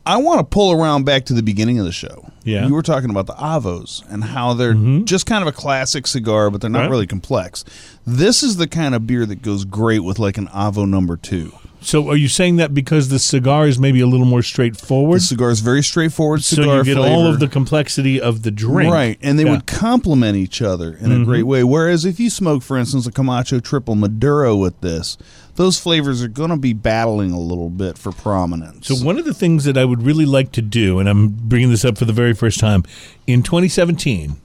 I 0.07 0.17
want 0.17 0.39
to 0.39 0.43
pull 0.45 0.71
around 0.71 1.03
back 1.05 1.25
to 1.25 1.33
the 1.33 1.43
beginning 1.43 1.79
of 1.79 1.85
the 1.85 1.91
show. 1.91 2.31
Yeah. 2.43 2.59
Mm-hmm. 2.59 2.67
you 2.69 2.73
were 2.75 2.81
talking 2.81 3.09
about 3.09 3.27
the 3.27 3.33
Avos 3.33 4.03
and 4.09 4.23
how 4.23 4.53
they're 4.53 4.73
just 5.03 5.25
kind 5.25 5.41
of 5.41 5.47
a 5.49 5.51
classic 5.51 6.07
cigar, 6.07 6.49
but 6.49 6.61
they're 6.61 6.69
not 6.69 6.83
Right. 6.83 6.89
really 6.89 7.07
complex. 7.07 7.65
This 8.05 8.41
is 8.41 8.55
the 8.55 8.67
kind 8.67 8.95
of 8.95 9.05
beer 9.05 9.25
that 9.25 9.41
goes 9.41 9.65
great 9.65 9.99
with 9.99 10.17
like 10.17 10.37
an 10.37 10.47
Avo 10.47 10.87
number 10.87 11.17
two. 11.17 11.51
So 11.81 12.09
are 12.09 12.15
you 12.15 12.27
saying 12.27 12.55
that 12.55 12.73
because 12.73 13.09
the 13.09 13.19
cigar 13.19 13.67
is 13.67 13.77
maybe 13.77 13.99
a 14.01 14.07
little 14.07 14.25
more 14.25 14.41
straightforward? 14.41 15.17
The 15.19 15.25
cigar 15.25 15.49
is 15.51 15.59
very 15.59 15.83
straightforward 15.83 16.43
so 16.43 16.55
cigar 16.55 16.77
you 16.77 16.83
get 16.85 16.95
flavor. 16.97 17.13
all 17.13 17.27
of 17.27 17.39
the 17.39 17.47
complexity 17.47 18.19
of 18.19 18.41
the 18.43 18.49
drink. 18.51 18.91
Right, 18.91 19.19
and 19.21 19.37
they 19.37 19.43
Yeah. 19.43 19.49
Mm-hmm. 19.49 19.55
would 19.57 19.65
complement 19.67 20.37
each 20.37 20.61
other 20.61 20.93
in 20.99 21.11
a 21.11 21.23
great 21.25 21.43
way. 21.43 21.63
Whereas 21.63 22.03
if 22.05 22.19
you 22.19 22.29
smoke, 22.29 22.63
for 22.63 22.77
instance, 22.77 23.05
a 23.07 23.11
Camacho 23.11 23.59
Triple 23.59 23.95
Maduro 23.95 24.55
with 24.55 24.79
this, 24.81 25.17
those 25.57 25.77
flavors 25.79 26.23
are 26.23 26.27
going 26.29 26.49
to 26.51 26.57
be 26.57 26.71
battling 26.73 27.31
a 27.31 27.39
little 27.39 27.69
bit 27.69 27.97
for 27.97 28.11
prominence. 28.11 28.87
So 28.87 28.95
one 29.05 29.19
of 29.19 29.25
the 29.25 29.33
things 29.33 29.65
that 29.65 29.77
I 29.77 29.83
would 29.85 30.01
really 30.03 30.25
like 30.25 30.51
to 30.53 30.61
do, 30.61 30.99
and 30.99 31.09
I'm 31.09 31.27
bringing 31.29 31.69
this 31.69 31.83
up 31.83 31.97
for 31.97 32.05
the 32.05 32.13
very 32.13 32.33
first 32.33 32.59
time, 32.59 32.83
in 33.27 33.43
2017, 33.43 34.37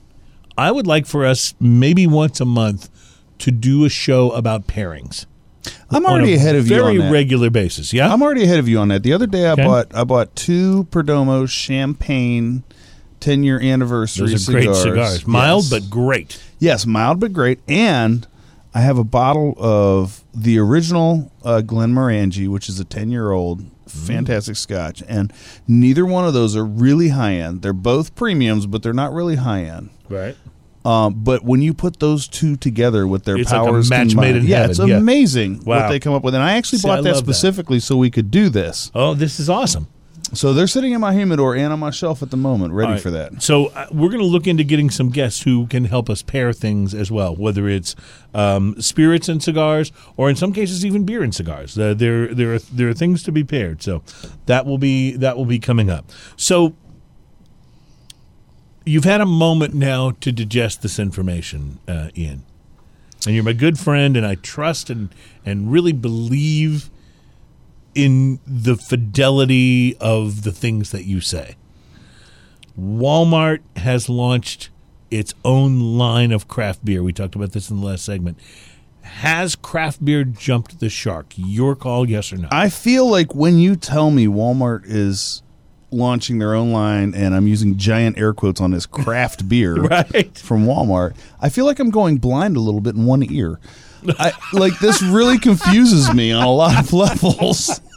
I 0.58 0.70
would 0.70 0.86
like 0.86 1.06
for 1.06 1.24
us 1.24 1.54
maybe 1.60 2.06
once 2.06 2.40
a 2.40 2.44
month 2.44 2.90
to 3.38 3.50
do 3.50 3.84
a 3.84 3.88
show 3.88 4.30
about 4.32 4.66
pairings. 4.66 5.26
I'm 5.90 6.04
already 6.04 6.34
ahead 6.34 6.56
of 6.56 6.66
you 6.68 6.76
on 6.82 6.96
that. 6.96 7.02
Very 7.02 7.12
regular 7.12 7.48
basis. 7.50 7.92
Yeah, 7.92 8.12
I'm 8.12 8.22
already 8.22 8.42
ahead 8.44 8.58
of 8.58 8.68
you 8.68 8.78
on 8.78 8.88
that. 8.88 9.02
The 9.04 9.12
other 9.12 9.26
day, 9.26 9.46
I 9.46 9.52
Okay. 9.52 9.64
bought 9.64 9.94
I 9.94 10.02
bought 10.04 10.34
two 10.34 10.88
Perdomo 10.90 11.48
Champagne 11.48 12.64
10 13.20 13.44
year 13.44 13.60
anniversary 13.60 14.30
those 14.30 14.48
are 14.48 14.52
great 14.52 14.62
cigars. 14.64 14.82
cigars, 14.82 15.26
mild 15.26 15.62
Yes. 15.64 15.70
but 15.70 15.90
great. 15.90 16.40
yes, 16.58 16.84
mild 16.86 17.20
but 17.20 17.32
great. 17.32 17.60
And 17.68 18.26
I 18.74 18.80
have 18.80 18.96
a 18.98 19.04
bottle 19.04 19.54
of 19.58 20.24
the 20.34 20.58
original 20.58 21.30
uh, 21.44 21.60
Glenmorangie, 21.64 22.48
which 22.48 22.68
is 22.68 22.80
a 22.80 22.84
10 22.84 23.10
year 23.10 23.30
old 23.32 23.64
Mm-hmm. 23.92 24.06
fantastic 24.06 24.56
scotch. 24.56 25.02
And 25.06 25.30
neither 25.68 26.06
one 26.06 26.24
of 26.24 26.32
those 26.32 26.56
are 26.56 26.64
really 26.64 27.08
high 27.10 27.34
end. 27.34 27.60
They're 27.60 27.74
both 27.74 28.14
premiums, 28.14 28.64
but 28.66 28.82
they're 28.82 28.94
not 28.94 29.12
really 29.12 29.36
high 29.36 29.64
end. 29.64 29.90
Right. 30.08 30.34
Um, 30.82 31.22
but 31.22 31.44
when 31.44 31.60
you 31.60 31.74
put 31.74 32.00
those 32.00 32.26
two 32.26 32.56
together 32.56 33.06
with 33.06 33.24
their 33.24 33.36
It's 33.36 33.52
like 33.52 33.60
a 33.60 33.64
powers 33.66 33.90
match 33.90 34.08
combined, 34.10 34.34
made 34.34 34.40
in 34.44 34.48
yeah, 34.48 34.56
heaven, 34.60 34.70
it's 34.70 34.80
yeah. 34.80 34.96
amazing 34.96 35.56
what 35.64 35.90
they 35.90 36.00
come 36.00 36.14
up 36.14 36.24
with. 36.24 36.34
And 36.34 36.42
I 36.42 36.54
actually 36.54 36.78
See, 36.78 36.88
I 36.88 36.96
bought 36.96 37.02
that 37.04 37.12
love 37.16 37.26
that. 37.26 37.32
specifically 37.34 37.80
so 37.80 37.98
we 37.98 38.10
could 38.10 38.30
do 38.30 38.48
this. 38.48 38.90
Oh, 38.94 39.12
this 39.12 39.38
is 39.38 39.50
awesome. 39.50 39.88
So 40.34 40.54
they're 40.54 40.66
sitting 40.66 40.92
in 40.92 41.00
my 41.00 41.12
humidor 41.12 41.54
and 41.54 41.72
on 41.72 41.78
my 41.78 41.90
shelf 41.90 42.22
at 42.22 42.30
the 42.30 42.38
moment, 42.38 42.72
ready 42.72 42.86
All 42.86 42.92
right. 42.94 43.02
for 43.02 43.10
that. 43.10 43.42
So 43.42 43.66
uh, 43.66 43.86
we're 43.90 44.08
going 44.08 44.20
to 44.20 44.26
look 44.26 44.46
into 44.46 44.64
getting 44.64 44.88
some 44.88 45.10
guests 45.10 45.42
who 45.42 45.66
can 45.66 45.84
help 45.84 46.08
us 46.08 46.22
pair 46.22 46.54
things 46.54 46.94
as 46.94 47.10
well, 47.10 47.36
whether 47.36 47.68
it's 47.68 47.94
um, 48.32 48.80
spirits 48.80 49.28
and 49.28 49.42
cigars, 49.42 49.92
or 50.16 50.30
in 50.30 50.36
some 50.36 50.54
cases 50.54 50.86
even 50.86 51.04
beer 51.04 51.22
and 51.22 51.34
cigars. 51.34 51.78
Uh, 51.78 51.92
there, 51.92 52.34
there 52.34 52.54
are 52.54 52.58
there 52.58 52.88
are 52.88 52.94
things 52.94 53.22
to 53.24 53.32
be 53.32 53.44
paired. 53.44 53.82
So 53.82 54.02
that 54.46 54.64
will 54.64 54.78
be 54.78 55.16
that 55.16 55.36
will 55.36 55.44
be 55.44 55.58
coming 55.58 55.90
up. 55.90 56.10
So 56.36 56.74
you've 58.86 59.04
had 59.04 59.20
a 59.20 59.26
moment 59.26 59.74
now 59.74 60.12
to 60.20 60.32
digest 60.32 60.80
this 60.80 60.98
information, 60.98 61.78
uh, 61.86 62.08
Ian, 62.16 62.44
and 63.26 63.34
you're 63.34 63.44
my 63.44 63.52
good 63.52 63.78
friend, 63.78 64.16
and 64.16 64.26
I 64.26 64.36
trust 64.36 64.88
and 64.88 65.14
and 65.44 65.70
really 65.70 65.92
believe 65.92 66.88
in 67.94 68.40
the 68.46 68.76
fidelity 68.76 69.96
of 69.98 70.42
the 70.42 70.52
things 70.52 70.90
that 70.90 71.04
you 71.04 71.20
say. 71.20 71.56
Walmart 72.78 73.60
has 73.76 74.08
launched 74.08 74.70
its 75.10 75.34
own 75.44 75.78
line 75.98 76.32
of 76.32 76.48
craft 76.48 76.84
beer. 76.84 77.02
We 77.02 77.12
talked 77.12 77.34
about 77.34 77.52
this 77.52 77.70
in 77.70 77.80
the 77.80 77.86
last 77.86 78.04
segment. 78.04 78.38
Has 79.02 79.56
craft 79.56 80.02
beer 80.04 80.24
jumped 80.24 80.80
the 80.80 80.88
shark? 80.88 81.34
Your 81.36 81.76
call, 81.76 82.08
yes 82.08 82.32
or 82.32 82.36
no? 82.38 82.48
I 82.50 82.68
feel 82.70 83.06
like 83.10 83.34
when 83.34 83.58
you 83.58 83.76
tell 83.76 84.10
me 84.10 84.26
Walmart 84.26 84.84
is 84.86 85.42
launching 85.90 86.38
their 86.38 86.54
own 86.54 86.72
line, 86.72 87.14
and 87.14 87.34
I'm 87.34 87.46
using 87.46 87.76
giant 87.76 88.16
air 88.16 88.32
quotes 88.32 88.60
on 88.62 88.70
this 88.70 88.86
craft 88.86 89.46
beer 89.48 89.74
Right. 89.74 90.38
from 90.38 90.64
Walmart, 90.64 91.14
I 91.40 91.50
feel 91.50 91.66
like 91.66 91.78
I'm 91.78 91.90
going 91.90 92.16
blind 92.16 92.56
a 92.56 92.60
little 92.60 92.80
bit 92.80 92.94
in 92.94 93.04
one 93.04 93.22
ear. 93.30 93.60
I, 94.18 94.32
like 94.52 94.78
this 94.78 95.02
really 95.02 95.38
confuses 95.38 96.12
me 96.12 96.32
on 96.32 96.42
a 96.44 96.52
lot 96.52 96.78
of 96.78 96.92
levels. 96.92 97.80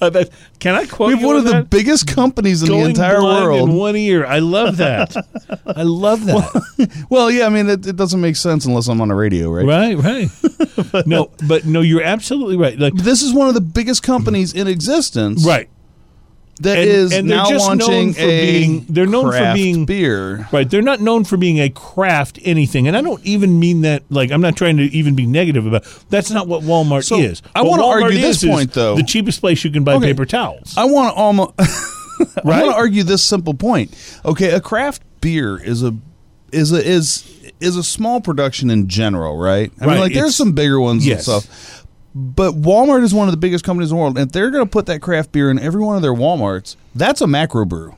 Uh, 0.00 0.10
that- 0.10 0.30
can 0.58 0.74
I 0.74 0.84
quote 0.84 1.08
We 1.08 1.14
have 1.14 1.24
one 1.24 1.36
on 1.36 1.46
of 1.46 1.52
the 1.52 1.62
biggest 1.62 2.06
companies 2.06 2.62
in 2.62 2.68
the 2.70 2.78
entire 2.80 3.22
world. 3.22 3.68
in 3.70 3.76
one 3.76 3.96
ear. 3.96 4.26
I 4.26 4.40
love 4.40 4.78
that. 4.78 5.14
I 5.66 5.82
love 5.82 6.24
that. 6.26 7.06
well, 7.10 7.30
yeah, 7.30 7.46
I 7.46 7.48
mean, 7.50 7.68
it, 7.68 7.86
it 7.86 7.96
doesn't 7.96 8.20
make 8.20 8.36
sense 8.36 8.66
unless 8.66 8.88
I'm 8.88 9.00
on 9.00 9.08
the 9.08 9.14
radio, 9.14 9.50
right? 9.50 9.64
right, 9.64 9.96
right. 9.96 11.06
no, 11.06 11.30
but 11.46 11.64
no, 11.64 11.80
you're 11.80 12.02
absolutely 12.02 12.56
right. 12.56 12.78
Like, 12.78 12.94
This 12.94 13.22
is 13.22 13.32
one 13.32 13.48
of 13.48 13.54
the 13.54 13.60
biggest 13.60 14.02
companies 14.02 14.52
in 14.52 14.66
existence. 14.66 15.46
right. 15.46 15.70
That 16.60 16.78
And- 16.78 16.88
is 16.88 17.12
and 17.12 17.28
they're 17.28 17.36
now 17.38 17.48
just 17.48 17.66
known 17.68 17.78
launching 17.78 18.12
for 18.14 18.20
a 18.20 18.40
being- 18.52 18.86
they're 18.88 19.06
known 19.06 19.32
for 19.32 19.52
being- 19.54 19.84
beer. 19.86 20.46
Right. 20.52 20.68
They're 20.68 20.82
not 20.82 21.00
known 21.00 21.24
for 21.24 21.36
being 21.36 21.58
a 21.58 21.68
craft 21.70 22.38
anything. 22.44 22.86
And 22.86 22.96
I 22.96 23.00
don't 23.00 23.20
even 23.24 23.58
mean 23.58 23.80
that, 23.82 24.02
like, 24.10 24.30
I'm 24.30 24.40
not 24.42 24.56
trying 24.56 24.76
to 24.76 24.84
even 24.94 25.14
be 25.14 25.26
negative 25.26 25.66
about 25.66 25.84
That's 26.10 26.30
not 26.30 26.46
what 26.48 26.62
Walmart 26.62 27.04
So, 27.04 27.18
is. 27.18 27.40
I 27.54 27.62
wanna 27.62 27.84
argue 27.86 28.20
this 28.20 28.38
is, 28.38 28.44
is 28.44 28.50
point, 28.50 28.72
though. 28.74 28.96
The 28.96 29.02
cheapest 29.02 29.40
place 29.40 29.64
you 29.64 29.70
can 29.70 29.84
buy 29.84 29.94
Okay. 29.94 30.06
paper 30.08 30.26
towels. 30.26 30.74
I 30.76 30.84
want 30.84 31.14
to 31.14 31.20
almost. 31.20 31.52
I 31.58 31.64
Right? 32.44 32.62
want 32.64 32.72
to 32.72 32.76
argue 32.76 33.02
this 33.02 33.22
simple 33.22 33.54
point. 33.54 33.90
Okay, 34.26 34.50
a 34.50 34.60
craft 34.60 35.00
beer 35.22 35.56
is 35.56 35.82
a 35.82 35.94
is 36.52 36.72
a 36.72 36.86
is 36.86 37.24
is 37.60 37.76
a 37.76 37.82
small 37.82 38.20
production 38.20 38.70
in 38.70 38.88
general, 38.88 39.36
right? 39.36 39.70
I 39.80 39.84
Right, 39.84 39.92
mean, 39.92 40.00
like 40.00 40.10
it's- 40.12 40.22
there's 40.24 40.36
some 40.36 40.52
bigger 40.52 40.80
ones 40.80 41.06
Yes. 41.06 41.26
and 41.28 41.42
stuff. 41.42 41.79
But 42.14 42.54
Walmart 42.54 43.02
is 43.02 43.14
one 43.14 43.28
of 43.28 43.32
the 43.32 43.38
biggest 43.38 43.64
companies 43.64 43.90
in 43.90 43.96
the 43.96 44.00
world, 44.02 44.18
and 44.18 44.26
if 44.26 44.32
they're 44.32 44.50
going 44.50 44.64
to 44.64 44.70
put 44.70 44.86
that 44.86 45.00
craft 45.00 45.32
beer 45.32 45.50
in 45.50 45.58
every 45.58 45.82
one 45.82 45.96
of 45.96 46.02
their 46.02 46.14
WalMarts, 46.14 46.76
that's 46.94 47.20
a 47.20 47.26
macro 47.26 47.64
brew. 47.64 47.94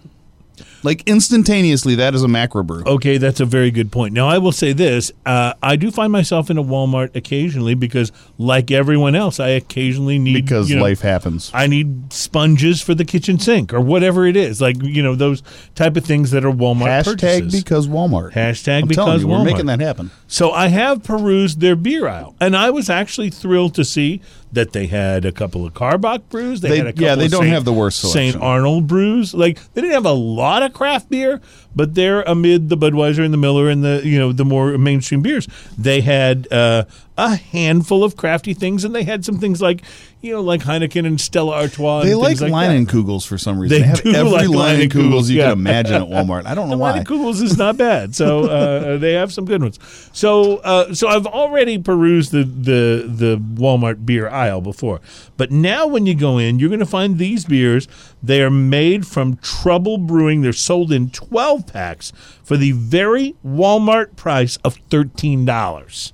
Like 0.85 1.03
instantaneously, 1.07 1.95
that 1.97 2.15
is 2.15 2.23
a 2.23 2.29
macro 2.29 2.63
brew. 2.63 2.83
Okay, 2.85 3.17
that's 3.19 3.41
a 3.41 3.45
very 3.45 3.71
good 3.71 3.93
point. 3.93 4.15
Now, 4.15 4.29
I 4.29 4.39
will 4.39 4.53
say 4.53 4.73
this: 4.73 5.13
uh, 5.25 5.55
I 5.63 5.77
do 5.77 5.91
find 5.91 6.11
myself 6.13 6.51
in 6.51 6.59
a 6.59 6.63
Walmart 6.65 7.15
occasionally 7.15 7.75
because, 7.75 8.11
like 8.39 8.71
everyone 8.71 9.15
else, 9.15 9.39
I 9.41 9.51
occasionally 9.51 10.19
need 10.19 10.35
because 10.35 10.69
you 10.71 10.77
know, 10.77 10.83
life 10.83 11.01
happens. 11.01 11.51
I 11.55 11.67
need 11.67 12.13
sponges 12.13 12.83
for 12.83 12.95
the 12.95 13.05
kitchen 13.05 13.39
sink 13.39 13.73
or 13.73 13.81
whatever 13.81 14.27
it 14.27 14.37
is, 14.37 14.61
like 14.61 14.83
you 14.83 15.03
know 15.03 15.15
those 15.15 15.43
type 15.75 15.97
of 15.97 16.05
things 16.05 16.33
that 16.33 16.45
are 16.45 16.51
Walmart 16.53 16.87
Hashtag 17.05 17.05
purchases. 17.43 17.63
because 17.63 17.89
Walmart. 17.89 18.33
Hashtag 18.33 18.83
I'm 18.83 18.89
because 18.89 19.23
you, 19.23 19.29
Walmart. 19.29 19.39
we're 19.39 19.45
making 19.45 19.67
that 19.67 19.81
happen. 19.81 20.11
So 20.27 20.51
I 20.51 20.69
have 20.69 21.03
perused 21.05 21.61
their 21.61 21.77
beer 21.77 22.09
aisle, 22.09 22.35
and 22.41 22.57
I 22.57 22.71
was 22.71 22.91
actually 22.91 23.31
thrilled 23.31 23.75
to 23.77 23.85
see 23.85 24.21
that 24.53 24.73
they 24.73 24.87
had 24.87 25.25
a 25.25 25.33
couple 25.33 25.65
of 25.65 25.73
Karbach 25.73 26.23
brews. 26.29 26.61
They, 26.61 26.69
They- 26.71 26.77
had 26.79 26.87
a 26.89 26.93
couple 26.93 27.05
yeah, 27.05 27.15
they 27.15 27.25
of 27.27 27.31
don't 27.31 27.43
Saint- 27.45 27.55
have 27.55 27.65
the 27.65 27.73
worst 27.73 28.01
selection. 28.01 28.33
St. 28.33 28.43
Arnold 28.43 28.87
brews. 28.87 29.33
Like 29.33 29.59
they 29.73 29.81
didn't 29.81 29.95
have 29.95 30.05
a 30.07 30.13
lot 30.13 30.63
of 30.63 30.72
craft 30.73 31.11
beer, 31.11 31.41
but 31.75 31.95
they're 31.95 32.23
amid 32.23 32.69
the 32.69 32.77
Budweiser 32.77 33.25
and 33.25 33.33
the 33.33 33.39
Miller 33.39 33.69
and 33.69 33.85
the 33.85 34.03
you 34.05 34.19
know 34.19 34.33
the 34.33 34.45
more 34.45 34.77
mainstream 34.79 35.23
beers. 35.23 35.49
They 35.79 36.01
had 36.01 36.51
uh, 36.53 36.85
a 37.19 37.37
handful 37.37 38.05
of 38.05 38.17
crafty 38.17 38.55
things, 38.55 38.85
and 38.85 38.95
they 38.95 39.03
had 39.05 39.25
some 39.25 39.39
things 39.39 39.61
like 39.61 39.83
you 40.23 40.33
know 40.33 40.41
like 40.41 40.63
Heineken 40.63 41.07
and 41.07 41.21
Stella 41.21 41.53
Artois. 41.57 42.05
They 42.05 42.15
like, 42.15 42.41
like. 42.41 42.53
Leinenkugels 42.53 43.27
for 43.27 43.37
some 43.37 43.59
reason. 43.59 43.77
They 43.77 43.83
They, 43.83 43.89
have 43.89 44.03
do 44.03 44.15
every 44.15 44.49
like 44.49 44.49
Leinenkugels 44.49 44.91
Leinenkugels, 44.91 45.31
you 45.31 45.37
yeah. 45.39 45.51
can 45.51 45.53
imagine 45.59 45.95
at 45.95 46.09
Walmart. 46.09 46.47
I 46.47 46.55
don't 46.55 46.69
know 46.69 46.77
The 46.77 46.81
why. 46.81 47.05
Kugels 47.05 47.43
is 47.43 47.59
not 47.59 47.77
bad, 47.77 48.15
so 48.15 48.45
uh, 48.49 48.97
they 48.99 49.13
have 49.13 49.33
some 49.33 49.45
good 49.45 49.61
ones. 49.63 49.79
So, 50.13 50.57
uh, 50.59 50.95
so 50.95 51.09
I've 51.09 51.27
already 51.27 51.79
perused 51.79 52.33
the, 52.33 52.45
the 52.45 53.05
the 53.07 53.37
Walmart 53.37 54.07
beer 54.07 54.29
aisle 54.29 54.61
before, 54.63 55.01
but 55.37 55.51
now 55.51 55.87
when 55.87 56.07
you 56.07 56.15
go 56.15 56.39
in, 56.39 56.59
you're 56.59 56.71
going 56.71 56.81
to 56.81 56.87
find 56.87 57.19
these 57.19 57.45
beers. 57.45 57.89
They 58.23 58.43
are 58.43 58.51
made 58.51 59.07
from 59.07 59.37
Trouble 59.39 59.99
Brewing. 59.99 60.43
They're 60.43 60.53
sold 60.53 60.93
in 60.93 61.11
12 61.11 61.67
packs 61.67 62.13
for 62.45 62.57
the 62.57 62.73
very 62.73 63.35
Walmart 63.45 64.17
price 64.17 64.57
of 64.59 64.77
thirteen 64.89 65.45
dollars. 65.45 66.13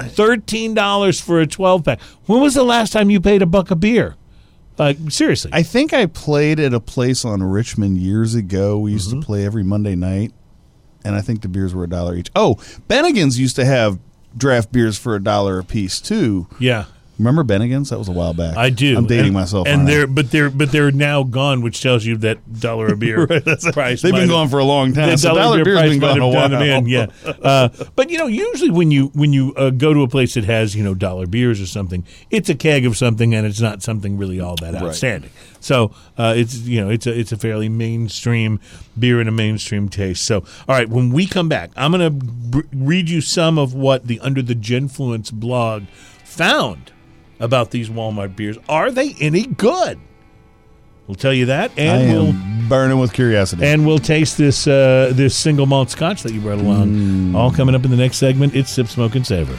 Thirteen 0.00 0.74
dollars 0.74 1.20
for 1.20 1.40
a 1.40 1.46
12 1.46 1.84
pack. 1.84 2.00
When 2.26 2.40
was 2.40 2.54
the 2.54 2.64
last 2.64 2.92
time 2.92 3.10
you 3.10 3.20
paid 3.20 3.42
a 3.42 3.46
buck 3.46 3.70
a 3.70 3.76
beer? 3.76 4.16
Like 4.78 4.96
seriously, 5.10 5.50
I 5.54 5.62
think 5.62 5.92
I 5.92 6.06
played 6.06 6.58
at 6.58 6.72
a 6.74 6.80
place 6.80 7.24
on 7.24 7.42
Richmond 7.42 7.98
years 7.98 8.34
ago. 8.34 8.78
We 8.78 8.92
used 8.92 9.10
Mm-hmm. 9.10 9.20
to 9.20 9.26
play 9.26 9.44
every 9.44 9.62
Monday 9.62 9.94
night, 9.94 10.32
and 11.04 11.14
I 11.14 11.20
think 11.20 11.42
the 11.42 11.48
beers 11.48 11.74
were 11.74 11.84
a 11.84 11.88
dollar 11.88 12.16
each. 12.16 12.30
Oh, 12.34 12.54
Bennigan's 12.88 13.38
used 13.38 13.54
to 13.56 13.64
have 13.64 13.98
draft 14.36 14.72
beers 14.72 14.96
for 14.96 15.14
a 15.14 15.22
dollar 15.22 15.58
a 15.58 15.64
piece 15.64 16.00
too. 16.00 16.46
yeah. 16.58 16.86
Remember 17.24 17.44
Bennigan's? 17.44 17.90
That 17.90 17.98
was 17.98 18.08
a 18.08 18.12
while 18.12 18.34
back. 18.34 18.56
I 18.56 18.70
do. 18.70 18.96
I'm 18.98 19.06
dating 19.06 19.26
and, 19.26 19.34
myself. 19.34 19.68
And 19.68 19.86
they're 19.86 20.06
that. 20.06 20.14
but 20.14 20.30
they're 20.30 20.50
but 20.50 20.72
they're 20.72 20.90
now 20.90 21.22
gone, 21.22 21.62
which 21.62 21.80
tells 21.80 22.04
you 22.04 22.16
that 22.18 22.60
dollar 22.60 22.88
a 22.88 22.96
beer 22.96 23.26
price. 23.72 24.02
They've 24.02 24.12
been 24.12 24.22
have- 24.22 24.28
gone 24.28 24.48
for 24.48 24.58
a 24.58 24.64
long 24.64 24.92
time. 24.92 25.10
the 25.10 25.18
So 25.18 25.28
dollar 25.28 25.40
dollar 25.42 25.56
beer 25.56 25.64
beer's 25.64 25.78
price 25.78 25.90
been 25.90 26.00
gone 26.00 26.20
a 26.20 26.28
while. 26.28 26.62
in, 26.62 26.86
yeah. 26.86 27.06
Uh, 27.42 27.68
but 27.96 28.08
you 28.10 28.18
know, 28.18 28.26
usually 28.26 28.70
when 28.70 28.90
you 28.90 29.06
when 29.14 29.32
you 29.32 29.52
uh, 29.54 29.70
go 29.70 29.92
to 29.94 30.02
a 30.02 30.08
place 30.08 30.34
that 30.34 30.44
has 30.44 30.74
you 30.76 30.82
know 30.84 30.94
dollar 30.94 31.26
beers 31.26 31.60
or 31.60 31.66
something, 31.66 32.04
it's 32.30 32.48
a 32.48 32.54
keg 32.54 32.84
of 32.86 32.96
something, 32.96 33.34
and 33.34 33.46
it's 33.46 33.60
not 33.60 33.82
something 33.82 34.16
really 34.18 34.40
all 34.40 34.54
that 34.56 34.74
outstanding. 34.74 35.30
So 35.60 35.92
uh, 36.18 36.34
it's 36.36 36.56
you 36.58 36.80
know 36.80 36.90
it's 36.90 37.06
a 37.06 37.18
it's 37.18 37.32
a 37.32 37.36
fairly 37.36 37.68
mainstream 37.68 38.60
beer 38.98 39.20
and 39.20 39.28
a 39.28 39.32
mainstream 39.32 39.88
taste. 39.88 40.24
So 40.24 40.38
all 40.68 40.76
right, 40.76 40.88
when 40.88 41.10
we 41.10 41.26
come 41.26 41.48
back, 41.48 41.70
I'm 41.76 41.92
going 41.92 42.02
to 42.02 42.10
b- 42.62 42.68
read 42.72 43.08
you 43.08 43.20
some 43.20 43.58
of 43.58 43.74
what 43.74 44.06
the 44.06 44.18
Under 44.20 44.42
the 44.42 44.54
Genfluence 44.54 45.32
blog 45.32 45.84
found 46.24 46.92
about 47.42 47.72
these 47.72 47.90
Walmart 47.90 48.34
beers. 48.36 48.56
Are 48.68 48.90
they 48.90 49.14
any 49.20 49.44
good? 49.44 50.00
We'll 51.06 51.16
tell 51.16 51.32
you 51.34 51.46
that, 51.46 51.72
and 51.76 52.12
we'll 52.12 52.68
burning 52.68 52.98
with 52.98 53.12
curiosity. 53.12 53.66
and 53.66 53.86
we'll 53.86 53.98
taste 53.98 54.38
this 54.38 54.66
uh, 54.66 55.10
this 55.12 55.36
single 55.36 55.66
malt 55.66 55.90
scotch 55.90 56.22
that 56.22 56.32
you 56.32 56.40
brought 56.40 56.60
along. 56.60 56.88
Mm. 56.88 57.34
All 57.34 57.50
coming 57.50 57.74
up 57.74 57.84
in 57.84 57.90
the 57.90 57.96
next 57.96 58.16
segment. 58.16 58.54
It's 58.54 58.70
sip, 58.70 58.86
smoke, 58.86 59.16
and 59.16 59.26
savor. 59.26 59.58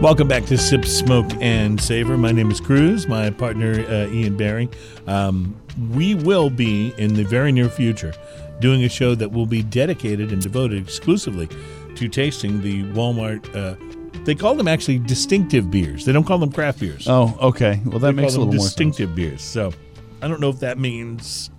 Welcome 0.00 0.28
back 0.28 0.46
to 0.46 0.56
Sip, 0.56 0.86
Smoke, 0.86 1.30
and 1.42 1.78
Savor. 1.78 2.16
My 2.16 2.32
name 2.32 2.50
is 2.50 2.58
Cruz. 2.58 3.06
My 3.06 3.28
partner 3.28 3.84
uh, 3.86 4.06
Ian 4.08 4.34
Barry. 4.34 4.70
Um, 5.06 5.54
we 5.90 6.14
will 6.14 6.48
be 6.48 6.94
in 6.96 7.12
the 7.12 7.22
very 7.24 7.52
near 7.52 7.68
future 7.68 8.14
doing 8.60 8.82
a 8.84 8.88
show 8.88 9.14
that 9.14 9.30
will 9.30 9.44
be 9.44 9.62
dedicated 9.62 10.32
and 10.32 10.40
devoted 10.40 10.82
exclusively 10.82 11.50
to 11.96 12.08
tasting 12.08 12.62
the 12.62 12.82
Walmart. 12.94 13.54
Uh, 13.54 13.76
they 14.24 14.34
call 14.34 14.54
them 14.54 14.68
actually 14.68 15.00
distinctive 15.00 15.70
beers. 15.70 16.06
They 16.06 16.12
don't 16.12 16.24
call 16.24 16.38
them 16.38 16.50
craft 16.50 16.80
beers. 16.80 17.06
oh, 17.06 17.36
okay. 17.38 17.82
Well, 17.84 17.98
that 17.98 18.16
they 18.16 18.22
makes 18.22 18.34
a 18.36 18.38
little 18.40 18.54
more 18.54 18.64
distinctive 18.64 19.14
beers. 19.14 19.42
So 19.42 19.70
I 20.22 20.28
don't 20.28 20.40
know 20.40 20.48
if 20.48 20.60
that 20.60 20.78
means. 20.78 21.50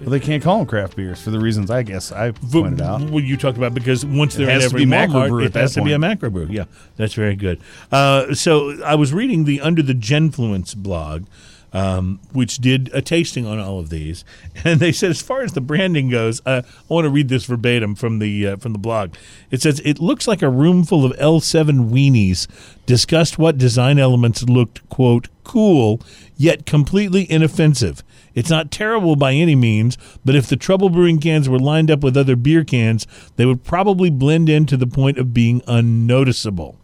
Well, 0.00 0.10
they 0.10 0.20
can't 0.20 0.42
call 0.42 0.58
them 0.58 0.66
craft 0.66 0.96
beers 0.96 1.20
for 1.20 1.30
the 1.30 1.38
reasons 1.38 1.70
I 1.70 1.82
guess 1.82 2.10
I 2.10 2.30
pointed 2.32 2.80
out. 2.80 3.02
What 3.02 3.24
you 3.24 3.36
talked 3.36 3.58
about 3.58 3.74
because 3.74 4.04
once 4.04 4.34
they're 4.34 4.48
has 4.48 4.64
in 4.64 4.70
to 4.70 4.76
every 4.76 4.84
be 4.86 4.90
Walmart, 4.90 5.28
macrobrew 5.28 5.46
it 5.46 5.54
has 5.54 5.74
to 5.74 5.82
be 5.82 5.92
a 5.92 5.98
point. 5.98 6.20
macrobrew. 6.20 6.50
Yeah, 6.50 6.64
that's 6.96 7.12
very 7.14 7.36
good. 7.36 7.60
Uh, 7.92 8.34
so 8.34 8.82
I 8.82 8.94
was 8.94 9.12
reading 9.12 9.44
the 9.44 9.60
Under 9.60 9.82
the 9.82 9.92
Genfluence 9.92 10.74
blog, 10.74 11.24
um, 11.72 12.20
which 12.32 12.58
did 12.58 12.90
a 12.92 13.02
tasting 13.02 13.46
on 13.46 13.58
all 13.58 13.78
of 13.78 13.90
these, 13.90 14.24
and 14.64 14.80
they 14.80 14.92
said 14.92 15.10
as 15.10 15.22
far 15.22 15.42
as 15.42 15.52
the 15.52 15.60
branding 15.60 16.10
goes, 16.10 16.40
uh, 16.46 16.62
I 16.64 16.92
want 16.92 17.04
to 17.04 17.10
read 17.10 17.28
this 17.28 17.44
verbatim 17.44 17.94
from 17.94 18.18
the 18.18 18.46
uh, 18.46 18.56
from 18.56 18.72
the 18.72 18.78
blog. 18.78 19.14
It 19.50 19.62
says 19.62 19.80
it 19.84 20.00
looks 20.00 20.26
like 20.26 20.42
a 20.42 20.50
room 20.50 20.84
full 20.84 21.04
of 21.04 21.16
L7 21.18 21.90
weenies 21.90 22.46
discussed 22.86 23.38
what 23.38 23.58
design 23.58 23.98
elements 23.98 24.42
looked 24.42 24.88
quote 24.88 25.28
cool 25.44 26.00
yet 26.36 26.66
completely 26.66 27.30
inoffensive. 27.30 28.02
It's 28.34 28.50
not 28.50 28.70
terrible 28.70 29.16
by 29.16 29.34
any 29.34 29.56
means, 29.56 29.98
but 30.24 30.34
if 30.34 30.46
the 30.46 30.56
Trouble 30.56 30.88
Brewing 30.88 31.18
cans 31.18 31.48
were 31.48 31.58
lined 31.58 31.90
up 31.90 32.00
with 32.00 32.16
other 32.16 32.36
beer 32.36 32.64
cans, 32.64 33.06
they 33.36 33.44
would 33.44 33.64
probably 33.64 34.10
blend 34.10 34.48
in 34.48 34.66
to 34.66 34.76
the 34.76 34.86
point 34.86 35.18
of 35.18 35.34
being 35.34 35.62
unnoticeable. 35.66 36.79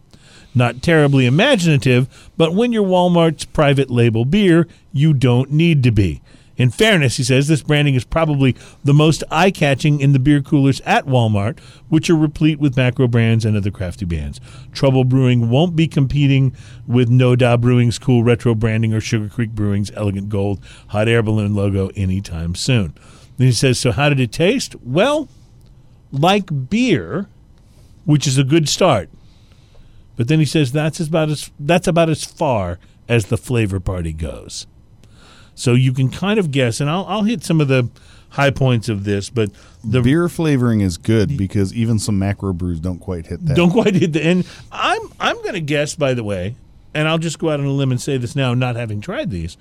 Not 0.57 0.81
terribly 0.81 1.27
imaginative, 1.27 2.29
but 2.35 2.55
when 2.55 2.73
you're 2.73 2.83
Walmart's 2.83 3.45
private 3.45 3.91
label 3.91 4.25
beer, 4.25 4.67
you 4.91 5.13
don't 5.13 5.51
need 5.51 5.83
to 5.83 5.91
be. 5.91 6.19
In 6.57 6.71
fairness, 6.71 7.17
he 7.17 7.23
says 7.23 7.47
this 7.47 7.61
branding 7.61 7.93
is 7.93 8.03
probably 8.03 8.55
the 8.83 8.93
most 8.93 9.23
eye 9.29 9.51
catching 9.51 9.99
in 10.01 10.13
the 10.13 10.19
beer 10.19 10.41
coolers 10.41 10.81
at 10.81 11.05
Walmart, 11.05 11.59
which 11.89 12.09
are 12.09 12.15
replete 12.15 12.57
with 12.57 12.75
macro 12.75 13.07
brands 13.07 13.45
and 13.45 13.55
other 13.55 13.69
crafty 13.69 14.05
bands. 14.05 14.41
Trouble 14.73 15.03
Brewing 15.03 15.51
won't 15.51 15.75
be 15.75 15.87
competing 15.87 16.55
with 16.87 17.11
NoDa 17.11 17.61
Brewing's 17.61 17.99
cool 17.99 18.23
retro 18.23 18.55
branding 18.55 18.91
or 18.95 18.99
Sugar 18.99 19.29
Creek 19.29 19.51
Brewing's 19.51 19.91
elegant 19.91 20.29
gold 20.29 20.59
hot 20.87 21.07
air 21.07 21.21
balloon 21.21 21.53
logo 21.53 21.91
anytime 21.95 22.55
soon. 22.55 22.95
Then 23.37 23.45
he 23.45 23.53
says, 23.53 23.77
So 23.77 23.91
how 23.91 24.09
did 24.09 24.19
it 24.19 24.31
taste? 24.31 24.75
Well, 24.83 25.29
like 26.11 26.69
beer, 26.69 27.27
which 28.05 28.25
is 28.25 28.39
a 28.39 28.43
good 28.43 28.67
start. 28.67 29.11
But 30.17 30.27
then 30.27 30.39
he 30.39 30.45
says 30.45 30.73
that's 30.73 30.99
about 30.99 31.29
as 31.29 31.49
that's 31.57 31.87
about 31.87 32.09
as 32.09 32.25
far 32.25 32.79
as 33.07 33.27
the 33.27 33.37
flavor 33.37 33.79
party 33.79 34.11
goes. 34.11 34.67
So 35.55 35.73
you 35.73 35.93
can 35.93 36.09
kind 36.09 36.37
of 36.37 36.51
guess, 36.51 36.81
and 36.81 36.89
I'll 36.89 37.05
I'll 37.05 37.23
hit 37.23 37.43
some 37.43 37.61
of 37.61 37.69
the 37.69 37.89
high 38.31 38.51
points 38.51 38.89
of 38.89 39.05
this, 39.05 39.29
but 39.29 39.49
the 39.83 40.01
Beer 40.01 40.27
flavoring 40.27 40.81
is 40.81 40.97
good 40.97 41.37
because 41.37 41.73
even 41.73 41.97
some 41.97 42.19
macro 42.19 42.51
brews 42.51 42.79
don't 42.79 42.99
quite 42.99 43.27
hit 43.27 43.45
that. 43.45 43.55
don't 43.55 43.71
quite 43.71 43.95
hit 43.95 44.11
the 44.13 44.21
end. 44.21 44.45
I'm 44.71 45.01
I'm 45.19 45.37
going 45.37 45.53
to 45.53 45.61
guess, 45.61 45.95
by 45.95 46.13
the 46.13 46.23
way, 46.23 46.55
and 46.93 47.07
I'll 47.07 47.17
just 47.17 47.39
go 47.39 47.49
out 47.51 47.59
on 47.59 47.65
a 47.65 47.71
limb 47.71 47.91
and 47.91 48.01
say 48.01 48.17
this 48.17 48.35
now, 48.35 48.53
not 48.53 48.75
having 48.75 49.01
tried 49.01 49.29
these, 49.29 49.55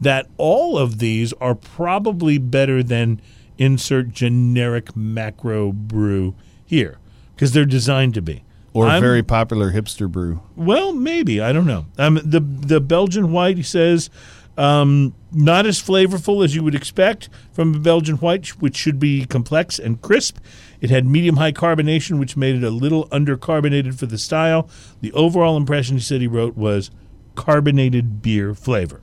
that 0.00 0.26
all 0.36 0.78
of 0.78 0.98
these 0.98 1.32
are 1.34 1.54
probably 1.54 2.38
better 2.38 2.82
than 2.82 3.20
insert 3.58 4.10
generic 4.10 4.94
macro 4.96 5.72
brew 5.72 6.34
here 6.64 6.98
because 7.34 7.52
they're 7.52 7.64
designed 7.64 8.14
to 8.14 8.22
be. 8.22 8.44
Or 8.74 8.86
a 8.86 8.90
I'm- 8.90 9.00
very 9.02 9.22
popular 9.22 9.72
hipster 9.72 10.10
brew. 10.10 10.40
Well, 10.56 10.92
maybe 10.92 11.40
I 11.40 11.52
don't 11.52 11.66
know. 11.66 11.86
Um, 11.98 12.20
the 12.24 12.40
the 12.40 12.80
Belgian 12.80 13.32
white 13.32 13.56
he 13.56 13.62
says 13.62 14.10
um, 14.56 15.14
not 15.32 15.64
as 15.66 15.80
flavorful 15.82 16.44
as 16.44 16.54
you 16.54 16.62
would 16.62 16.74
expect 16.74 17.28
from 17.52 17.74
a 17.74 17.78
Belgian 17.78 18.16
white, 18.16 18.48
which 18.60 18.76
should 18.76 18.98
be 18.98 19.24
complex 19.24 19.78
and 19.78 20.00
crisp. 20.02 20.38
It 20.80 20.90
had 20.90 21.06
medium 21.06 21.36
high 21.36 21.52
carbonation, 21.52 22.18
which 22.18 22.36
made 22.36 22.56
it 22.56 22.64
a 22.64 22.70
little 22.70 23.06
undercarbonated 23.08 23.98
for 23.98 24.06
the 24.06 24.18
style. 24.18 24.68
The 25.00 25.12
overall 25.12 25.56
impression 25.56 25.96
he 25.96 26.02
said 26.02 26.20
he 26.20 26.26
wrote 26.26 26.56
was 26.56 26.90
carbonated 27.34 28.20
beer 28.20 28.54
flavor. 28.54 29.00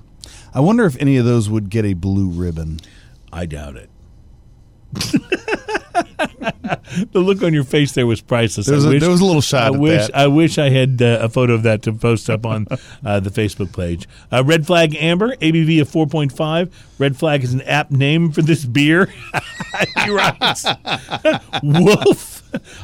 I 0.54 0.60
wonder 0.60 0.86
if 0.86 0.96
any 1.00 1.18
of 1.18 1.26
those 1.26 1.50
would 1.50 1.70
get 1.70 1.86
a 1.86 1.94
blue 1.94 2.30
ribbon. 2.30 2.80
I 3.32 3.46
doubt 3.46 3.76
it. 3.78 3.90
the 7.12 7.20
look 7.20 7.44
on 7.44 7.54
your 7.54 7.64
face 7.64 7.94
there 7.94 8.08
was 8.08 8.22
priceless. 8.22 8.68
There 8.68 8.76
was, 8.76 8.86
a, 8.86 8.90
wish- 8.90 9.02
there 9.02 9.10
was 9.10 9.22
a 9.22 9.26
little 9.26 9.42
shot 9.42 9.64
I 9.64 9.70
wish 9.72 10.08
that. 10.08 10.16
I 10.16 10.28
wish 10.28 10.58
I 10.58 10.70
had 10.70 11.02
uh, 11.02 11.20
a 11.22 11.30
photo 11.30 11.54
of 11.54 11.64
that 11.64 11.82
to 11.84 11.94
post 11.94 12.30
up 12.30 12.46
on 12.46 12.68
uh, 13.06 13.20
the 13.20 13.30
Facebook 13.30 13.76
page. 13.76 14.08
Uh, 14.32 14.44
Red 14.46 14.66
Flag 14.66 14.96
Amber, 14.96 15.36
ABV 15.38 15.82
of 15.82 15.90
4.5. 15.90 16.72
Red 16.98 17.18
Flag 17.18 17.44
is 17.44 17.54
an 17.54 17.62
apt 17.62 17.92
name 17.92 18.32
for 18.32 18.42
this 18.42 18.66
beer. 18.66 19.06
he 20.04 20.10
writes, 20.12 20.66
Wolf. 21.64 22.44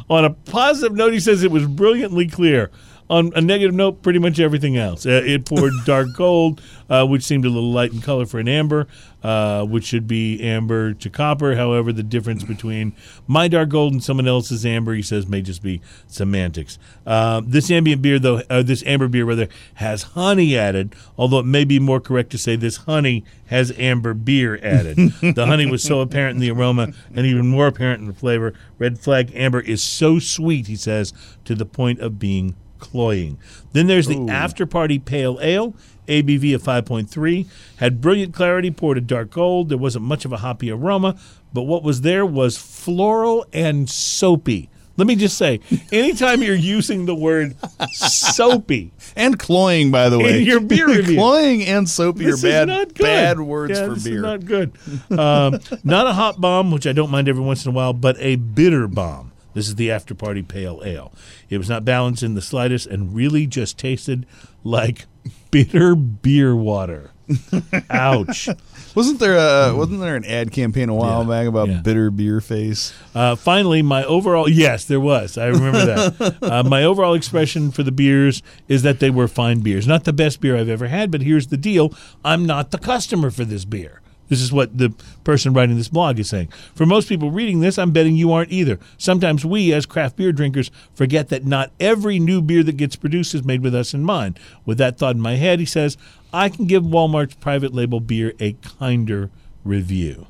On 0.10 0.24
a 0.26 0.30
positive 0.30 0.96
note, 0.96 1.14
he 1.14 1.20
says 1.20 1.44
it 1.44 1.52
was 1.52 1.66
brilliantly 1.66 2.28
clear. 2.28 2.72
On 3.08 3.32
a 3.36 3.42
negative 3.42 3.76
note, 3.76 4.02
pretty 4.02 4.18
much 4.18 4.40
everything 4.40 4.78
else. 4.78 5.06
Uh, 5.06 5.22
it 5.24 5.46
poured 5.46 5.74
dark 5.86 6.08
gold, 6.16 6.60
uh, 6.90 7.06
which 7.06 7.24
seemed 7.24 7.46
a 7.46 7.50
little 7.50 7.72
light 7.72 7.94
in 7.94 8.02
color 8.02 8.26
for 8.26 8.40
an 8.40 8.48
amber, 8.48 8.88
uh, 9.22 9.64
which 9.64 9.86
should 9.86 10.08
be 10.08 10.42
amber 10.42 10.94
to 10.96 11.10
copper. 11.12 11.56
However, 11.56 11.94
the 11.94 12.02
difference 12.02 12.44
between 12.56 12.96
my 13.28 13.48
dark 13.48 13.70
gold 13.70 13.94
and 13.94 14.04
someone 14.04 14.28
else's 14.28 14.66
amber, 14.66 14.96
he 14.96 15.04
says, 15.04 15.28
may 15.28 15.44
just 15.44 15.62
be 15.62 15.82
semantics. 16.08 16.80
Uh, 17.06 17.44
this 17.46 17.70
ambient 17.70 18.02
beer, 18.02 18.18
though, 18.18 18.42
uh, 18.50 18.64
this 18.64 18.84
amber 18.88 19.08
beer 19.08 19.26
rather, 19.26 19.50
has 19.76 20.02
honey 20.02 20.58
added. 20.58 20.96
Although 21.16 21.40
it 21.40 21.46
may 21.46 21.64
be 21.64 21.78
more 21.78 22.00
correct 22.00 22.32
to 22.32 22.40
say 22.40 22.56
this 22.56 22.78
honey 22.78 23.24
has 23.48 23.72
amber 23.78 24.16
beer 24.16 24.60
added. 24.64 24.98
the 25.36 25.46
honey 25.46 25.70
was 25.70 25.84
so 25.84 26.00
apparent 26.00 26.36
in 26.36 26.42
the 26.42 26.50
aroma 26.50 26.92
and 27.14 27.28
even 27.28 27.48
more 27.48 27.68
apparent 27.68 28.02
in 28.02 28.08
the 28.08 28.14
flavor. 28.14 28.54
Red 28.80 28.98
Flag 28.98 29.32
Amber 29.36 29.60
is 29.60 29.84
so 29.84 30.18
sweet, 30.18 30.66
he 30.66 30.76
says, 30.76 31.14
to 31.44 31.54
the 31.54 31.68
point 31.68 32.00
of 32.00 32.18
being 32.18 32.56
cloying. 32.80 33.38
Then 33.74 33.88
there's 33.88 34.08
the 34.08 34.28
After 34.30 34.66
Party 34.66 35.00
Pale 35.00 35.40
Ale, 35.42 35.74
ABV 36.08 36.56
of 36.56 36.64
5.3. 36.64 37.48
Had 37.78 38.02
brilliant 38.02 38.34
clarity, 38.34 38.72
poured 38.72 38.98
a 38.98 39.02
dark 39.02 39.32
gold. 39.32 39.70
There 39.70 39.78
wasn't 39.78 40.06
much 40.06 40.26
of 40.26 40.32
a 40.32 40.38
hoppy 40.38 40.70
aroma, 40.72 41.18
but 41.54 41.64
what 41.64 41.84
was 41.84 42.02
there 42.02 42.26
was 42.26 42.58
floral 42.58 43.46
and 43.54 43.90
soapy. 43.90 44.70
Let 44.98 45.08
me 45.08 45.16
just 45.18 45.38
say, 45.38 45.60
anytime 45.92 46.42
you're 46.42 46.56
using 46.56 47.06
the 47.06 47.16
word 47.16 47.56
soapy, 47.92 48.94
and 49.18 49.38
cloying, 49.38 49.92
by 49.92 50.08
the 50.10 50.18
way. 50.18 50.40
In 50.40 50.46
your 50.46 50.62
beer 50.62 50.88
review. 50.96 51.16
cloying 51.18 51.64
and 51.64 51.90
soapy 51.90 52.24
this 52.26 52.42
are 52.44 52.48
bad, 52.48 52.70
is 52.70 52.78
not 52.78 52.88
good. 52.94 53.04
bad 53.04 53.40
words 53.42 53.78
Yeah, 53.78 53.88
for 53.88 53.94
this 53.96 54.04
beer. 54.06 54.16
Is 54.18 54.22
not 54.22 54.46
good. 54.46 54.72
Um, 55.12 55.60
not 55.84 56.08
a 56.08 56.14
hop 56.14 56.40
bomb, 56.40 56.72
which 56.72 56.88
I 56.88 56.94
don't 56.94 57.12
mind 57.12 57.28
every 57.28 57.44
once 57.44 57.66
in 57.66 57.72
a 57.72 57.76
while, 57.76 57.92
but 57.94 58.16
a 58.20 58.38
bitter 58.38 58.88
bomb. 58.88 59.32
This 59.56 59.68
is 59.68 59.76
the 59.76 59.90
after 59.90 60.14
party 60.14 60.44
pale 60.44 60.82
ale. 60.86 61.12
It 61.50 61.58
was 61.58 61.70
not 61.70 61.84
balanced 61.84 62.22
in 62.22 62.36
the 62.36 62.42
slightest 62.42 62.86
and 62.86 63.16
really 63.16 63.48
just 63.48 63.80
tasted 63.80 64.28
like 64.64 65.06
bitter 65.52 65.96
beer 65.96 66.56
water. 66.56 67.10
Ouch. 67.90 68.50
Wasn't 68.94 69.20
there 69.20 69.36
a 69.36 69.76
wasn't 69.76 70.00
there 70.02 70.16
an 70.16 70.26
ad 70.26 70.52
campaign 70.52 70.90
a 70.90 70.94
while 70.94 71.24
Yeah, 71.24 71.30
back 71.30 71.48
about 71.48 71.70
yeah. 71.70 71.82
bitter 71.82 72.12
beer 72.12 72.40
face? 72.40 72.94
Uh, 73.16 73.36
finally, 73.36 73.82
my 73.82 74.04
overall 74.04 74.48
yes, 74.48 74.86
there 74.86 75.00
was. 75.00 75.38
I 75.38 75.48
remember 75.48 75.86
that. 75.86 76.38
uh, 76.44 76.64
my 76.64 76.84
overall 76.84 77.16
expression 77.16 77.72
for 77.72 77.82
the 77.82 77.92
beers 77.92 78.44
is 78.68 78.84
that 78.84 79.00
they 79.00 79.10
were 79.10 79.28
fine 79.28 79.62
beers, 79.62 79.88
not 79.88 80.04
the 80.04 80.14
best 80.14 80.40
beer 80.40 80.56
I've 80.56 80.70
ever 80.70 80.88
had. 80.88 81.10
But 81.10 81.22
here's 81.22 81.48
the 81.48 81.58
deal: 81.58 81.94
I'm 82.24 82.46
not 82.46 82.70
the 82.70 82.78
customer 82.78 83.32
for 83.32 83.44
this 83.44 83.66
beer. 83.66 84.02
This 84.28 84.42
is 84.42 84.52
what 84.52 84.78
the 84.78 84.94
person 85.24 85.54
writing 85.54 85.78
this 85.78 85.88
blog 85.88 86.20
is 86.20 86.30
saying. 86.30 86.48
For 86.74 86.86
most 86.86 87.08
people 87.08 87.32
reading 87.32 87.60
this, 87.60 87.78
I'm 87.78 87.92
betting 87.92 88.16
you 88.16 88.32
aren't 88.32 88.52
either. 88.52 88.80
Sometimes 88.98 89.46
we, 89.46 89.72
as 89.74 89.86
craft 89.86 90.16
beer 90.16 90.32
drinkers, 90.32 90.72
forget 90.94 91.30
that 91.30 91.46
not 91.46 91.72
every 91.80 92.20
new 92.20 92.42
beer 92.42 92.64
that 92.64 92.78
gets 92.78 92.96
produced 92.96 93.36
is 93.36 93.44
made 93.44 93.62
with 93.62 93.76
us 93.76 93.94
in 93.94 94.04
mind. 94.04 94.40
With 94.66 94.78
that 94.80 94.98
thought 94.98 95.16
in 95.16 95.22
my 95.22 95.36
head, 95.36 95.60
he 95.60 95.66
says, 95.66 95.98
I 96.34 96.50
can 96.50 96.66
give 96.66 96.84
Walmart's 96.84 97.36
private 97.36 97.74
label 97.74 98.00
beer 98.00 98.34
a 98.40 98.54
kinder 98.80 99.30
review. 99.64 100.28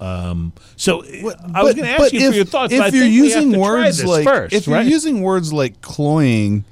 Um, 0.00 0.52
so 0.76 1.04
I 1.54 1.62
was 1.62 1.74
going 1.74 1.86
to 1.86 1.90
ask 1.90 2.12
you 2.12 2.28
for 2.28 2.36
your 2.36 2.44
thoughts. 2.44 2.72
If 2.72 2.78
you're 2.78 2.90
think 2.90 2.94
we 2.94 2.98
have 3.00 3.12
using 3.12 3.52
to 3.52 3.58
words 3.58 4.04
like 4.04 4.24
first, 4.24 4.52
if 4.52 4.66
you're 4.66 4.80
using 4.82 5.22
words 5.22 5.52
like 5.52 5.80
cloying 5.80 6.64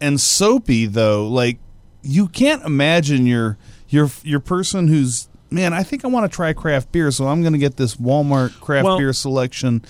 and 0.00 0.20
soapy, 0.20 0.86
though, 0.86 1.28
like 1.28 1.58
you 2.02 2.28
can't 2.28 2.62
imagine 2.64 3.26
your 3.26 3.56
your 3.88 4.10
your 4.22 4.40
person 4.40 4.88
who's 4.88 5.28
man. 5.50 5.72
I 5.72 5.82
think 5.82 6.04
I 6.04 6.08
want 6.08 6.30
to 6.30 6.34
try 6.34 6.52
craft 6.52 6.92
beer, 6.92 7.10
so 7.10 7.28
I'm 7.28 7.42
going 7.42 7.52
to 7.52 7.58
get 7.58 7.76
this 7.76 7.96
Walmart 7.96 8.58
craft 8.60 8.84
Well- 8.84 8.98
beer 8.98 9.12
selection. 9.12 9.84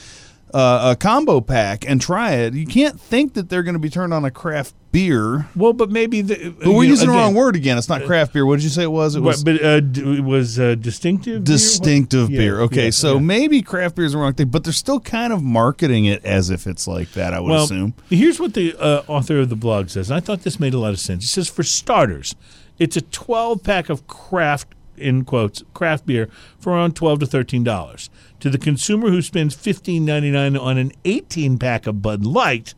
Uh, 0.55 0.91
a 0.93 0.97
combo 0.97 1.41
pack 1.41 1.89
and 1.89 1.99
try 2.01 2.33
it. 2.33 2.53
You 2.53 2.67
can't 2.67 3.01
think 3.01 3.33
that 3.35 3.49
they're 3.49 3.63
going 3.63 3.73
to 3.75 3.79
be 3.79 3.89
turned 3.89 4.13
on 4.13 4.25
a 4.27 4.31
craft 4.31 4.75
beer. 4.93 5.47
well, 5.57 5.73
but 5.73 5.91
maybe 5.91 6.21
the, 6.21 6.51
But 6.51 6.67
we're 6.69 6.73
know, 6.75 6.81
using 6.83 7.09
the 7.09 7.15
wrong 7.15 7.33
word 7.35 7.57
again. 7.57 7.79
It's 7.79 7.89
not 7.89 8.03
craft 8.05 8.35
beer. 8.35 8.45
What 8.45 8.57
did 8.57 8.65
you 8.65 8.69
say 8.69 8.83
it 8.83 8.91
was? 8.93 9.17
It 9.17 9.21
was 9.21 9.43
But, 9.43 9.57
but 9.61 9.65
uh, 9.65 9.81
d- 9.81 10.19
it 10.19 10.25
was 10.25 10.61
uh, 10.61 10.75
distinctive. 10.75 11.45
beer? 11.45 11.55
distinctive 11.57 12.29
What- 12.29 12.37
beer. 12.37 12.57
Yeah, 12.59 12.65
Okay, 12.65 12.85
yeah, 12.85 12.91
so 12.91 13.15
yeah. 13.15 13.21
maybe 13.21 13.63
craft 13.63 13.97
beer 13.97 14.05
is 14.05 14.13
the 14.13 14.19
wrong 14.19 14.35
thing, 14.35 14.49
but 14.49 14.65
they're 14.65 14.75
still 14.75 15.01
kind 15.01 15.33
of 15.33 15.43
marketing 15.43 16.05
it 16.05 16.23
as 16.25 16.51
if 16.51 16.67
it's 16.67 16.87
like 16.87 17.13
that. 17.13 17.33
I 17.33 17.41
would 17.41 17.51
well, 17.51 17.65
assume. 17.65 17.95
here's 18.11 18.39
what 18.39 18.53
the 18.53 18.75
uh, 18.79 19.05
author 19.09 19.39
of 19.39 19.49
the 19.49 19.57
blog 19.57 19.89
says. 19.89 20.11
I 20.11 20.21
thought 20.21 20.43
this 20.43 20.61
made 20.61 20.75
a 20.75 20.79
lot 20.79 20.93
of 20.93 21.01
sense. 21.01 21.25
It 21.25 21.29
says, 21.29 21.49
for 21.49 21.63
starters, 21.63 22.35
it's 22.79 22.97
a 22.97 23.01
12 23.01 23.63
pack 23.63 23.89
of 23.89 24.07
craft 24.07 24.69
in 24.99 25.25
quotes 25.25 25.65
craft 25.73 26.05
beer 26.05 26.29
for 26.59 26.75
around 26.75 26.95
12 26.95 27.21
to 27.21 27.27
13 27.27 27.65
dollars 27.65 28.11
to 28.43 28.51
the 28.51 28.59
consumer 28.59 29.09
who 29.09 29.23
spends 29.23 29.55
15.99 29.55 30.61
on 30.61 30.77
an 30.77 30.91
18 31.05 31.59
pack 31.59 31.87
of 31.87 32.03
bud 32.03 32.27
light 32.27 32.75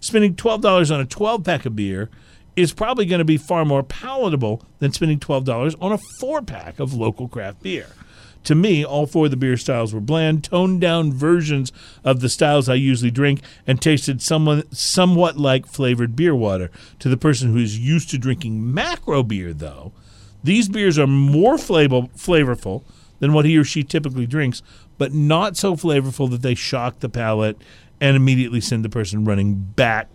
spending 0.00 0.34
$12 0.34 0.92
on 0.92 1.00
a 1.00 1.06
12 1.06 1.44
pack 1.44 1.64
of 1.64 1.76
beer 1.76 2.10
is 2.56 2.72
probably 2.72 3.06
going 3.06 3.20
to 3.20 3.24
be 3.24 3.36
far 3.36 3.64
more 3.64 3.84
palatable 3.84 4.60
than 4.80 4.92
spending 4.92 5.20
$12 5.20 5.76
on 5.80 5.92
a 5.92 5.98
4 6.18 6.42
pack 6.42 6.80
of 6.80 6.94
local 6.94 7.28
craft 7.28 7.62
beer 7.62 7.86
to 8.42 8.54
me, 8.54 8.84
all 8.84 9.06
four 9.06 9.24
of 9.24 9.30
the 9.30 9.38
beer 9.38 9.56
styles 9.56 9.94
were 9.94 10.00
bland, 10.00 10.44
toned 10.44 10.82
down 10.82 11.14
versions 11.14 11.72
of 12.04 12.20
the 12.20 12.28
styles 12.28 12.68
I 12.68 12.74
usually 12.74 13.10
drink 13.10 13.40
and 13.66 13.80
tasted 13.80 14.20
somewhat, 14.20 14.76
somewhat 14.76 15.38
like 15.38 15.64
flavored 15.64 16.14
beer 16.14 16.34
water. 16.34 16.70
To 16.98 17.08
the 17.08 17.16
person 17.16 17.52
who 17.52 17.58
is 17.58 17.78
used 17.78 18.10
to 18.10 18.18
drinking 18.18 18.74
macro 18.74 19.22
beer, 19.22 19.54
though, 19.54 19.92
these 20.42 20.68
beers 20.68 20.98
are 20.98 21.06
more 21.06 21.56
flavor, 21.56 22.02
flavorful 22.18 22.82
than 23.24 23.32
what 23.32 23.46
he 23.46 23.56
or 23.56 23.64
she 23.64 23.82
typically 23.82 24.26
drinks, 24.26 24.62
but 24.98 25.14
not 25.14 25.56
so 25.56 25.74
flavorful 25.76 26.30
that 26.30 26.42
they 26.42 26.54
shock 26.54 27.00
the 27.00 27.08
palate 27.08 27.56
and 28.02 28.16
immediately 28.18 28.60
send 28.60 28.84
the 28.84 28.90
person 28.90 29.24
running 29.24 29.54
back 29.54 30.08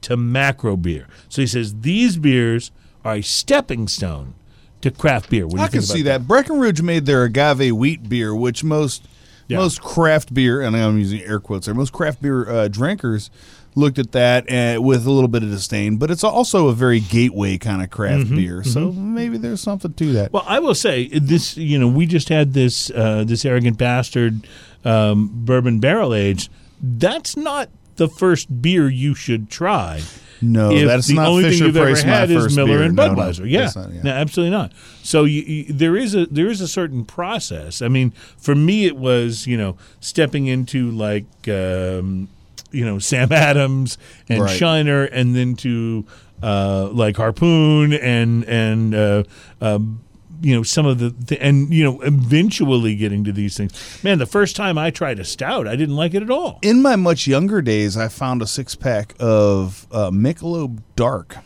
to 0.00 0.16
macro 0.16 0.74
beer. 0.74 1.06
So 1.28 1.42
he 1.42 1.46
says 1.46 1.80
these 1.82 2.16
beers 2.16 2.70
are 3.04 3.16
a 3.16 3.22
stepping 3.22 3.86
stone 3.86 4.32
to 4.80 4.90
craft 4.90 5.28
beer. 5.28 5.44
What 5.46 5.56
do 5.56 5.58
you 5.58 5.64
I 5.64 5.68
can 5.68 5.82
see 5.82 6.00
that. 6.02 6.26
Breckenridge 6.26 6.80
made 6.80 7.04
their 7.04 7.24
agave 7.24 7.76
wheat 7.76 8.08
beer, 8.08 8.34
which 8.34 8.64
most 8.64 9.06
Yeah. 9.46 9.58
most 9.58 9.82
craft 9.82 10.32
beer, 10.32 10.62
and 10.62 10.74
I'm 10.74 10.96
using 10.98 11.20
air 11.20 11.40
quotes 11.40 11.66
there, 11.66 11.74
most 11.74 11.92
craft 11.92 12.22
beer 12.22 12.48
uh, 12.48 12.68
drinkers 12.68 13.28
looked 13.76 13.98
at 13.98 14.12
that 14.12 14.44
uh, 14.50 14.80
with 14.80 15.06
a 15.06 15.10
little 15.10 15.28
bit 15.28 15.42
of 15.42 15.50
disdain. 15.50 15.96
But 15.96 16.10
it's 16.10 16.22
also 16.24 16.68
a 16.68 16.72
very 16.74 17.00
gateway 17.00 17.58
kind 17.58 17.82
of 17.82 17.90
craft 17.90 18.24
Mm-hmm, 18.26 18.36
beer, 18.36 18.62
so 18.64 18.92
maybe 18.92 19.36
there's 19.38 19.60
something 19.60 19.92
to 19.94 20.12
that. 20.12 20.32
Well, 20.32 20.44
I 20.46 20.58
will 20.60 20.74
say 20.74 21.08
this. 21.08 21.56
You 21.56 21.78
know, 21.78 21.88
we 21.88 22.06
just 22.06 22.28
had 22.28 22.52
this 22.54 22.90
uh, 22.90 23.24
this 23.24 23.44
arrogant 23.44 23.78
bastard 23.78 24.46
um, 24.84 25.30
bourbon 25.32 25.80
barrel 25.80 26.14
aged. 26.14 26.50
That's 26.82 27.36
not 27.36 27.68
the 27.96 28.08
first 28.08 28.60
beer 28.62 28.88
you 28.88 29.14
should 29.14 29.48
try. 29.50 30.02
no, 30.42 30.70
if 30.72 30.86
that's 30.86 31.06
the 31.06 31.14
not 31.14 31.28
only 31.28 31.44
Fisher 31.44 31.56
thing 31.58 31.66
you've 31.66 31.74
Price. 31.76 32.00
ever 32.00 32.08
had 32.10 32.30
is 32.30 32.56
Miller 32.56 32.68
beer. 32.78 32.82
and 32.82 32.96
No, 32.96 33.14
no, 33.14 33.14
Budweiser. 33.14 33.48
yeah, 33.48 33.60
that's 33.60 33.76
not- 33.76 33.92
no, 34.04 34.10
absolutely 34.10 34.50
not. 34.50 34.72
So 35.02 35.24
you, 35.24 35.42
you, 35.42 35.64
there 35.72 35.96
is 35.96 36.14
a 36.14 36.26
there 36.26 36.48
is 36.48 36.60
a 36.60 36.68
certain 36.68 37.04
process. 37.04 37.80
I 37.80 37.88
mean, 37.88 38.10
for 38.36 38.54
me, 38.54 38.84
it 38.86 38.96
was 38.96 39.46
you 39.46 39.56
know 39.56 39.76
stepping 40.00 40.46
into 40.46 40.90
like 40.90 41.24
um, 41.48 42.28
you 42.74 42.84
know 42.84 42.98
Sam 42.98 43.30
Adams 43.32 43.96
and 44.28 44.42
Right. 44.42 44.56
Shiner, 44.58 45.04
and 45.04 45.34
then 45.34 45.54
to 45.56 46.04
uh, 46.42 46.88
like 46.92 47.16
Harpoon 47.16 47.92
and 47.94 48.44
and 48.44 48.94
uh, 48.94 49.22
um, 49.60 50.00
you 50.42 50.54
know 50.54 50.62
some 50.62 50.84
of 50.84 50.98
the 50.98 51.10
th- 51.12 51.40
and 51.40 51.72
you 51.72 51.84
know 51.84 52.00
eventually 52.02 52.96
getting 52.96 53.24
to 53.24 53.32
these 53.32 53.56
things. 53.56 53.72
Man, 54.04 54.18
the 54.18 54.26
first 54.26 54.56
time 54.56 54.76
I 54.76 54.90
tried 54.90 55.18
a 55.18 55.24
stout, 55.24 55.66
I 55.68 55.76
didn't 55.76 55.96
like 55.96 56.12
it 56.14 56.22
at 56.22 56.30
all. 56.30 56.58
In 56.62 56.82
my 56.82 56.96
much 56.96 57.26
younger 57.26 57.62
days, 57.62 57.96
I 57.96 58.08
found 58.08 58.42
a 58.42 58.46
six 58.46 58.74
pack 58.74 59.14
of 59.18 59.86
uh, 59.92 60.10
Michelob 60.10 60.82
Dark. 60.96 61.36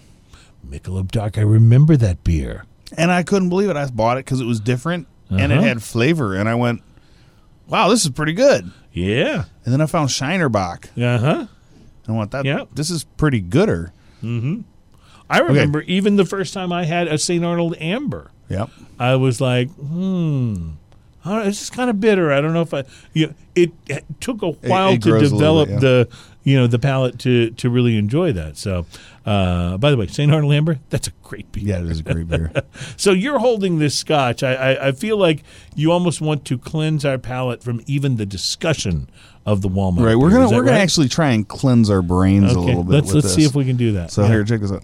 Michelob 0.69 1.11
Dark, 1.11 1.39
I 1.39 1.43
remember 1.43 1.97
that 1.97 2.25
beer. 2.25 2.65
and 2.97 3.11
I 3.13 3.23
couldn't 3.23 3.49
believe 3.51 3.69
it. 3.71 3.77
I 3.77 3.87
bought 3.91 4.17
it 4.19 4.25
because 4.25 4.41
it 4.41 4.47
was 4.47 4.61
different 4.61 5.07
and 5.31 5.53
it 5.53 5.59
Uh-huh. 5.59 5.63
had 5.69 5.83
flavor, 5.83 6.35
and 6.35 6.49
I 6.49 6.55
went, 6.55 6.83
"Wow, 7.69 7.89
this 7.91 8.05
is 8.05 8.11
pretty 8.11 8.33
good." 8.33 8.71
Yeah. 8.99 9.45
And 9.65 9.73
then 9.73 9.81
I 9.81 9.87
found 9.87 10.11
Shiner 10.11 10.49
Bock, 10.49 10.89
Uh 10.97 11.19
huh. 11.19 11.47
I 12.09 12.13
want 12.13 12.31
"That 12.31 12.45
Yep. 12.45 12.69
this 12.75 12.91
is 12.91 13.05
pretty 13.05 13.41
gooder." 13.41 13.93
Mhm. 14.23 14.65
I 15.31 15.41
remember 15.41 15.83
even 15.83 16.17
the 16.17 16.25
first 16.25 16.55
time 16.55 16.73
I 16.73 16.85
had 16.87 17.07
a 17.07 17.19
St. 17.19 17.45
Arnold 17.45 17.75
Amber, 17.81 18.31
Yep. 18.49 18.71
I 18.99 19.15
was 19.17 19.41
like, 19.41 19.71
hmm. 19.73 20.71
It's 21.31 21.59
just 21.59 21.73
kind 21.73 21.91
of 21.91 22.01
bitter. 22.01 22.33
I 22.33 22.41
don't 22.41 22.55
know 22.55 22.63
if 22.63 22.73
I. 22.73 22.85
You 23.13 23.27
know, 23.27 23.35
it, 23.55 23.73
it 23.87 24.05
took 24.21 24.41
a 24.43 24.53
while 24.53 24.93
it 24.95 25.03
to 25.03 25.11
a 25.11 25.13
little 25.13 25.39
develop 25.39 25.69
bit, 25.69 25.75
yeah. 25.75 25.81
the, 25.81 26.09
you 26.49 26.57
know, 26.57 26.67
the 26.67 26.79
palate 26.79 27.19
to 27.21 27.51
to 27.51 27.69
really 27.71 27.97
enjoy 27.97 28.33
that. 28.33 28.57
So, 28.57 28.87
uh, 29.27 29.77
by 29.79 29.91
the 29.91 29.97
way, 29.97 30.07
St. 30.07 30.33
Arnold 30.33 30.53
Amber, 30.55 30.79
that's 30.91 31.07
a 31.09 31.13
great 31.23 31.51
beer. 31.53 31.65
Yeah, 31.65 31.81
it 31.81 31.87
is 31.91 32.01
a 32.01 32.03
great 32.03 32.29
beer. 32.29 32.51
So 32.97 33.13
you're 33.13 33.39
holding 33.39 33.79
this 33.79 33.97
scotch. 33.97 34.43
I, 34.43 34.55
I, 34.55 34.89
I 34.89 34.93
feel 34.93 35.17
like 35.17 35.43
you 35.75 35.93
almost 35.93 36.21
want 36.21 36.45
to 36.47 36.57
cleanse 36.59 37.05
our 37.05 37.19
palate 37.19 37.63
from 37.63 37.81
even 37.87 38.17
the 38.17 38.27
discussion 38.27 39.09
of 39.47 39.63
the 39.63 39.69
Walmart. 39.69 40.05
right. 40.07 40.17
We're 40.17 40.31
beer. 40.31 40.41
gonna 40.45 40.57
we're 40.57 40.65
gonna 40.65 40.79
actually 40.79 41.09
try 41.09 41.31
and 41.31 41.47
cleanse 41.47 41.91
our 41.91 42.03
brains 42.03 42.53
a 42.55 42.59
little 42.61 42.83
bit. 42.85 42.93
let's 42.95 43.13
let's 43.13 43.27
this. 43.27 43.35
see 43.35 43.45
if 43.45 43.55
we 43.55 43.65
can 43.65 43.77
do 43.77 43.93
that. 43.93 44.11
So 44.11 44.23
Yeah. 44.23 44.29
here, 44.29 44.45
check 44.45 44.61
this 44.61 44.73
out. 44.73 44.83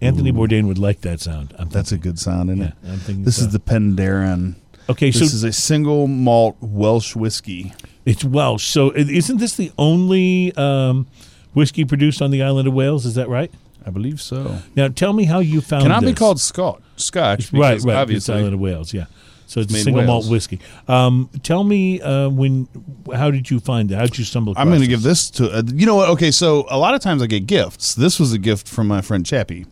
Anthony 0.00 0.32
Bourdain 0.32 0.66
would 0.66 0.78
like 0.78 1.00
that 1.02 1.20
sound. 1.20 1.54
I'm 1.58 1.68
That's 1.70 1.92
a 1.92 1.98
good 1.98 2.18
sound, 2.18 2.50
isn't 2.50 2.60
Yeah, 2.60 2.68
it? 2.68 2.74
I'm 2.92 2.98
thinking 2.98 3.24
This 3.24 3.36
so. 3.38 3.46
is 3.46 3.52
the 3.52 3.60
Penderyn. 3.60 4.56
okay. 4.88 5.10
This 5.10 5.18
So 5.18 5.24
is 5.36 5.44
a 5.44 5.52
single 5.52 6.06
malt 6.06 6.56
Welsh 6.60 7.16
whiskey. 7.16 7.72
It's 8.04 8.24
Welsh. 8.24 8.66
So 8.66 8.92
isn't 8.94 9.38
this 9.38 9.56
the 9.56 9.72
only 9.78 10.54
um, 10.56 11.06
whiskey 11.52 11.84
produced 11.84 12.22
on 12.22 12.30
the 12.30 12.42
island 12.42 12.68
of 12.68 12.74
Wales? 12.74 13.06
Is 13.06 13.14
that 13.14 13.28
right? 13.28 13.50
I 13.86 13.90
believe 13.90 14.20
so. 14.20 14.58
Now 14.76 14.88
tell 14.88 15.12
me 15.12 15.24
how 15.24 15.40
you 15.40 15.60
found. 15.60 15.82
Cannot 15.82 16.00
be 16.00 16.08
this. 16.08 16.18
called 16.18 16.40
Scotch. 16.40 16.80
Scotch, 16.96 17.52
right, 17.52 17.70
because 17.72 17.86
right. 17.86 17.96
Obviously, 17.96 18.34
island 18.34 18.54
of 18.54 18.60
Wales. 18.60 18.94
Yeah. 18.94 19.06
So 19.46 19.60
it's 19.60 19.72
in 19.72 19.80
single 19.80 20.04
malt 20.04 20.26
whiskey. 20.28 20.60
Um, 20.88 21.28
tell 21.42 21.64
me 21.64 22.00
uh, 22.00 22.28
when. 22.28 22.68
How 23.14 23.30
did 23.30 23.50
you 23.50 23.60
find 23.60 23.90
it? 23.90 23.96
How 23.96 24.02
did 24.04 24.18
you 24.18 24.24
stumble? 24.24 24.52
across 24.52 24.62
I'm 24.62 24.70
going 24.70 24.80
to 24.80 24.86
give 24.86 25.02
this 25.02 25.30
to 25.32 25.50
uh, 25.50 25.62
you 25.66 25.86
know 25.86 25.94
what? 25.96 26.08
Okay, 26.10 26.30
so 26.30 26.66
a 26.70 26.78
lot 26.78 26.94
of 26.94 27.00
times 27.00 27.22
I 27.22 27.26
get 27.26 27.46
gifts. 27.46 27.94
This 27.94 28.18
was 28.18 28.32
a 28.32 28.38
gift 28.38 28.68
from 28.68 28.88
my 28.88 29.00
friend 29.00 29.24
Chappie, 29.24 29.66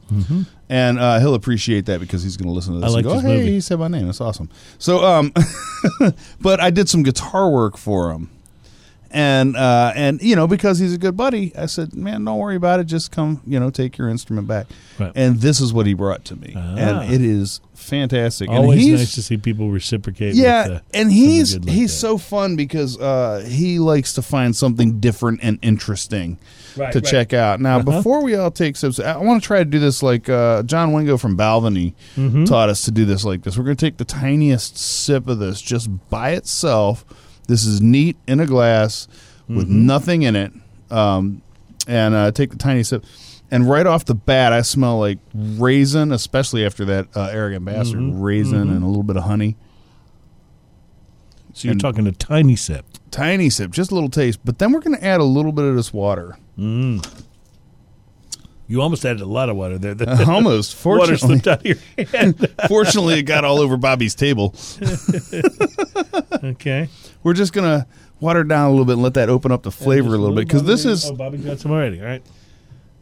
and 0.68 0.98
uh, 0.98 1.18
he'll 1.20 1.34
appreciate 1.34 1.86
that 1.86 2.00
because 2.00 2.22
he's 2.22 2.36
going 2.36 2.48
to 2.48 2.52
listen 2.52 2.74
to 2.74 2.80
this 2.80 2.90
Mm-hmm. 2.90 2.94
I 2.94 2.98
like 2.98 3.04
and 3.04 3.14
go, 3.14 3.14
this 3.14 3.22
"Hey, 3.30 3.38
movie." 3.38 3.52
he 3.52 3.60
said 3.60 3.78
my 3.78 3.88
name. 3.88 4.06
That's 4.06 4.20
awesome." 4.20 4.50
So, 4.78 5.04
um, 5.04 5.32
but 6.40 6.60
I 6.60 6.70
did 6.70 6.88
some 6.88 7.02
guitar 7.02 7.50
work 7.50 7.76
for 7.76 8.12
him, 8.12 8.30
and 9.12 9.56
uh, 9.56 9.92
and 9.94 10.20
you 10.22 10.34
know 10.36 10.46
because 10.46 10.78
he's 10.78 10.94
a 10.94 10.98
good 10.98 11.16
buddy, 11.16 11.54
I 11.56 11.66
said, 11.66 11.94
"Man, 11.94 12.24
don't 12.24 12.38
worry 12.38 12.56
about 12.56 12.80
it. 12.80 12.84
Just 12.84 13.10
come, 13.12 13.40
you 13.46 13.58
know, 13.60 13.70
take 13.70 13.98
your 13.98 14.08
instrument 14.08 14.46
back." 14.48 14.66
Right. 14.98 15.12
And 15.14 15.36
this 15.40 15.60
is 15.60 15.72
what 15.72 15.86
he 15.86 15.94
brought 15.94 16.24
to 16.26 16.36
me, 16.36 16.54
Ah. 16.56 16.74
and 16.76 17.12
it 17.12 17.20
is 17.20 17.60
fantastic. 17.74 18.48
and 18.48 18.58
Always 18.58 18.80
he's, 18.80 18.98
nice 19.00 19.14
to 19.16 19.22
see 19.22 19.36
people 19.36 19.70
reciprocate. 19.70 20.34
yeah, 20.34 20.68
with, 20.68 20.76
uh, 20.76 20.80
and 20.94 21.10
he's 21.12 21.56
like 21.58 21.68
he's 21.68 21.90
that. 21.92 21.98
so 21.98 22.16
fun 22.18 22.54
because 22.56 22.98
uh, 23.00 23.44
he 23.48 23.78
likes 23.80 24.12
to 24.14 24.22
find 24.22 24.54
something 24.54 25.00
different 25.00 25.40
and 25.42 25.58
interesting 25.62 26.38
Right, 26.76 26.92
to 26.92 27.00
right. 27.00 27.04
check 27.04 27.32
out. 27.34 27.60
Now, 27.60 27.78
Uh-huh. 27.80 27.96
before 27.98 28.22
we 28.22 28.34
all 28.36 28.50
take 28.52 28.76
sips, 28.76 28.98
I 29.00 29.16
want 29.18 29.42
to 29.42 29.46
try 29.46 29.58
to 29.58 29.64
do 29.64 29.78
this 29.78 30.02
like 30.02 30.28
uh, 30.28 30.62
John 30.62 30.92
Wingo 30.92 31.16
from 31.18 31.36
Balvenie 31.36 31.94
Mm-hmm. 32.16 32.44
taught 32.44 32.68
us 32.68 32.82
to 32.84 32.90
do 32.92 33.04
this 33.04 33.24
like 33.24 33.42
this. 33.42 33.58
We're 33.58 33.64
going 33.64 33.76
to 33.76 33.84
take 33.84 33.96
the 33.98 34.04
tiniest 34.04 34.78
sip 34.78 35.26
of 35.28 35.38
this 35.38 35.60
just 35.60 35.90
by 36.08 36.30
itself. 36.30 37.04
This 37.53 37.66
is 37.66 37.82
neat 37.82 38.16
in 38.26 38.40
a 38.40 38.46
glass 38.46 39.07
with 39.46 39.66
Mm-hmm. 39.68 39.84
nothing 39.86 40.22
in 40.22 40.36
it, 40.36 40.53
um, 40.90 41.42
and 41.86 42.14
uh, 42.14 42.30
take 42.32 42.48
the 42.50 42.57
tiny 42.57 42.82
sip. 42.82 43.05
and 43.50 43.68
right 43.68 43.86
off 43.86 44.07
the 44.07 44.14
bat, 44.14 44.55
I 44.55 44.62
smell 44.62 44.98
like 44.98 45.18
raisin, 45.34 46.12
especially 46.12 46.64
after 46.64 46.86
that 46.86 47.09
uh, 47.14 47.28
arrogant 47.30 47.66
bastard 47.66 48.00
raisin 48.14 48.70
and 48.70 48.82
a 48.82 48.86
little 48.86 49.03
bit 49.03 49.16
of 49.18 49.24
honey. 49.24 49.57
So 51.53 51.66
you're 51.68 51.72
And- 51.72 51.80
talking 51.82 52.07
a 52.07 52.12
tiny 52.12 52.57
sip. 52.57 52.86
Tiny 53.11 53.50
sip, 53.50 53.72
just 53.72 53.90
a 53.90 53.94
little 53.94 54.09
taste. 54.09 54.38
But 54.42 54.59
then 54.59 54.72
we're 54.72 54.80
going 54.80 54.96
to 54.96 55.05
add 55.05 55.20
a 55.20 55.24
little 55.24 55.53
bit 55.53 55.66
of 55.66 55.76
this 55.76 55.92
water. 55.92 56.38
You 58.72 58.80
almost 58.80 59.04
added 59.04 59.20
a 59.20 59.26
lot 59.26 59.50
of 59.50 59.56
water 59.56 59.76
there. 59.76 59.92
The 59.92 60.24
Almost. 60.28 60.74
water 60.86 61.14
Fortunately, 61.14 61.16
slipped 61.38 61.46
out 61.46 61.60
of 61.60 61.66
your 61.66 62.06
hand. 62.06 62.48
fortunately, 62.68 63.18
it 63.18 63.24
got 63.24 63.44
all 63.44 63.58
over 63.58 63.76
Bobby's 63.76 64.14
table. 64.14 64.54
okay. 66.42 66.88
We're 67.22 67.34
just 67.34 67.52
going 67.52 67.68
to 67.80 67.86
water 68.20 68.40
it 68.40 68.48
down 68.48 68.68
a 68.68 68.70
little 68.70 68.86
bit 68.86 68.94
and 68.94 69.02
let 69.02 69.12
that 69.14 69.28
open 69.28 69.52
up 69.52 69.62
the 69.62 69.70
flavor 69.70 70.08
a 70.14 70.18
little 70.18 70.34
bit 70.34 70.46
because 70.48 70.64
this 70.64 70.86
is 70.86 71.04
Oh, 71.04 71.14
Bobby's 71.14 71.44
got 71.44 71.58
some 71.60 71.70
already. 71.70 72.00
All 72.00 72.06
right. 72.06 72.22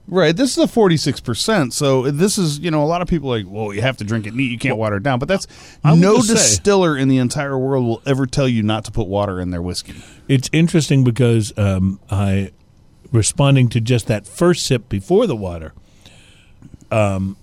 Right. 0.08 0.36
This 0.36 0.58
is 0.58 0.64
a 0.64 0.66
46%. 0.66 1.72
So 1.72 2.10
this 2.10 2.36
is, 2.36 2.58
you 2.58 2.72
know, 2.72 2.82
a 2.82 2.86
lot 2.86 3.00
of 3.00 3.06
people 3.06 3.32
are 3.32 3.38
like, 3.38 3.46
well, 3.48 3.72
you 3.72 3.80
have 3.82 3.96
to 3.98 4.04
drink 4.04 4.26
it 4.26 4.34
neat. 4.34 4.50
You 4.50 4.58
can't 4.58 4.76
water 4.76 4.96
it 4.96 5.04
down. 5.04 5.20
But 5.20 5.28
that's 5.28 5.46
no 5.84 6.16
just 6.16 6.26
say- 6.28 6.34
distiller 6.34 6.96
in 6.96 7.06
the 7.08 7.18
entire 7.18 7.56
world 7.56 7.86
will 7.86 8.02
ever 8.06 8.26
tell 8.26 8.48
you 8.48 8.64
not 8.64 8.84
to 8.86 8.90
put 8.90 9.06
water 9.06 9.38
in 9.40 9.50
their 9.50 9.62
whiskey. 9.62 9.94
It's 10.26 10.50
interesting 10.52 11.04
because 11.04 11.52
um, 11.56 12.00
I, 12.10 12.50
responding 13.12 13.68
to 13.70 13.80
just 13.80 14.06
that 14.06 14.26
first 14.26 14.64
sip 14.64 14.88
before 14.88 15.26
the 15.26 15.36
water, 15.36 15.72
um, 16.90 17.36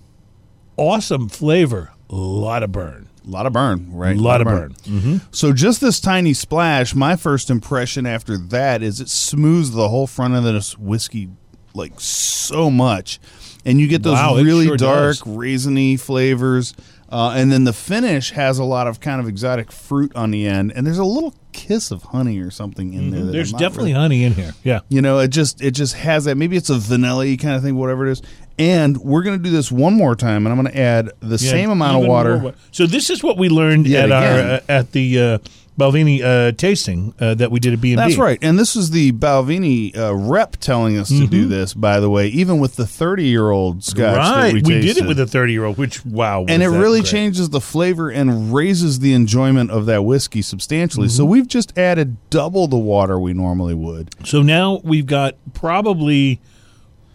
awesome 0.75 1.29
flavor, 1.29 1.91
a 2.09 2.15
lot 2.15 2.63
of 2.63 2.71
burn. 2.71 3.07
A 3.25 3.29
lot 3.29 3.45
of 3.45 3.51
burn, 3.51 3.91
right? 3.91 4.15
A 4.15 4.19
lot 4.19 4.39
of 4.39 4.47
burn. 4.47 4.73
Mm-hmm. 4.83 5.17
So 5.31 5.51
just 5.51 5.81
this 5.81 5.99
tiny 5.99 6.33
splash, 6.33 6.95
my 6.95 7.17
first 7.17 7.49
impression 7.49 8.05
after 8.05 8.37
that 8.37 8.81
is 8.81 9.01
it 9.01 9.09
smooths 9.09 9.71
the 9.71 9.89
whole 9.89 10.07
front 10.07 10.35
of 10.35 10.43
this 10.45 10.77
whiskey 10.77 11.29
like 11.73 11.99
so 11.99 12.71
much. 12.71 13.19
And 13.65 13.81
you 13.81 13.87
get 13.87 14.01
those 14.03 14.13
Wow, 14.13 14.37
really 14.37 14.67
sure 14.67 14.77
dark, 14.77 15.17
does. 15.17 15.21
raisiny 15.23 15.99
flavors. 15.99 16.73
Uh, 17.09 17.33
and 17.35 17.51
then 17.51 17.65
the 17.65 17.73
finish 17.73 18.31
has 18.31 18.59
a 18.59 18.63
lot 18.63 18.87
of 18.87 19.01
kind 19.01 19.19
of 19.19 19.27
exotic 19.27 19.73
fruit 19.73 20.15
on 20.15 20.31
the 20.31 20.47
end. 20.47 20.71
And 20.73 20.87
there's 20.87 20.97
a 20.97 21.03
little 21.03 21.33
kiss 21.57 21.91
of 21.91 22.03
honey 22.03 22.39
or 22.39 22.51
something 22.51 22.93
in 22.93 23.09
there. 23.09 23.21
Mm-hmm. 23.21 23.31
There's 23.31 23.51
definitely 23.51 23.91
really- 23.93 24.01
honey 24.01 24.23
in 24.23 24.33
here. 24.33 24.53
Yeah. 24.63 24.81
You 24.89 25.01
know, 25.01 25.17
it 25.19 25.29
just 25.29 25.61
it 25.61 25.71
just 25.71 25.95
has 25.95 26.25
that. 26.25 26.35
Maybe 26.37 26.55
it's 26.55 26.69
a 26.69 26.77
vanilla 26.77 27.25
kind 27.37 27.55
of 27.55 27.63
thing, 27.63 27.75
whatever 27.75 28.07
it 28.07 28.11
is. 28.11 28.21
And 28.59 28.97
we're 28.97 29.23
going 29.23 29.37
to 29.37 29.43
do 29.43 29.49
this 29.51 29.71
one 29.71 29.93
more 29.93 30.15
time, 30.15 30.45
and 30.47 30.53
I'm 30.53 30.59
going 30.61 30.73
to 30.73 30.79
add 30.79 31.11
the 31.19 31.37
Yeah, 31.37 31.51
same 31.51 31.69
amount 31.69 32.01
of 32.03 32.07
water. 32.07 32.39
more 32.39 32.53
So 32.71 32.85
this 32.87 33.09
is 33.09 33.21
what 33.23 33.37
we 33.37 33.49
learned 33.49 33.85
Yet 33.87 34.09
at 34.09 34.11
our 34.11 34.39
uh, 34.55 34.59
at 34.69 34.91
the 34.93 35.19
uh, 35.19 35.37
Balvenie 35.77 36.21
uh, 36.21 36.51
tasting 36.53 37.13
uh, 37.19 37.35
that 37.35 37.51
we 37.51 37.59
did 37.59 37.73
at 37.73 37.81
B 37.81 37.93
and 37.93 37.99
B. 37.99 38.03
That's 38.03 38.17
right. 38.17 38.39
And 38.41 38.57
this 38.57 38.75
is 38.75 38.91
the 38.91 39.11
Balvenie 39.11 39.95
uh, 39.97 40.15
rep 40.15 40.57
telling 40.57 40.97
us 40.97 41.09
to 41.09 41.27
do 41.27 41.47
this. 41.47 41.73
By 41.73 41.99
the 41.99 42.09
way, 42.09 42.27
even 42.27 42.59
with 42.59 42.75
the 42.75 42.87
30 42.87 43.25
year 43.25 43.49
old 43.51 43.83
scotch, 43.83 44.15
that 44.15 44.37
Mm-hmm. 44.37 44.55
Right, 44.55 44.65
we, 44.65 44.75
we, 44.75 44.81
did 44.81 44.97
it 44.97 45.07
with 45.07 45.19
a 45.19 45.27
thirty-year-old, 45.27 45.77
which 45.77 46.05
wow, 46.05 46.45
and 46.47 46.61
it 46.61 46.67
really 46.67 47.01
great. 47.01 47.11
changes 47.11 47.49
the 47.49 47.61
flavor 47.61 48.09
and 48.09 48.53
raises 48.53 48.99
the 48.99 49.13
enjoyment 49.13 49.71
of 49.71 49.85
that 49.87 50.03
whiskey 50.03 50.41
substantially. 50.41 51.07
Mm-hmm. 51.07 51.17
So 51.17 51.25
we've 51.25 51.47
just 51.47 51.77
added 51.77 52.17
double 52.29 52.67
the 52.67 52.77
water 52.77 53.19
we 53.19 53.33
normally 53.33 53.73
would. 53.73 54.09
So 54.25 54.41
now 54.41 54.81
we've 54.83 55.05
got 55.05 55.35
probably 55.53 56.39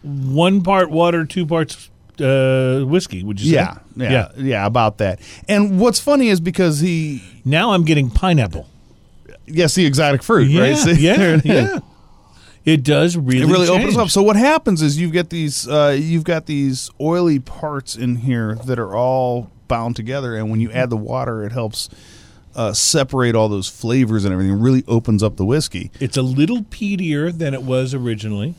one 0.02 0.62
part 0.62 0.90
water, 0.90 1.24
two 1.24 1.46
parts 1.46 1.90
uh, 2.20 2.84
whiskey. 2.84 3.22
Would 3.22 3.40
you 3.40 3.50
say? 3.50 3.54
Yeah, 3.54 3.78
yeah, 3.96 4.28
yeah, 4.36 4.66
about 4.66 4.98
that. 4.98 5.20
And 5.48 5.78
what's 5.80 6.00
funny 6.00 6.28
is 6.28 6.40
because 6.40 6.80
he, 6.80 7.22
Now 7.44 7.72
I'm 7.72 7.84
getting 7.84 8.10
pineapple. 8.10 8.68
yes, 9.46 9.74
the 9.74 9.86
exotic 9.86 10.22
fruit, 10.22 10.48
Yeah, 10.48 10.60
right? 10.62 10.76
See, 10.78 10.92
yeah, 10.94 11.16
there 11.16 11.34
it 11.34 11.46
is. 11.46 11.70
yeah. 11.70 11.78
It 12.64 12.84
does 12.84 13.16
really. 13.16 13.40
It 13.42 13.46
really 13.46 13.66
change. 13.66 13.80
opens 13.82 13.96
up. 13.96 14.08
So 14.10 14.22
what 14.22 14.36
happens 14.36 14.82
is 14.82 14.96
you've 14.96 15.12
got 15.12 15.30
these 15.30 15.66
uh, 15.66 15.96
you've 15.98 16.22
got 16.22 16.46
these 16.46 16.90
oily 17.00 17.40
parts 17.40 17.96
in 17.96 18.16
here 18.16 18.54
that 18.66 18.78
are 18.78 18.94
all 18.94 19.50
bound 19.66 19.96
together, 19.96 20.36
and 20.36 20.48
when 20.48 20.60
you 20.60 20.70
add 20.70 20.88
the 20.90 20.96
water, 20.96 21.44
it 21.44 21.50
helps 21.50 21.88
uh, 22.54 22.72
separate 22.72 23.34
all 23.34 23.48
those 23.48 23.66
flavors 23.68 24.24
and 24.24 24.32
everything. 24.32 24.52
It 24.52 24.60
really 24.60 24.84
opens 24.86 25.24
up 25.24 25.36
the 25.38 25.44
whiskey. 25.44 25.90
It's 25.98 26.16
a 26.16 26.22
little 26.22 26.62
peatier 26.62 27.36
than 27.36 27.52
it 27.52 27.64
was 27.64 27.94
originally, 27.94 28.54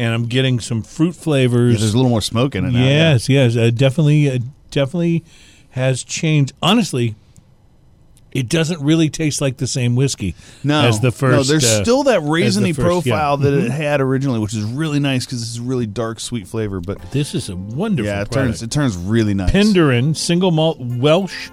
and 0.00 0.14
I'm 0.14 0.26
getting 0.26 0.58
some 0.60 0.82
fruit 0.82 1.14
Yeah, 1.14 1.22
flavors. 1.22 1.78
there's 1.80 1.92
a 1.92 1.96
little 1.96 2.10
more 2.10 2.22
smoke 2.22 2.54
in 2.54 2.64
it. 2.64 2.70
Now, 2.72 2.84
yes, 2.84 3.28
yes, 3.28 3.56
uh, 3.56 3.70
definitely, 3.74 4.30
uh, 4.30 4.38
definitely 4.70 5.22
has 5.70 6.02
changed. 6.02 6.52
Honestly, 6.62 7.14
it 8.32 8.48
doesn't 8.48 8.80
really 8.80 9.10
taste 9.10 9.40
like 9.40 9.56
the 9.56 9.66
same 9.66 9.96
whiskey 9.96 10.34
No, 10.62 10.82
as 10.82 11.00
the 11.00 11.10
first. 11.10 11.36
No, 11.36 11.42
there's 11.42 11.64
uh, 11.64 11.82
still 11.82 12.04
that 12.04 12.20
raisiny 12.20 12.68
first, 12.74 12.78
yeah. 12.78 12.84
profile 12.84 13.36
that 13.38 13.52
Mhm. 13.52 13.64
it 13.66 13.70
had 13.72 14.00
originally, 14.00 14.38
which 14.38 14.54
is 14.54 14.62
really 14.64 15.00
nice 15.00 15.26
because 15.26 15.42
it's 15.42 15.58
really 15.58 15.86
dark, 15.86 16.18
sweet 16.20 16.46
flavor. 16.48 16.80
But 16.80 17.10
This 17.10 17.34
is 17.34 17.48
a 17.48 17.56
wonderful. 17.56 18.06
yeah, 18.10 18.22
it 18.22 18.30
product. 18.30 18.32
turns 18.58 18.62
it 18.62 18.70
turns 18.70 18.96
really 18.96 19.34
nice. 19.34 19.50
Penderyn 19.50 20.16
single 20.16 20.50
malt 20.52 20.78
Welsh 20.80 21.50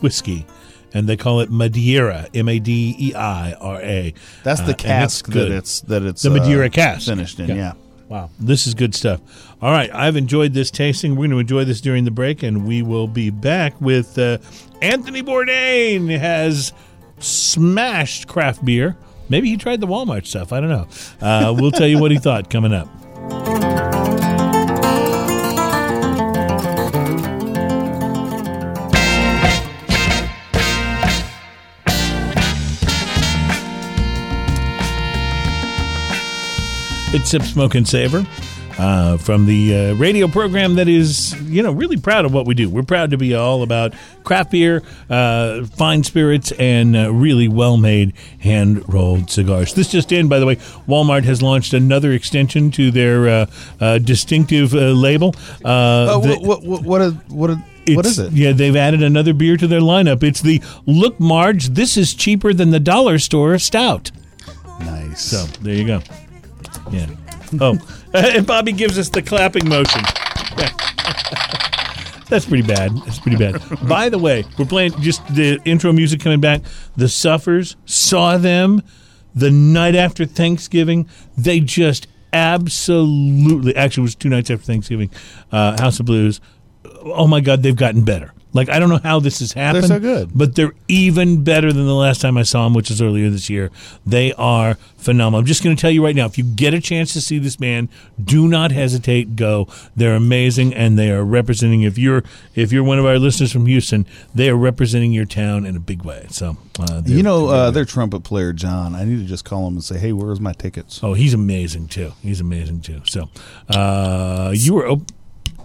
whiskey, 0.00 0.46
and 0.94 1.08
they 1.08 1.16
call 1.16 1.40
it 1.40 1.50
Madeira, 1.50 2.28
M 2.34 2.48
A 2.48 2.58
D 2.58 2.94
E 2.98 3.14
I 3.14 3.52
R 3.54 3.80
A. 3.82 4.14
That's 4.44 4.60
Uh, 4.60 4.66
the 4.66 4.72
it's 4.72 4.82
cask 4.82 5.26
that 5.28 5.50
it's 5.50 5.80
that 5.82 6.02
it's 6.02 6.22
The 6.22 6.30
Madeira 6.30 6.66
uh, 6.66 6.70
cask. 6.70 7.06
finished 7.08 7.38
in. 7.40 7.48
Yeah. 7.48 7.54
Yeah. 7.54 7.72
Wow, 8.08 8.28
this 8.38 8.66
is 8.66 8.74
good 8.74 8.94
stuff. 8.94 9.20
All 9.62 9.70
right, 9.72 9.88
I've 9.94 10.16
enjoyed 10.16 10.52
this 10.52 10.70
tasting. 10.70 11.12
We're 11.12 11.28
going 11.28 11.30
to 11.30 11.38
enjoy 11.38 11.64
this 11.64 11.80
during 11.80 12.04
the 12.04 12.10
break, 12.10 12.42
and 12.42 12.66
we 12.66 12.82
will 12.82 13.06
be 13.08 13.30
back 13.30 13.80
with 13.80 14.18
uh, 14.18 14.36
Anthony 14.82 15.22
Bourdain 15.22 16.10
has 16.18 16.74
smashed 17.20 18.28
craft 18.28 18.62
beer. 18.66 18.98
Maybe 19.30 19.48
he 19.48 19.56
tried 19.56 19.80
the 19.80 19.86
Walmart 19.86 20.26
stuff. 20.26 20.52
I 20.52 20.60
don't 20.60 20.68
know. 20.68 20.88
Uh, 21.26 21.54
we'll 21.58 21.70
tell 21.70 21.86
you 21.88 21.98
what 21.98 22.10
he 22.10 22.18
thought 22.18 22.50
coming 22.50 22.74
up. 22.74 23.81
It's 37.14 37.28
Sip, 37.28 37.42
Smoke, 37.42 37.74
and 37.74 37.86
Savor 37.86 38.26
uh, 38.78 39.18
from 39.18 39.44
the 39.44 39.90
uh, 39.90 39.94
radio 39.96 40.26
program 40.28 40.76
that 40.76 40.88
is, 40.88 41.38
you 41.42 41.62
know, 41.62 41.70
really 41.70 41.98
proud 41.98 42.24
of 42.24 42.32
what 42.32 42.46
we 42.46 42.54
do. 42.54 42.70
We're 42.70 42.84
proud 42.84 43.10
to 43.10 43.18
be 43.18 43.34
all 43.34 43.62
about 43.62 43.92
craft 44.24 44.50
beer, 44.52 44.82
uh, 45.10 45.66
fine 45.66 46.04
spirits, 46.04 46.52
and 46.52 46.96
uh, 46.96 47.12
really 47.12 47.48
well 47.48 47.76
made 47.76 48.14
hand 48.40 48.88
rolled 48.92 49.30
cigars. 49.30 49.74
This 49.74 49.90
just 49.90 50.10
in, 50.10 50.28
by 50.28 50.38
the 50.38 50.46
way, 50.46 50.56
Walmart 50.88 51.24
has 51.24 51.42
launched 51.42 51.74
another 51.74 52.12
extension 52.12 52.70
to 52.72 52.90
their 52.90 53.28
uh, 53.28 53.46
uh, 53.78 53.98
distinctive 53.98 54.72
uh, 54.74 54.78
label. 54.92 55.32
The- 55.32 56.18
what, 56.22 56.42
what, 56.42 56.62
what, 56.64 56.82
what, 56.82 57.12
what, 57.28 57.50
what 57.50 58.06
is 58.06 58.18
it's- 58.18 58.18
it? 58.18 58.32
Yeah, 58.32 58.52
they've 58.52 58.74
added 58.76 59.02
another 59.02 59.34
beer 59.34 59.58
to 59.58 59.66
their 59.66 59.80
lineup. 59.82 60.22
It's 60.22 60.40
the 60.40 60.62
Look 60.86 61.20
Marge. 61.20 61.68
This 61.68 61.98
is 61.98 62.14
cheaper 62.14 62.54
than 62.54 62.70
the 62.70 62.80
dollar 62.80 63.18
store 63.18 63.58
stout. 63.58 64.10
Nice. 64.80 65.20
So 65.20 65.44
there 65.60 65.74
you 65.74 65.86
go. 65.86 66.00
Yeah. 66.92 67.06
Oh, 67.60 67.78
and 68.14 68.46
Bobby 68.46 68.72
gives 68.72 68.98
us 68.98 69.08
the 69.08 69.22
clapping 69.22 69.68
motion. 69.68 70.02
That's 72.28 72.46
pretty 72.46 72.66
bad. 72.66 72.96
That's 73.04 73.18
pretty 73.18 73.36
bad. 73.36 73.60
By 73.86 74.08
the 74.08 74.18
way, 74.18 74.44
we're 74.58 74.64
playing 74.64 74.92
just 75.00 75.26
the 75.34 75.60
intro 75.66 75.92
music 75.92 76.20
coming 76.20 76.40
back. 76.40 76.62
The 76.96 77.08
Suffers 77.08 77.76
saw 77.84 78.38
them 78.38 78.82
the 79.34 79.50
night 79.50 79.94
after 79.94 80.24
Thanksgiving. 80.24 81.08
They 81.36 81.60
just 81.60 82.06
absolutely, 82.32 83.76
actually, 83.76 84.02
it 84.02 84.04
was 84.04 84.14
two 84.14 84.30
nights 84.30 84.50
after 84.50 84.64
Thanksgiving. 84.64 85.10
Uh, 85.50 85.78
House 85.80 86.00
of 86.00 86.06
Blues. 86.06 86.40
Oh 87.04 87.26
my 87.26 87.40
God, 87.40 87.62
they've 87.62 87.76
gotten 87.76 88.02
better. 88.02 88.32
Like 88.54 88.68
I 88.68 88.78
don't 88.78 88.88
know 88.90 89.00
how 89.02 89.18
this 89.20 89.38
has 89.40 89.52
happened. 89.52 89.84
They're 89.84 89.88
so 89.88 90.00
good. 90.00 90.30
but 90.34 90.54
they're 90.54 90.72
even 90.88 91.42
better 91.44 91.72
than 91.72 91.86
the 91.86 91.94
last 91.94 92.20
time 92.20 92.36
I 92.36 92.42
saw 92.42 92.64
them, 92.64 92.74
which 92.74 92.90
was 92.90 93.00
earlier 93.00 93.30
this 93.30 93.48
year. 93.48 93.70
They 94.06 94.32
are 94.34 94.74
phenomenal. 94.98 95.40
I'm 95.40 95.46
just 95.46 95.64
going 95.64 95.74
to 95.74 95.80
tell 95.80 95.90
you 95.90 96.04
right 96.04 96.14
now: 96.14 96.26
if 96.26 96.36
you 96.38 96.44
get 96.44 96.74
a 96.74 96.80
chance 96.80 97.12
to 97.14 97.20
see 97.20 97.38
this 97.38 97.56
band, 97.56 97.88
do 98.22 98.48
not 98.48 98.70
hesitate. 98.72 99.36
Go. 99.36 99.68
They're 99.96 100.14
amazing, 100.14 100.74
and 100.74 100.98
they 100.98 101.10
are 101.10 101.24
representing. 101.24 101.82
If 101.82 101.96
you're 101.98 102.22
if 102.54 102.72
you're 102.72 102.84
one 102.84 102.98
of 102.98 103.06
our 103.06 103.18
listeners 103.18 103.52
from 103.52 103.66
Houston, 103.66 104.06
they 104.34 104.50
are 104.50 104.56
representing 104.56 105.12
your 105.12 105.24
town 105.26 105.64
in 105.64 105.74
a 105.76 105.80
big 105.80 106.02
way. 106.04 106.26
So 106.30 106.56
uh, 106.78 107.02
You 107.06 107.22
know, 107.22 107.48
uh, 107.48 107.70
their 107.70 107.84
trumpet 107.86 108.20
player 108.22 108.52
John. 108.52 108.94
I 108.94 109.04
need 109.04 109.18
to 109.18 109.24
just 109.24 109.44
call 109.44 109.66
him 109.66 109.74
and 109.74 109.84
say, 109.84 109.98
"Hey, 109.98 110.12
where's 110.12 110.40
my 110.40 110.52
tickets?" 110.52 111.00
Oh, 111.02 111.14
he's 111.14 111.32
amazing 111.34 111.88
too. 111.88 112.12
He's 112.22 112.40
amazing 112.40 112.82
too. 112.82 113.00
So, 113.06 113.28
uh, 113.68 114.52
you 114.54 114.74
were, 114.74 114.88
op- 114.88 115.10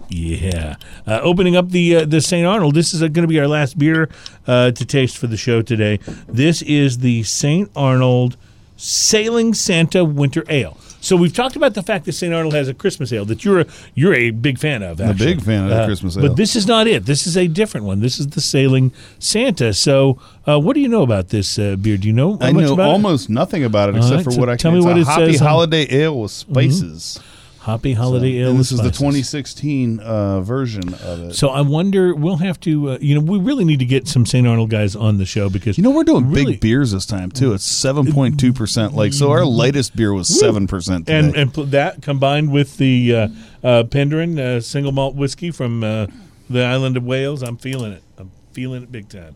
yeah, 0.09 0.75
uh, 1.05 1.19
opening 1.21 1.55
up 1.55 1.69
the 1.69 1.97
uh, 1.97 2.05
the 2.05 2.21
St. 2.21 2.45
Arnold. 2.45 2.75
This 2.75 2.93
is 2.93 3.01
going 3.01 3.13
to 3.13 3.27
be 3.27 3.39
our 3.39 3.47
last 3.47 3.77
beer 3.77 4.09
uh, 4.45 4.71
to 4.71 4.85
taste 4.85 5.17
for 5.17 5.27
the 5.27 5.37
show 5.37 5.61
today. 5.61 5.99
This 6.27 6.61
is 6.61 6.99
the 6.99 7.23
St. 7.23 7.69
Arnold 7.75 8.37
Sailing 8.77 9.53
Santa 9.53 10.05
Winter 10.05 10.43
Ale. 10.49 10.77
So 10.99 11.15
we've 11.15 11.33
talked 11.33 11.55
about 11.55 11.73
the 11.73 11.83
fact 11.83 12.05
that 12.05 12.13
St. 12.13 12.33
Arnold 12.33 12.53
has 12.53 12.67
a 12.67 12.73
Christmas 12.73 13.13
ale 13.13 13.23
that 13.25 13.45
you're 13.45 13.61
a, 13.61 13.65
you're 13.93 14.13
a 14.13 14.31
big 14.31 14.57
fan 14.59 14.81
of. 14.83 14.99
a 14.99 15.13
big 15.13 15.41
fan 15.41 15.63
of 15.63 15.69
the 15.69 15.85
Christmas 15.85 16.17
ale. 16.17 16.23
But 16.27 16.37
this 16.37 16.55
is 16.55 16.67
not 16.67 16.87
it. 16.87 17.05
This 17.05 17.27
is 17.27 17.37
a 17.37 17.47
different 17.47 17.85
one. 17.85 17.99
This 18.01 18.19
is 18.19 18.27
the 18.27 18.41
Sailing 18.41 18.91
Santa. 19.19 19.73
So, 19.73 20.19
uh, 20.47 20.59
what 20.59 20.73
do 20.73 20.81
you 20.81 20.87
know 20.89 21.03
about 21.03 21.29
this 21.29 21.57
uh, 21.59 21.75
beer? 21.75 21.97
Do 21.97 22.07
you 22.07 22.13
know? 22.13 22.37
I 22.41 22.51
much 22.51 22.65
know 22.65 22.73
about 22.73 22.89
it? 22.89 22.91
almost 22.91 23.29
nothing 23.29 23.63
about 23.63 23.89
it 23.89 23.95
except 23.97 24.15
right, 24.15 24.23
for 24.23 24.31
so 24.31 24.39
what 24.39 24.49
I 24.49 24.55
tell 24.57 24.71
can. 24.71 24.79
me 24.79 24.79
it's 24.79 24.85
what 24.85 24.97
a 24.97 25.01
it 25.01 25.05
hoppy 25.05 25.31
says 25.33 25.41
on- 25.41 25.47
holiday 25.47 25.87
ale 25.89 26.19
with 26.21 26.31
spices. 26.31 27.19
Hoppy 27.67 27.91
Holiday 27.91 28.37
Ale. 28.37 28.47
and 28.51 28.57
with 28.57 28.69
this 28.69 28.71
is 28.71 28.77
the 28.81 28.91
2016 28.91 29.99
uh, 29.99 30.39
version 30.39 30.93
of 30.93 31.19
it. 31.23 31.33
So 31.35 31.49
I 31.49 31.59
wonder. 31.59 32.15
We'll 32.15 32.37
have 32.37 32.59
to. 32.61 32.91
Uh, 32.91 32.97
you 33.01 33.13
know, 33.13 33.19
we 33.19 33.37
really 33.39 33.65
need 33.65 33.79
to 33.79 33.85
get 33.85 34.07
some 34.07 34.25
St. 34.25 34.47
Arnold 34.47 34.69
guys 34.69 34.95
on 34.95 35.17
the 35.17 35.25
show 35.25 35.49
because 35.49 35.77
you 35.77 35.83
know, 35.83 35.91
we're 35.91 36.05
doing 36.05 36.29
really- 36.31 36.53
big 36.53 36.61
beers 36.61 36.93
this 36.93 37.05
time 37.05 37.29
too. 37.29 37.51
It's 37.53 37.67
7.2 37.67 38.55
percent. 38.55 38.93
Like, 38.93 39.11
so 39.11 39.31
our 39.31 39.43
lightest 39.43 39.97
beer 39.97 40.13
was 40.13 40.27
seven 40.29 40.65
percent. 40.65 41.09
and 41.09 41.35
and 41.35 41.51
that 41.53 42.01
combined 42.01 42.53
with 42.53 42.77
the 42.77 43.13
uh, 43.13 43.27
uh, 43.63 43.83
Penderyn 43.83 44.39
uh, 44.39 44.61
single 44.61 44.93
malt 44.93 45.15
whiskey 45.15 45.51
from 45.51 45.83
uh, 45.83 46.07
the 46.49 46.63
island 46.63 46.95
of 46.95 47.03
Wales, 47.03 47.43
I'm 47.43 47.57
feeling 47.57 47.91
it. 47.91 48.03
I'm 48.17 48.31
feeling 48.53 48.83
it 48.83 48.91
big 48.93 49.09
time. 49.09 49.35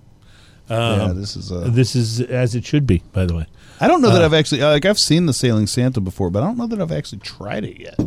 yeah, 0.69 1.03
Um, 1.03 1.19
this 1.19 1.35
is. 1.35 1.51
Uh, 1.51 1.67
This 1.69 1.97
is 1.97 2.21
as 2.21 2.55
it 2.55 2.63
should 2.65 2.87
be, 2.87 3.03
by 3.11 3.25
the 3.25 3.35
way. 3.35 3.45
I 3.81 3.87
don't 3.87 4.01
know 4.01 4.11
that 4.11 4.21
uh, 4.21 4.25
I've 4.25 4.33
actually 4.33 4.61
like 4.61 4.85
I've 4.85 4.99
seen 4.99 5.25
the 5.25 5.33
Sailing 5.33 5.67
Santa 5.67 5.99
before, 5.99 6.29
but 6.29 6.43
I 6.43 6.45
don't 6.47 6.57
know 6.57 6.67
that 6.67 6.79
I've 6.79 6.91
actually 6.91 7.19
tried 7.19 7.65
it 7.65 7.79
yet. 7.79 7.99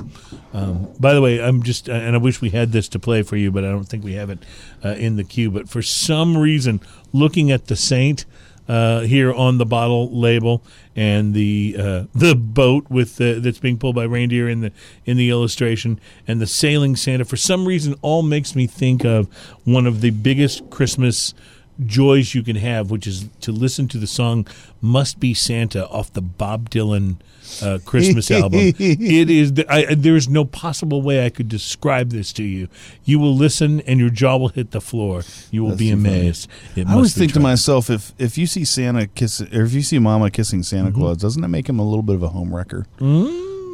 By 1.05 1.12
the 1.12 1.20
way, 1.20 1.43
I'm 1.43 1.62
just, 1.62 1.89
uh, 1.89 1.93
and 1.93 2.14
I 2.14 2.18
wish 2.18 2.41
we 2.41 2.51
had 2.51 2.72
this 2.72 2.89
to 2.91 2.99
play 2.99 3.22
for 3.22 3.37
you, 3.37 3.51
but 3.51 3.64
I 3.64 3.70
don't 3.70 3.85
think 3.85 4.05
we 4.05 4.14
have 4.14 4.31
it 4.31 4.39
uh, 4.85 4.91
in 4.91 5.16
the 5.16 5.25
queue. 5.25 5.51
But 5.51 5.68
for 5.68 5.83
some 5.83 6.39
reason, 6.39 6.81
looking 7.12 7.51
at 7.51 7.66
the 7.66 7.77
Saint 7.77 8.25
uh, 8.68 9.01
here 9.01 9.33
on 9.33 9.59
the 9.59 9.66
bottle 9.66 10.11
label 10.18 10.62
and 10.97 11.35
the 11.35 11.77
uh, 11.79 12.05
the 12.14 12.35
boat 12.35 12.89
with 12.89 13.16
the, 13.16 13.41
that's 13.41 13.59
being 13.59 13.79
pulled 13.79 13.97
by 13.97 14.05
reindeer 14.05 14.49
in 14.49 14.61
the 14.61 14.72
in 15.05 15.16
the 15.16 15.29
illustration 15.29 16.01
and 16.27 16.41
the 16.41 16.47
sailing 16.47 16.97
Santa, 16.97 17.25
for 17.25 17.37
some 17.37 17.66
reason, 17.66 17.95
all 18.01 18.22
makes 18.22 18.55
me 18.55 18.66
think 18.66 19.05
of 19.05 19.27
one 19.64 19.87
of 19.87 20.01
the 20.01 20.11
biggest 20.11 20.70
Christmas 20.70 21.35
joys 21.85 22.35
you 22.35 22.43
can 22.43 22.57
have, 22.57 22.91
which 22.91 23.07
is 23.07 23.29
to 23.41 23.53
listen 23.53 23.89
to 23.89 23.99
the 23.99 24.07
song 24.07 24.47
"Must 24.81 25.18
Be 25.20 25.35
Santa" 25.35 25.89
off 25.89 26.12
the 26.12 26.22
Bob 26.22 26.70
Dylan 26.70 27.16
uh, 27.62 27.79
Christmas 27.85 28.31
album. 28.31 28.61
It 28.79 29.31
is. 29.31 29.55
The, 29.55 29.72
I, 29.72 29.95
there 29.95 30.16
is 30.16 30.29
no 30.29 30.45
possible 30.45 31.03
way 31.03 31.25
I 31.25 31.31
could 31.31 31.49
describe 31.49 32.11
this 32.11 32.33
to 32.35 32.43
you. 32.43 32.68
You 33.05 33.18
will 33.18 33.35
listen, 33.35 33.81
and 33.83 34.01
your 34.01 34.11
jaw 34.11 34.37
will 34.37 34.49
hit 34.49 34.70
the 34.70 34.81
floor. 34.81 35.22
You 35.51 35.62
will 35.62 35.70
That's 35.70 35.79
be 35.81 35.91
amazed. 35.91 36.49
I 36.77 36.93
always 36.93 37.14
think 37.14 37.33
to 37.35 37.41
myself, 37.41 37.91
if 37.91 38.12
if 38.18 38.39
you 38.39 38.47
see 38.47 38.64
Santa 38.64 39.07
kiss 39.07 39.41
or 39.41 39.62
if 39.64 39.72
you 39.72 39.83
see 39.83 39.99
Mama 39.99 40.31
kissing 40.31 40.62
Santa 40.62 40.91
Mm-hmm. 40.91 41.01
Claus, 41.01 41.16
doesn't 41.18 41.41
that 41.43 41.49
make 41.49 41.68
him 41.68 41.79
a 41.79 41.85
little 41.85 42.03
bit 42.03 42.14
of 42.16 42.22
a 42.22 42.29
home 42.29 42.53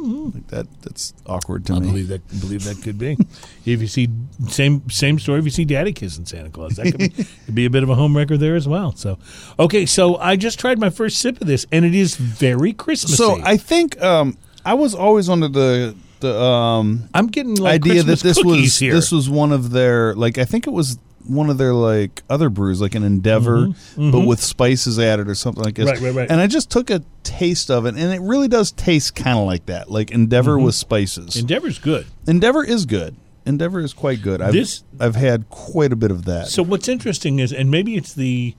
wrecker? 0.01 0.31
Like 0.33 0.47
that 0.47 0.81
that's 0.81 1.13
awkward 1.25 1.65
to 1.67 1.73
I 1.73 1.79
me. 1.79 1.87
believe 1.87 2.07
that. 2.09 2.27
Believe 2.41 2.63
that 2.65 2.81
could 2.81 2.97
be. 2.97 3.17
if 3.65 3.81
you 3.81 3.87
see 3.87 4.09
same 4.47 4.89
same 4.89 5.19
story, 5.19 5.39
if 5.39 5.45
you 5.45 5.51
see 5.51 5.65
Daddy 5.65 5.93
kissing 5.93 6.25
Santa 6.25 6.49
Claus, 6.49 6.75
that 6.75 6.85
could 6.85 6.97
be, 6.97 7.09
could 7.45 7.55
be 7.55 7.65
a 7.65 7.69
bit 7.69 7.83
of 7.83 7.89
a 7.89 7.95
home 7.95 8.15
wrecker 8.15 8.37
there 8.37 8.55
as 8.55 8.67
well. 8.67 8.93
So, 8.95 9.17
okay, 9.59 9.85
so 9.85 10.17
I 10.17 10.35
just 10.35 10.59
tried 10.59 10.79
my 10.79 10.89
first 10.89 11.19
sip 11.19 11.39
of 11.41 11.47
this, 11.47 11.65
and 11.71 11.85
it 11.85 11.95
is 11.95 12.15
very 12.15 12.73
Christmassy. 12.73 13.15
So 13.15 13.39
I 13.43 13.57
think 13.57 14.01
um, 14.01 14.37
I 14.65 14.73
was 14.73 14.93
always 14.95 15.29
under 15.29 15.47
the 15.47 15.95
the 16.19 16.39
um, 16.39 17.09
I'm 17.13 17.27
getting 17.27 17.55
like 17.55 17.83
idea 17.83 18.03
that 18.03 18.19
this 18.19 18.43
was 18.43 18.77
here. 18.77 18.93
this 18.93 19.11
was 19.11 19.29
one 19.29 19.51
of 19.51 19.71
their 19.71 20.15
like 20.15 20.37
I 20.37 20.45
think 20.45 20.67
it 20.67 20.71
was 20.71 20.97
one 21.27 21.49
of 21.49 21.57
their 21.57 21.73
like 21.73 22.23
other 22.29 22.49
brews 22.49 22.81
like 22.81 22.95
an 22.95 23.03
Endeavor, 23.03 23.67
but 23.97 24.21
with 24.25 24.41
spices 24.41 24.99
added 24.99 25.27
or 25.29 25.35
something 25.35 25.63
like 25.63 25.75
this. 25.75 25.89
Mm-hmm. 25.91 26.03
Right, 26.03 26.09
right, 26.13 26.15
right. 26.21 26.31
And 26.31 26.39
I 26.41 26.47
just 26.47 26.69
took 26.69 26.89
a 26.89 27.01
taste 27.23 27.69
of 27.71 27.85
it, 27.85 27.95
and 27.95 28.13
it 28.13 28.21
really 28.21 28.47
does 28.47 28.71
taste 28.71 29.15
kind 29.15 29.37
of 29.37 29.45
like 29.45 29.65
that, 29.67 29.89
like 29.89 30.11
Endeavor 30.11 30.55
Mm-hmm. 30.55 30.65
with 30.65 30.75
spices. 30.75 31.37
Endeavor's 31.37 31.79
good. 31.79 32.05
Endeavor 32.27 32.63
is 32.63 32.85
good. 32.85 33.15
Endeavor 33.45 33.79
is 33.79 33.93
quite 33.93 34.21
good. 34.21 34.41
I've, 34.41 34.53
This- 34.53 34.83
I've 34.99 35.15
had 35.15 35.49
quite 35.49 35.91
a 35.91 35.95
bit 35.95 36.11
of 36.11 36.25
that. 36.25 36.47
So 36.47 36.61
what's 36.63 36.87
interesting 36.87 37.39
is, 37.39 37.51
and 37.51 37.71
maybe 37.71 37.95
it's 37.95 38.13
the 38.13 38.55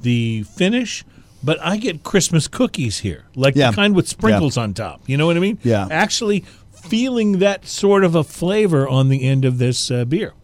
the 0.00 0.42
finish, 0.42 1.04
but 1.42 1.58
I 1.62 1.76
get 1.76 2.02
Christmas 2.02 2.48
cookies 2.48 2.98
here, 2.98 3.24
like 3.36 3.54
Yeah. 3.54 3.70
the 3.70 3.76
kind 3.76 3.94
with 3.94 4.08
sprinkles 4.08 4.56
on 4.56 4.74
top. 4.74 5.02
You 5.06 5.16
know 5.16 5.26
what 5.26 5.36
I 5.36 5.40
mean? 5.40 5.58
Yeah. 5.62 5.86
Actually, 5.90 6.44
feeling 6.72 7.38
that 7.38 7.64
sort 7.66 8.04
of 8.04 8.14
a 8.14 8.22
flavor 8.24 8.86
on 8.88 9.08
the 9.08 9.22
end 9.22 9.44
of 9.44 9.58
this 9.58 9.90
uh, 9.90 10.04
beer. 10.04 10.34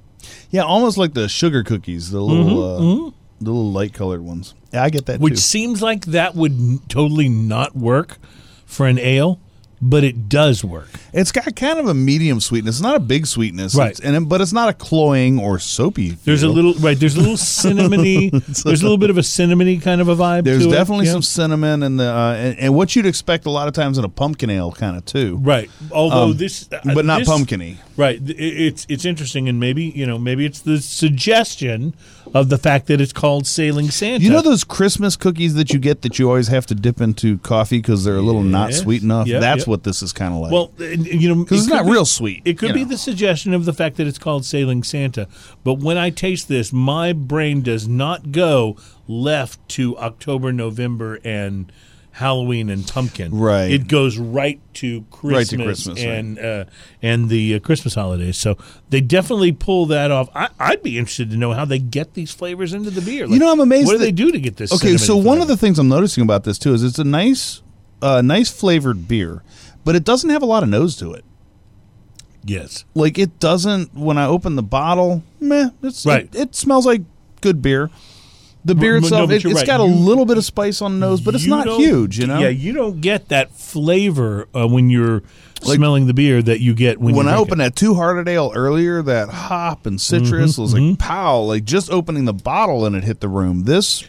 Yeah, 0.50 0.62
almost 0.62 0.98
like 0.98 1.14
the 1.14 1.28
sugar 1.28 1.62
cookies, 1.62 2.10
the 2.10 2.20
little 2.20 2.62
uh, 2.62 2.78
the 3.40 3.50
little 3.50 3.72
light 3.72 3.92
colored 3.94 4.22
ones. 4.22 4.54
Yeah, 4.72 4.84
I 4.84 4.90
get 4.90 5.06
that 5.06 5.14
Mm-hmm, 5.14 5.24
which 5.24 5.34
too. 5.34 5.40
seems 5.40 5.82
like 5.82 6.06
that 6.06 6.34
would 6.34 6.88
totally 6.88 7.28
not 7.28 7.74
work 7.76 8.18
for 8.66 8.86
an 8.86 8.98
ale, 8.98 9.40
but 9.82 10.04
it 10.04 10.28
does 10.28 10.62
work. 10.62 10.88
It's 11.12 11.32
got 11.32 11.56
kind 11.56 11.78
of 11.78 11.86
a 11.88 11.94
medium 11.94 12.38
sweetness. 12.40 12.76
It's 12.76 12.82
not 12.82 12.96
a 12.96 13.00
big 13.00 13.26
sweetness, 13.26 13.74
Right. 13.74 13.90
It's, 13.92 14.00
and 14.00 14.14
it- 14.14 14.28
but 14.28 14.40
it's 14.40 14.52
not 14.52 14.68
a 14.68 14.72
cloying 14.74 15.38
or 15.38 15.58
soapy. 15.58 16.10
There's 16.24 16.42
a 16.42 16.48
little 16.48 16.74
right. 16.74 16.98
There's 16.98 17.16
a 17.16 17.20
little 17.20 17.36
cinnamony. 17.38 18.30
there's 18.62 18.80
a 18.82 18.84
little 18.84 18.98
bit 18.98 19.10
of 19.10 19.16
a 19.18 19.22
cinnamony 19.22 19.80
kind 19.80 20.00
of 20.00 20.08
a 20.08 20.14
vibe. 20.16 20.44
There's 20.44 20.64
to 20.64 20.68
it, 20.68 20.72
definitely 20.72 21.06
yeah. 21.06 21.12
some 21.12 21.22
cinnamon 21.22 21.82
and 21.82 21.98
the 21.98 22.04
uh, 22.10 22.34
and, 22.34 22.58
and 22.58 22.74
what 22.74 22.94
you'd 22.94 23.06
expect 23.06 23.46
a 23.46 23.50
lot 23.50 23.68
of 23.68 23.74
times 23.74 23.96
in 23.98 24.04
a 24.04 24.08
pumpkin 24.08 24.50
ale 24.50 24.72
kind 24.72 24.96
of 24.96 25.04
too, 25.04 25.38
right. 25.42 25.70
Although 25.90 26.24
Um, 26.30 26.36
this, 26.36 26.68
uh, 26.72 26.80
but 26.94 27.04
not 27.04 27.20
this- 27.20 27.28
pumpkiny. 27.28 27.78
Right. 27.96 28.20
It- 28.22 28.36
It's 28.38 28.86
it's 28.88 29.04
interesting, 29.04 29.48
and 29.48 29.58
maybe 29.58 29.84
you 29.84 30.06
know 30.06 30.18
maybe 30.18 30.44
it's 30.44 30.60
the 30.60 30.80
suggestion 30.80 31.94
of 32.34 32.48
the 32.48 32.58
fact 32.58 32.86
that 32.86 33.00
it's 33.00 33.12
called 33.12 33.46
Sailing 33.46 33.90
Santa. 33.90 34.24
You 34.24 34.30
know 34.30 34.42
those 34.42 34.64
Christmas 34.64 35.16
cookies 35.16 35.54
that 35.54 35.72
you 35.72 35.78
get 35.78 36.02
that 36.02 36.18
you 36.18 36.28
always 36.28 36.48
have 36.48 36.66
to 36.66 36.74
dip 36.74 37.00
into 37.00 37.38
coffee 37.38 37.78
because 37.78 38.04
they're 38.04 38.16
a 38.16 38.22
little 38.22 38.42
not 38.42 38.72
sweet 38.72 39.02
enough. 39.02 39.26
Yep, 39.26 39.40
That's 39.40 39.60
yep. 39.62 39.68
what 39.68 39.84
this 39.84 40.02
is 40.02 40.12
kind 40.12 40.34
of 40.34 40.40
like. 40.40 40.52
Well, 40.52 40.72
uh, 40.80 40.84
you 40.84 41.28
know, 41.28 41.42
because 41.42 41.58
it 41.58 41.64
it's 41.64 41.72
not 41.72 41.86
be- 41.86 41.92
real 41.92 42.04
sweet. 42.04 42.42
It 42.44 42.58
could 42.58 42.74
be 42.74 42.84
know. 42.84 42.90
the 42.90 42.98
suggestion 42.98 43.54
of 43.54 43.64
the 43.64 43.72
fact 43.72 43.96
that 43.96 44.06
it's 44.06 44.18
called 44.18 44.44
Sailing 44.44 44.82
Santa. 44.82 45.28
But 45.64 45.74
when 45.74 45.98
I 45.98 46.10
taste 46.10 46.48
this, 46.48 46.72
my 46.72 47.12
brain 47.12 47.62
does 47.62 47.88
not 47.88 48.32
go 48.32 48.76
left 49.08 49.66
to 49.70 49.96
October, 49.98 50.52
November, 50.52 51.18
and 51.24 51.72
Halloween 52.20 52.70
and 52.70 52.86
pumpkin. 52.86 53.34
Right. 53.36 53.70
It 53.72 53.88
goes 53.88 54.16
right 54.18 54.60
to 54.74 55.02
Christmas, 55.10 55.32
Right 55.52 55.58
to 55.58 55.64
Christmas, 55.64 55.98
right. 55.98 56.08
and 56.08 56.38
uh, 56.38 56.64
and 57.02 57.28
the 57.28 57.56
uh, 57.56 57.58
Christmas 57.58 57.94
holidays. 57.94 58.38
So 58.38 58.56
they 58.90 59.00
definitely 59.00 59.50
pull 59.52 59.86
that 59.86 60.10
off. 60.12 60.28
I, 60.34 60.48
I'd 60.60 60.82
be 60.82 60.96
interested 60.98 61.30
to 61.30 61.36
know 61.36 61.52
how 61.52 61.64
they 61.64 61.78
get 61.80 62.14
these 62.14 62.30
flavors 62.30 62.72
into 62.72 62.90
the 62.90 63.00
beer. 63.00 63.26
You 63.26 63.38
know, 63.40 63.50
I'm 63.50 63.58
amazed 63.60 63.86
What 63.86 63.92
do 63.94 63.98
that- 63.98 64.04
they 64.04 64.12
do 64.12 64.30
to 64.30 64.38
get 64.38 64.56
this? 64.56 64.72
Okay, 64.72 64.96
so 64.96 65.16
cinnamony 65.16 65.24
one 65.24 65.40
of 65.40 65.48
the 65.48 65.56
things 65.56 65.78
I'm 65.80 65.88
noticing 65.88 66.22
about 66.22 66.44
this 66.44 66.58
too 66.58 66.72
is 66.74 66.84
it's 66.84 66.98
a 67.00 67.04
nice, 67.04 67.62
uh, 68.00 68.22
nice 68.22 68.50
flavored 68.50 69.08
beer, 69.08 69.42
but 69.84 69.96
it 69.96 70.04
doesn't 70.04 70.30
have 70.30 70.42
a 70.42 70.46
lot 70.46 70.62
of 70.62 70.68
nose 70.68 70.94
to 70.98 71.12
it. 71.12 71.24
yes, 72.44 72.84
Like 72.94 73.18
it 73.18 73.38
doesn't. 73.38 73.94
When 73.94 74.18
I 74.18 74.26
open 74.26 74.56
the 74.56 74.62
bottle, 74.62 75.22
meh. 75.40 75.70
It's 75.82 76.04
Right. 76.06 76.24
It, 76.34 76.34
it 76.40 76.54
smells 76.54 76.86
like 76.86 77.02
good 77.40 77.62
beer. 77.62 77.90
The 78.64 78.74
beer 78.74 79.00
But- 79.00 79.10
no, 79.10 79.24
itself, 79.24 79.28
but 79.30 79.36
it, 79.36 79.42
has 79.44 79.54
right. 79.54 79.66
got 79.66 79.80
a 79.80 79.84
little 79.84 80.26
bit 80.26 80.36
of 80.36 80.44
spice 80.44 80.82
on 80.82 80.98
the 81.00 81.06
nose, 81.06 81.20
but 81.20 81.34
it's 81.34 81.46
not 81.46 81.66
huge. 81.66 82.18
You 82.18 82.26
know. 82.26 82.38
Yeah, 82.40 82.48
you 82.48 82.72
don't 82.72 83.00
get 83.00 83.28
that 83.28 83.52
flavor 83.56 84.48
uh, 84.54 84.66
when 84.68 84.90
you're 84.90 85.22
Like- 85.64 85.76
smelling 85.76 86.06
the 86.06 86.14
beer 86.14 86.42
that 86.42 86.60
you 86.60 86.74
get 86.74 87.00
when, 87.00 87.14
when 87.14 87.26
you 87.26 87.32
I 87.32 87.36
opened 87.36 87.62
it. 87.62 87.64
that 87.64 87.76
two 87.76 87.94
hearted 87.94 88.28
ale 88.28 88.52
earlier, 88.54 89.00
that 89.02 89.30
hop 89.30 89.86
and 89.86 89.98
citrus 90.00 90.52
Mm-hmm, 90.52 90.62
was 90.62 90.74
like 90.74 90.98
pow, 90.98 91.40
like 91.40 91.64
just 91.64 91.90
opening 91.90 92.26
the 92.26 92.34
bottle 92.34 92.84
and 92.84 92.94
it 92.94 93.04
hit 93.04 93.20
the 93.20 93.28
room. 93.28 93.64
This 93.64 94.04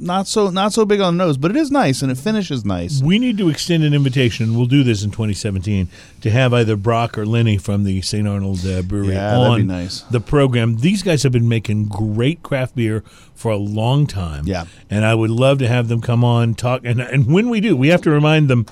not 0.00 0.26
so 0.26 0.50
not 0.50 0.72
so 0.72 0.84
big 0.84 1.00
on 1.00 1.16
the 1.16 1.24
nose, 1.24 1.36
but 1.36 1.50
it 1.50 1.56
is 1.56 1.70
nice 1.70 2.02
and 2.02 2.10
it 2.10 2.16
finishes 2.18 2.64
nice. 2.64 3.02
We 3.02 3.18
need 3.18 3.36
to 3.38 3.48
extend 3.48 3.84
an 3.84 3.94
invitation, 3.94 4.46
and 4.48 4.56
we'll 4.56 4.66
do 4.66 4.82
this 4.82 5.02
in 5.04 5.10
2017, 5.10 5.88
to 6.22 6.30
have 6.30 6.52
either 6.54 6.76
Brock 6.76 7.18
or 7.18 7.26
Lenny 7.26 7.58
from 7.58 7.84
the 7.84 8.00
St. 8.02 8.26
Arnold 8.26 8.64
uh, 8.66 8.82
Brewery 8.82 9.14
Yeah, 9.14 9.36
on 9.36 9.66
nice. 9.66 10.00
the 10.02 10.20
program. 10.20 10.78
These 10.78 11.02
guys 11.02 11.22
have 11.22 11.32
been 11.32 11.48
making 11.48 11.86
great 11.86 12.42
craft 12.42 12.74
beer 12.74 13.02
for 13.34 13.50
a 13.52 13.56
long 13.56 14.06
time. 14.06 14.46
Yeah. 14.46 14.64
And 14.88 15.04
I 15.04 15.14
would 15.14 15.30
love 15.30 15.58
to 15.58 15.68
have 15.68 15.88
them 15.88 16.00
come 16.00 16.24
on, 16.24 16.54
talk. 16.54 16.82
And, 16.84 17.00
and 17.00 17.26
when 17.32 17.48
we 17.48 17.60
do, 17.60 17.76
we 17.76 17.88
have 17.88 18.02
to 18.02 18.10
remind 18.10 18.48
them, 18.48 18.66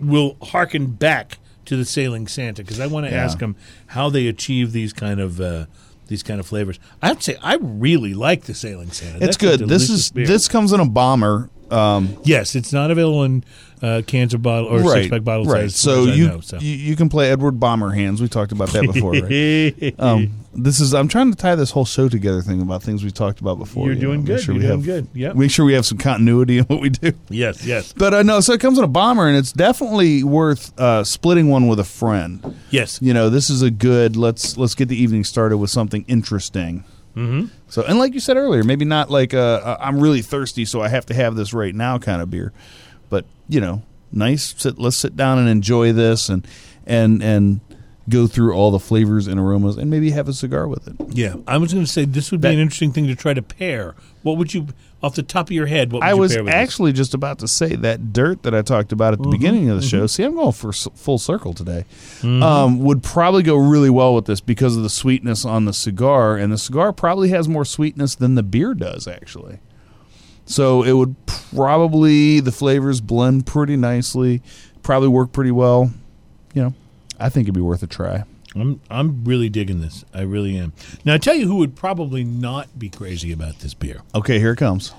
we'll 0.00 0.36
hearken 0.42 0.86
back 0.86 1.38
to 1.66 1.76
the 1.76 1.84
Sailing 1.84 2.26
Santa, 2.26 2.62
because 2.62 2.80
I 2.80 2.86
want 2.88 3.06
to 3.06 3.12
Yeah. 3.12 3.24
ask 3.24 3.38
them 3.38 3.54
how 3.86 4.10
they 4.10 4.26
achieve 4.26 4.72
these 4.72 4.92
kind 4.92 5.20
of. 5.20 5.40
Uh, 5.40 5.66
these 6.12 6.22
kind 6.22 6.38
of 6.38 6.46
flavors. 6.46 6.78
I 7.00 7.08
have 7.08 7.16
to 7.16 7.22
say, 7.22 7.36
I 7.42 7.56
really 7.60 8.12
like 8.14 8.44
the 8.44 8.54
Sailing 8.54 8.90
Santa. 8.90 9.16
It's 9.16 9.20
That's 9.20 9.36
good. 9.38 9.60
This 9.68 9.88
is 9.88 10.10
beer. 10.10 10.26
this 10.26 10.46
comes 10.46 10.72
in 10.72 10.78
a 10.80 10.84
bomber. 10.86 11.48
Um, 11.70 12.18
Yes, 12.22 12.54
it's 12.54 12.70
not 12.72 12.90
available 12.90 13.24
in 13.24 13.44
uh, 13.82 14.02
cans 14.06 14.32
or 14.32 14.38
bottle 14.38 14.68
or 14.68 14.80
right, 14.80 15.02
six 15.02 15.10
pack 15.10 15.24
bottle 15.24 15.44
right. 15.44 15.62
size. 15.70 15.76
So 15.76 16.04
you, 16.04 16.28
know, 16.28 16.40
so. 16.40 16.58
you 16.58 16.70
you 16.70 16.96
can 16.96 17.08
play 17.08 17.30
Edward 17.30 17.58
Bomber 17.58 17.90
hands. 17.90 18.22
We 18.22 18.28
talked 18.28 18.52
about 18.52 18.68
that 18.70 18.82
before. 18.82 19.12
Right? 19.12 19.94
um, 19.98 20.32
this 20.54 20.80
is 20.80 20.94
I'm 20.94 21.08
trying 21.08 21.30
to 21.30 21.36
tie 21.36 21.54
this 21.56 21.72
whole 21.72 21.84
show 21.84 22.08
together 22.08 22.42
thing 22.42 22.62
about 22.62 22.82
things 22.82 23.02
we 23.02 23.10
talked 23.10 23.40
about 23.40 23.58
before. 23.58 23.86
You're 23.86 23.94
you 23.94 24.00
doing 24.00 24.20
make 24.20 24.26
good. 24.26 24.40
sure 24.40 24.54
You're 24.54 24.62
we 24.62 24.68
doing 24.68 24.80
have- 24.80 24.86
good. 24.86 25.08
Yeah. 25.14 25.32
Make 25.32 25.50
sure 25.50 25.64
we 25.64 25.74
have 25.74 25.84
some 25.84 25.98
continuity 25.98 26.58
in 26.58 26.64
what 26.64 26.80
we 26.80 26.90
do. 26.90 27.12
yes, 27.28 27.64
yes, 27.64 27.92
But 27.92 28.14
uh, 28.14 28.22
no, 28.22 28.40
so 28.40 28.52
it 28.52 28.60
comes 28.60 28.78
in 28.78 28.84
a 28.84 28.88
bomber, 28.88 29.26
and 29.26 29.36
it's 29.36 29.52
definitely 29.52 30.22
worth 30.22 30.78
uh, 30.78 31.04
splitting 31.04 31.48
one 31.48 31.66
with 31.68 31.80
a 31.80 31.84
friend. 31.84 32.56
yes. 32.70 33.00
You 33.02 33.12
know, 33.14 33.30
this 33.30 33.50
is 33.50 33.62
a 33.62 33.70
good. 33.70 34.16
Let's 34.16 34.56
let's 34.56 34.74
get 34.74 34.88
the 34.88 34.96
evening 34.96 35.24
started 35.24 35.58
with 35.58 35.70
something 35.70 36.04
interesting. 36.06 36.84
Mm-hmm. 37.16 37.46
So, 37.68 37.82
and 37.82 37.98
like 37.98 38.14
you 38.14 38.20
said 38.20 38.36
earlier, 38.36 38.64
maybe 38.64 38.84
not 38.84 39.10
like 39.10 39.34
uh, 39.34 39.76
I'm 39.80 40.00
really 40.00 40.22
thirsty, 40.22 40.64
so 40.64 40.80
I 40.80 40.88
have 40.88 41.06
to 41.06 41.14
have 41.14 41.36
this 41.36 41.52
right 41.52 41.74
now 41.74 41.98
kind 41.98 42.22
of 42.22 42.30
beer, 42.30 42.52
but 43.12 43.26
you 43.48 43.60
know, 43.60 43.82
nice. 44.10 44.54
Sit, 44.58 44.78
let's 44.78 44.96
sit 44.96 45.14
down 45.16 45.38
and 45.38 45.48
enjoy 45.48 45.92
this, 45.92 46.28
and 46.30 46.44
and 46.86 47.22
and 47.22 47.60
go 48.08 48.26
through 48.26 48.52
all 48.52 48.72
the 48.72 48.80
flavors 48.80 49.28
and 49.28 49.38
aromas 49.38 49.76
and 49.76 49.88
maybe 49.88 50.10
have 50.10 50.26
a 50.28 50.32
cigar 50.32 50.66
with 50.66 50.88
it. 50.88 50.96
Yeah, 51.14 51.34
I 51.46 51.58
was 51.58 51.72
going 51.72 51.84
to 51.84 51.90
say 51.90 52.04
this 52.04 52.32
would 52.32 52.40
be 52.40 52.48
That- 52.48 52.54
an 52.54 52.60
interesting 52.60 52.90
thing 52.92 53.06
to 53.06 53.14
try 53.14 53.32
to 53.34 53.42
pair. 53.42 53.94
What 54.24 54.38
would 54.38 54.52
you, 54.54 54.66
off 55.04 55.14
the 55.14 55.22
top 55.22 55.46
of 55.48 55.52
your 55.52 55.66
head, 55.66 55.92
what 55.92 56.00
would 56.00 56.08
I 56.08 56.10
you 56.12 56.16
was 56.18 56.34
pair 56.34 56.42
with 56.44 56.52
actually 56.52 56.92
just 56.92 57.14
about 57.14 57.38
to 57.40 57.48
say 57.48 57.76
that 57.76 58.12
dirt 58.12 58.42
that 58.42 58.54
I 58.56 58.62
talked 58.62 58.90
about 58.92 59.12
at 59.12 59.20
Mm-hmm. 59.20 59.30
the 59.30 59.36
beginning 59.36 59.68
of 59.70 59.80
the 59.80 59.86
show. 59.86 60.08
See, 60.08 60.24
I'm 60.24 60.34
going 60.34 60.50
for 60.52 60.72
full 60.72 61.18
circle 61.18 61.52
today. 61.54 61.84
Mm-hmm. 62.22 62.42
Um, 62.42 62.78
would 62.80 63.02
probably 63.04 63.44
go 63.44 63.54
really 63.56 63.90
well 63.90 64.14
with 64.16 64.24
this 64.26 64.40
because 64.40 64.76
of 64.76 64.82
the 64.82 64.90
sweetness 64.90 65.44
on 65.44 65.64
the 65.66 65.72
cigar, 65.72 66.36
and 66.36 66.52
the 66.52 66.58
cigar 66.58 66.92
probably 66.92 67.28
has 67.28 67.48
more 67.48 67.64
sweetness 67.64 68.16
than 68.16 68.34
the 68.34 68.42
beer 68.42 68.74
does, 68.74 69.06
actually. 69.06 69.58
So 70.52 70.82
it 70.82 70.92
would 70.92 71.16
probably 71.24 72.40
the 72.40 72.52
flavors 72.52 73.00
blend 73.00 73.46
pretty 73.46 73.74
nicely, 73.76 74.42
probably 74.82 75.08
work 75.08 75.32
pretty 75.32 75.50
well. 75.50 75.90
You 76.52 76.62
know, 76.62 76.74
I 77.18 77.30
think 77.30 77.46
it'd 77.46 77.54
be 77.54 77.62
worth 77.62 77.82
a 77.82 77.86
try. 77.86 78.24
I'm 78.54 78.78
I'm 78.90 79.24
really 79.24 79.48
digging 79.48 79.80
this. 79.80 80.04
I 80.12 80.20
really 80.20 80.58
am. 80.58 80.74
Now 81.06 81.14
I 81.14 81.18
tell 81.18 81.34
you 81.34 81.46
who 81.46 81.56
would 81.56 81.74
probably 81.74 82.22
not 82.22 82.78
be 82.78 82.90
crazy 82.90 83.32
about 83.32 83.60
this 83.60 83.72
beer. 83.72 84.02
Okay, 84.14 84.38
here 84.38 84.52
it 84.52 84.58
comes. 84.58 84.92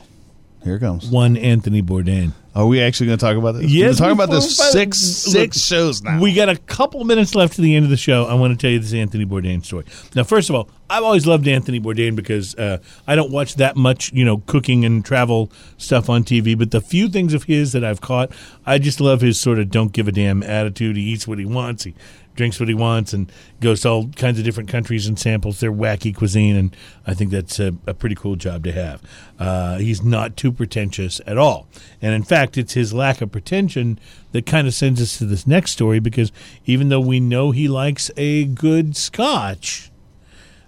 Here 0.64 0.76
it 0.76 0.80
comes. 0.80 1.10
One 1.10 1.36
Anthony 1.36 1.82
Bourdain. 1.82 2.32
Are 2.56 2.68
we 2.68 2.82
actually 2.82 3.08
going 3.08 3.18
to 3.18 3.26
talk 3.26 3.36
about 3.36 3.54
this? 3.54 3.72
Yes, 3.72 3.96
been 3.96 3.98
talking 3.98 4.24
about 4.24 4.30
this 4.30 4.56
six 4.56 5.00
six 5.00 5.60
shows 5.66 6.04
now. 6.04 6.22
We 6.22 6.34
got 6.34 6.50
a 6.50 6.56
couple 6.56 7.04
minutes 7.04 7.34
left 7.34 7.56
to 7.56 7.62
the 7.62 7.76
end 7.76 7.84
of 7.84 7.90
the 7.90 7.98
show. 7.98 8.26
I 8.26 8.36
want 8.36 8.58
to 8.58 8.62
tell 8.62 8.72
you 8.72 8.78
this 8.78 8.94
Anthony 8.94 9.26
Bourdain 9.26 9.66
story. 9.66 9.86
Now, 10.16 10.24
first 10.24 10.50
of 10.50 10.56
all, 10.56 10.70
I've 10.90 11.04
always 11.04 11.26
loved 11.26 11.48
Anthony 11.48 11.80
Bourdain 11.80 12.16
because 12.16 12.54
uh, 12.56 12.78
I 13.08 13.16
don't 13.16 13.32
watch 13.32 13.56
that 13.56 13.76
much, 13.76 14.14
you 14.14 14.24
know, 14.24 14.38
cooking 14.38 14.86
and 14.86 15.04
travel 15.04 15.52
stuff 15.78 16.10
on 16.12 16.24
TV. 16.24 16.56
But 16.56 16.70
the 16.70 16.80
few 16.80 17.10
things 17.10 17.34
of 17.34 17.46
his 17.46 17.72
that 17.72 17.84
I've 17.84 18.02
caught, 18.02 18.32
I 18.68 18.78
just 18.78 19.02
love 19.02 19.22
his 19.22 19.40
sort 19.40 19.58
of 19.58 19.72
don't 19.72 19.92
give 19.92 20.08
a 20.08 20.12
damn 20.12 20.44
attitude. 20.44 20.96
He 20.96 21.04
eats 21.04 21.28
what 21.28 21.40
he 21.40 21.46
wants. 21.46 21.86
He 21.86 21.96
drinks 22.36 22.60
what 22.60 22.70
he 22.70 22.76
wants 22.76 23.14
and 23.14 23.32
goes 23.60 23.82
to 23.82 23.90
all 23.90 24.08
kinds 24.10 24.40
of 24.40 24.46
different 24.46 24.70
countries 24.70 25.08
and 25.08 25.20
samples 25.20 25.60
their 25.60 25.72
wacky 25.72 26.16
cuisine. 26.16 26.56
And 26.56 26.76
I 27.06 27.14
think 27.14 27.32
that's 27.32 27.60
a, 27.60 27.76
a 27.86 27.94
pretty 27.94 28.16
cool 28.16 28.36
job 28.36 28.64
to 28.64 28.72
have. 28.72 29.02
Uh, 29.40 29.78
he's 29.78 30.04
not 30.04 30.38
too 30.38 30.52
pretentious 30.52 31.22
at 31.26 31.38
all. 31.38 31.68
And 32.02 32.14
in 32.14 32.24
fact, 32.24 32.58
it's 32.58 32.74
his 32.74 32.94
lack 32.94 33.22
of 33.22 33.32
pretension 33.32 34.00
that 34.32 34.46
kind 34.46 34.68
of 34.68 34.74
sends 34.74 35.02
us 35.02 35.18
to 35.18 35.26
this 35.26 35.46
next 35.46 35.72
story 35.72 36.00
because 36.00 36.32
even 36.66 36.90
though 36.90 37.00
we 37.00 37.20
know 37.20 37.52
he 37.52 37.68
likes 37.68 38.10
a 38.18 38.46
good 38.46 38.96
scotch, 38.98 39.92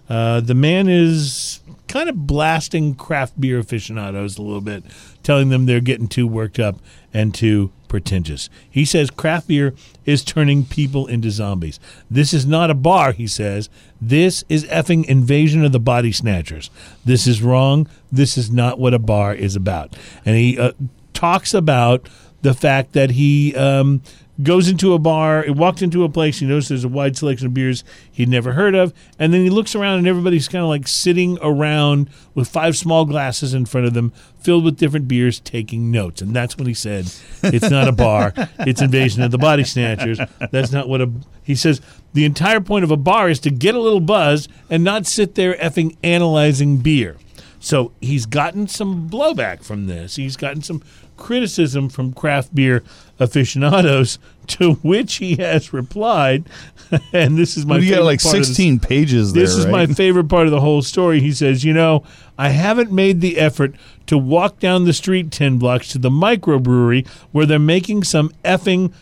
uh, 0.07 0.39
the 0.39 0.53
man 0.53 0.87
is 0.87 1.61
kind 1.87 2.09
of 2.09 2.27
blasting 2.27 2.93
craft 2.95 3.39
beer 3.39 3.59
aficionados 3.59 4.37
a 4.37 4.41
little 4.41 4.61
bit, 4.61 4.83
telling 5.23 5.49
them 5.49 5.65
they're 5.65 5.79
getting 5.79 6.07
too 6.07 6.27
worked 6.27 6.59
up 6.59 6.77
and 7.13 7.33
too 7.33 7.71
pretentious. 7.95 8.49
He 8.69 8.83
says 8.83 9.09
craft 9.09 9.47
beer 9.47 9.73
is 10.05 10.21
turning 10.21 10.65
people 10.65 11.07
into 11.07 11.31
zombies. 11.31 11.79
This 12.11 12.33
is 12.33 12.45
not 12.45 12.69
a 12.69 12.73
bar, 12.73 13.13
he 13.13 13.25
says. 13.25 13.69
This 14.01 14.43
is 14.49 14.65
effing 14.65 15.05
invasion 15.05 15.63
of 15.63 15.71
the 15.71 15.79
body 15.79 16.11
snatchers. 16.11 16.69
This 17.05 17.25
is 17.25 17.41
wrong. 17.41 17.87
This 18.11 18.37
is 18.37 18.51
not 18.51 18.79
what 18.79 18.93
a 18.93 18.99
bar 18.99 19.33
is 19.33 19.55
about. 19.55 19.95
And 20.25 20.35
he 20.35 20.59
uh, 20.59 20.73
talks 21.13 21.53
about 21.53 22.09
the 22.41 22.53
fact 22.53 22.91
that 22.91 23.11
he 23.11 23.55
um, 23.55 24.01
goes 24.41 24.67
into 24.67 24.93
a 24.93 24.99
bar, 24.99 25.43
he 25.43 25.51
walked 25.51 25.81
into 25.81 26.03
a 26.03 26.09
place, 26.09 26.39
he 26.39 26.45
notices 26.45 26.69
there's 26.69 26.83
a 26.83 26.89
wide 26.89 27.15
selection 27.15 27.47
of 27.47 27.53
beers 27.53 27.83
he'd 28.11 28.29
never 28.29 28.53
heard 28.53 28.75
of, 28.75 28.93
and 29.17 29.33
then 29.33 29.41
he 29.41 29.49
looks 29.49 29.75
around 29.75 29.99
and 29.99 30.07
everybody's 30.07 30.47
kind 30.47 30.63
of 30.63 30.69
like 30.69 30.87
sitting 30.87 31.37
around 31.41 32.09
with 32.33 32.47
five 32.47 32.75
small 32.75 33.05
glasses 33.05 33.53
in 33.53 33.65
front 33.65 33.87
of 33.87 33.93
them 33.93 34.11
filled 34.39 34.63
with 34.63 34.77
different 34.77 35.07
beers 35.07 35.39
taking 35.39 35.89
notes. 35.89 36.21
And 36.21 36.35
that's 36.35 36.57
when 36.57 36.67
he 36.67 36.73
said, 36.73 37.11
It's 37.43 37.69
not 37.69 37.87
a 37.87 37.91
bar, 37.91 38.33
it's 38.59 38.81
invasion 38.81 39.23
of 39.23 39.31
the 39.31 39.37
body 39.37 39.63
snatchers. 39.63 40.19
That's 40.51 40.71
not 40.71 40.87
what 40.87 41.01
a. 41.01 41.11
He 41.41 41.55
says, 41.55 41.81
The 42.13 42.25
entire 42.25 42.61
point 42.61 42.83
of 42.83 42.91
a 42.91 42.97
bar 42.97 43.29
is 43.29 43.39
to 43.41 43.49
get 43.49 43.75
a 43.75 43.79
little 43.79 43.99
buzz 43.99 44.47
and 44.69 44.83
not 44.83 45.05
sit 45.05 45.35
there 45.35 45.55
effing 45.55 45.97
analyzing 46.03 46.77
beer. 46.77 47.17
So 47.59 47.93
he's 47.99 48.27
gotten 48.27 48.67
some 48.67 49.09
blowback 49.09 49.63
from 49.63 49.87
this. 49.87 50.17
He's 50.17 50.37
gotten 50.37 50.61
some 50.61 50.83
criticism 51.17 51.89
from 51.89 52.13
craft 52.13 52.53
beer 52.53 52.83
aficionados, 53.19 54.19
to 54.47 54.73
which 54.75 55.15
he 55.15 55.35
has 55.37 55.73
replied, 55.73 56.43
and 57.13 57.37
this 57.37 57.57
is 57.57 57.65
my 57.65 57.75
Well, 57.75 57.83
you 57.83 57.95
got 57.95 58.03
like 58.03 58.21
part 58.21 58.35
of 58.35 58.39
this- 58.41 58.47
16 58.49 58.79
pages 58.79 59.33
there. 59.33 59.43
this 59.43 59.55
is 59.55 59.65
my 59.65 59.85
favorite 59.87 60.27
part 60.29 60.45
of 60.47 60.51
the 60.51 60.61
whole 60.61 60.81
story. 60.81 61.19
He 61.21 61.31
says, 61.31 61.63
You 61.63 61.73
know, 61.73 62.03
I 62.37 62.49
haven't 62.49 62.91
made 62.91 63.21
the 63.21 63.37
effort 63.37 63.75
to 64.07 64.17
walk 64.17 64.59
down 64.59 64.83
the 64.85 64.93
street 64.93 65.31
10 65.31 65.57
blocks 65.57 65.87
to 65.89 65.97
the 65.97 66.09
microbrewery 66.11 67.07
where 67.31 67.45
they're 67.45 67.57
making 67.59 68.03
some 68.03 68.29
effing 68.43 68.93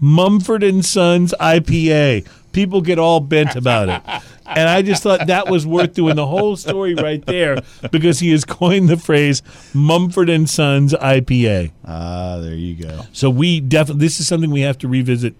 Mumford 0.00 0.62
and 0.62 0.84
Sons 0.84 1.32
IPA. 1.40 2.26
People 2.52 2.80
get 2.82 2.98
all 2.98 3.20
bent 3.20 3.56
about 3.56 3.88
it. 3.88 4.22
And 4.46 4.68
I 4.68 4.82
just 4.82 5.02
thought 5.02 5.26
that 5.28 5.48
was 5.48 5.66
worth 5.66 5.94
doing 5.94 6.16
the 6.16 6.26
whole 6.26 6.56
story 6.56 6.94
right 6.94 7.24
there 7.24 7.62
because 7.90 8.18
he 8.20 8.30
has 8.32 8.44
coined 8.44 8.88
the 8.88 8.96
phrase 8.96 9.42
Mumford 9.72 10.28
and 10.28 10.48
Sons 10.48 10.92
IPA. 10.94 11.70
Ah, 11.86 12.38
there 12.40 12.54
you 12.54 12.74
go. 12.74 13.02
So 13.12 13.30
we 13.30 13.60
definitely 13.60 14.04
this 14.06 14.20
is 14.20 14.26
something 14.26 14.50
we 14.50 14.60
have 14.62 14.78
to 14.78 14.88
revisit 14.88 15.34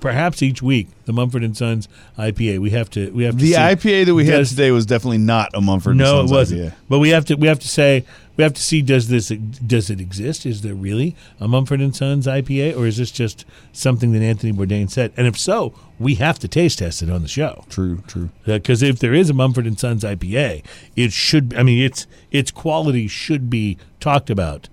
perhaps 0.00 0.42
each 0.42 0.62
week, 0.62 0.88
the 1.06 1.12
Mumford 1.12 1.42
and 1.42 1.56
Sons 1.56 1.88
IPA. 2.18 2.58
We 2.58 2.70
have 2.70 2.90
to 2.90 3.10
we 3.10 3.24
have 3.24 3.34
to 3.36 3.40
The 3.40 3.52
see- 3.52 3.58
IPA 3.58 4.06
that 4.06 4.14
we 4.14 4.26
had 4.26 4.38
does- 4.38 4.50
today 4.50 4.70
was 4.70 4.86
definitely 4.86 5.18
not 5.18 5.50
a 5.54 5.60
Mumford. 5.60 5.96
no, 5.96 6.20
and 6.20 6.28
it 6.28 6.32
wasn't. 6.32 6.60
IPA. 6.62 6.74
But 6.88 6.98
we 6.98 7.10
have 7.10 7.24
to 7.26 7.34
we 7.36 7.46
have 7.48 7.58
to 7.60 7.68
say 7.68 8.04
we 8.36 8.44
have 8.44 8.54
to 8.54 8.62
see 8.62 8.82
does 8.82 9.08
this 9.08 9.28
does 9.28 9.90
it 9.90 10.00
exist? 10.00 10.46
Is 10.46 10.62
there 10.62 10.74
really 10.74 11.16
a 11.40 11.48
Mumford 11.48 11.80
and 11.80 11.94
Sons 11.94 12.26
IPA, 12.26 12.76
or 12.76 12.86
is 12.86 12.96
this 12.98 13.10
just 13.10 13.44
something 13.72 14.12
that 14.12 14.22
Anthony 14.22 14.52
Bourdain 14.52 14.90
said? 14.90 15.12
And 15.16 15.26
if 15.26 15.38
so, 15.38 15.74
we 15.98 16.14
have 16.16 16.38
to 16.40 16.48
taste 16.48 16.78
test 16.78 17.02
it 17.02 17.10
on 17.10 17.20
the 17.22 17.28
show 17.28 17.64
True, 17.68 18.02
true. 18.06 18.30
Because 18.58 18.82
if 18.82 18.98
there 18.98 19.14
is 19.14 19.30
a 19.30 19.34
Mumford 19.34 19.66
and 19.66 19.78
Sons 19.78 20.04
IPA, 20.04 20.64
it 20.96 21.12
should. 21.12 21.54
I 21.56 21.62
mean, 21.62 21.82
its 21.82 22.06
its 22.30 22.50
quality 22.50 23.08
should 23.08 23.50
be 23.50 23.78
talked 24.00 24.30
about 24.30 24.68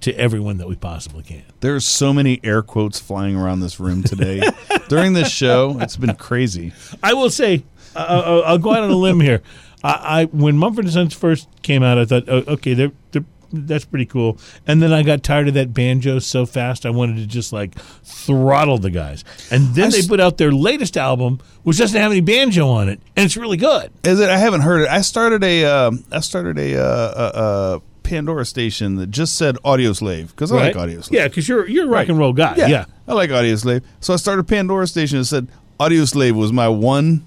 to 0.00 0.14
everyone 0.16 0.58
that 0.58 0.68
we 0.68 0.74
possibly 0.74 1.22
can. 1.22 1.44
There's 1.60 1.86
so 1.86 2.12
many 2.12 2.40
air 2.42 2.62
quotes 2.62 2.98
flying 2.98 3.36
around 3.36 3.60
this 3.60 3.78
room 3.78 4.02
today 4.02 4.42
during 4.88 5.12
this 5.12 5.30
show. 5.30 5.78
It's 5.80 5.96
been 5.96 6.16
crazy. 6.16 6.72
I 7.02 7.14
will 7.14 7.30
say, 7.30 7.62
uh, 7.94 8.22
I'll, 8.24 8.42
I'll 8.44 8.58
go 8.58 8.72
out 8.72 8.82
on 8.82 8.90
a 8.90 8.96
limb 8.96 9.20
here. 9.20 9.42
I, 9.84 10.22
I 10.22 10.24
when 10.26 10.58
Mumford 10.58 10.86
and 10.86 10.92
Sons 10.92 11.14
first 11.14 11.48
came 11.62 11.82
out, 11.82 11.98
I 11.98 12.04
thought, 12.04 12.24
oh, 12.28 12.42
okay, 12.48 12.74
they're, 12.74 12.92
they're 13.12 13.24
that's 13.52 13.84
pretty 13.84 14.06
cool. 14.06 14.38
And 14.66 14.82
then 14.82 14.92
I 14.92 15.02
got 15.02 15.22
tired 15.22 15.48
of 15.48 15.54
that 15.54 15.72
banjo 15.74 16.18
so 16.18 16.46
fast, 16.46 16.84
I 16.86 16.90
wanted 16.90 17.16
to 17.16 17.26
just 17.26 17.52
like 17.52 17.78
throttle 18.04 18.78
the 18.78 18.90
guys. 18.90 19.24
And 19.50 19.74
then 19.74 19.86
I 19.88 19.90
they 19.90 20.06
put 20.06 20.20
out 20.20 20.38
their 20.38 20.52
latest 20.52 20.96
album, 20.96 21.40
which 21.62 21.78
doesn't 21.78 22.00
have 22.00 22.10
any 22.10 22.20
banjo 22.20 22.68
on 22.68 22.88
it, 22.88 23.00
and 23.16 23.24
it's 23.24 23.36
really 23.36 23.56
good. 23.56 23.90
Is 24.04 24.20
it? 24.20 24.28
I 24.28 24.38
haven't 24.38 24.62
heard 24.62 24.82
it. 24.82 24.88
I 24.88 25.00
started 25.02 25.44
a. 25.44 25.64
Um, 25.64 26.04
I 26.10 26.20
started 26.20 26.58
a, 26.58 26.76
uh, 26.82 27.32
a 27.76 27.80
Pandora 28.02 28.44
station 28.44 28.96
that 28.96 29.10
just 29.10 29.36
said 29.36 29.56
Audioslave 29.64 30.28
because 30.28 30.50
I 30.52 30.56
like 30.56 30.74
Audioslave. 30.74 31.12
Yeah, 31.12 31.28
because 31.28 31.48
you're 31.48 31.66
you're 31.68 31.84
a 31.84 31.88
rock 31.88 31.96
Right. 31.98 32.08
and 32.10 32.18
roll 32.18 32.32
guy. 32.32 32.56
Yeah. 32.56 32.86
I 33.06 33.14
like 33.14 33.30
Audioslave. 33.30 33.82
So 34.00 34.12
I 34.12 34.16
started 34.16 34.40
a 34.42 34.44
Pandora 34.44 34.86
station 34.86 35.18
that 35.18 35.24
said 35.26 35.48
Audioslave 35.80 36.32
was 36.32 36.52
my 36.52 36.68
one 36.68 37.26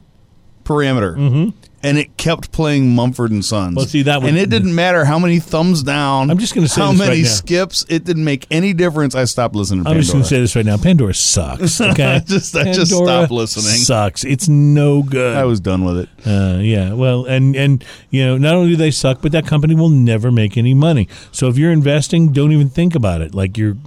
parameter. 0.64 1.16
Mm-hmm. 1.16 1.58
And 1.84 2.00
it 2.00 2.18
kept 2.18 2.52
playing 2.52 2.96
Mumford 2.96 3.30
and 3.30 3.46
Sons. 3.46 3.76
Well, 3.76 3.86
see, 3.86 4.02
that 4.04 4.22
would- 4.22 4.30
and 4.30 4.38
it 4.40 4.50
didn't 4.50 4.74
matter 4.74 5.06
how 5.06 5.20
many 5.20 5.40
thumbs 5.40 5.84
down. 5.84 6.32
I'm 6.32 6.40
just 6.40 6.56
gonna 6.56 6.68
say 6.68 6.82
how 6.82 6.92
many 6.92 7.22
right 7.22 7.26
skips. 7.28 7.86
It 7.90 8.04
didn't 8.06 8.24
make 8.24 8.48
any 8.50 8.74
difference. 8.74 9.14
I 9.14 9.26
stopped 9.26 9.56
listening 9.56 9.84
to 9.84 9.90
I'm 9.90 9.94
Pandora. 9.98 10.02
just 10.02 10.12
going 10.14 10.24
to 10.24 10.30
say 10.30 10.40
this 10.40 10.56
right 10.56 10.66
now. 10.66 10.78
Pandora 10.78 11.14
sucks. 11.14 11.80
Okay, 11.86 12.04
I 12.16 12.20
just- 12.20 12.56
I 12.56 12.74
just 12.74 12.92
stopped 12.92 13.32
listening. 13.32 13.66
Sucks. 13.78 14.24
It's 14.24 14.48
no 14.48 15.04
good. 15.04 15.38
I 15.38 15.44
was 15.46 15.60
done 15.60 15.86
with 15.86 15.98
it. 16.00 16.10
Uh, 16.26 16.58
yeah, 16.60 16.94
well, 16.94 17.26
and 17.26 17.56
and 17.56 17.84
you 18.10 18.26
know, 18.26 18.38
not 18.38 18.56
only 18.56 18.72
do 18.72 18.76
they 18.78 18.90
suck, 18.92 19.22
but 19.22 19.32
that 19.34 19.46
company 19.46 19.76
will 19.76 19.90
never 19.90 20.32
make 20.32 20.58
any 20.58 20.74
money. 20.74 21.08
So 21.32 21.48
if 21.50 21.58
you're 21.58 21.72
investing, 21.72 22.32
don't 22.34 22.52
even 22.52 22.70
think 22.70 22.96
about 22.96 23.22
it. 23.22 23.36
Like 23.36 23.58
you're 23.60 23.78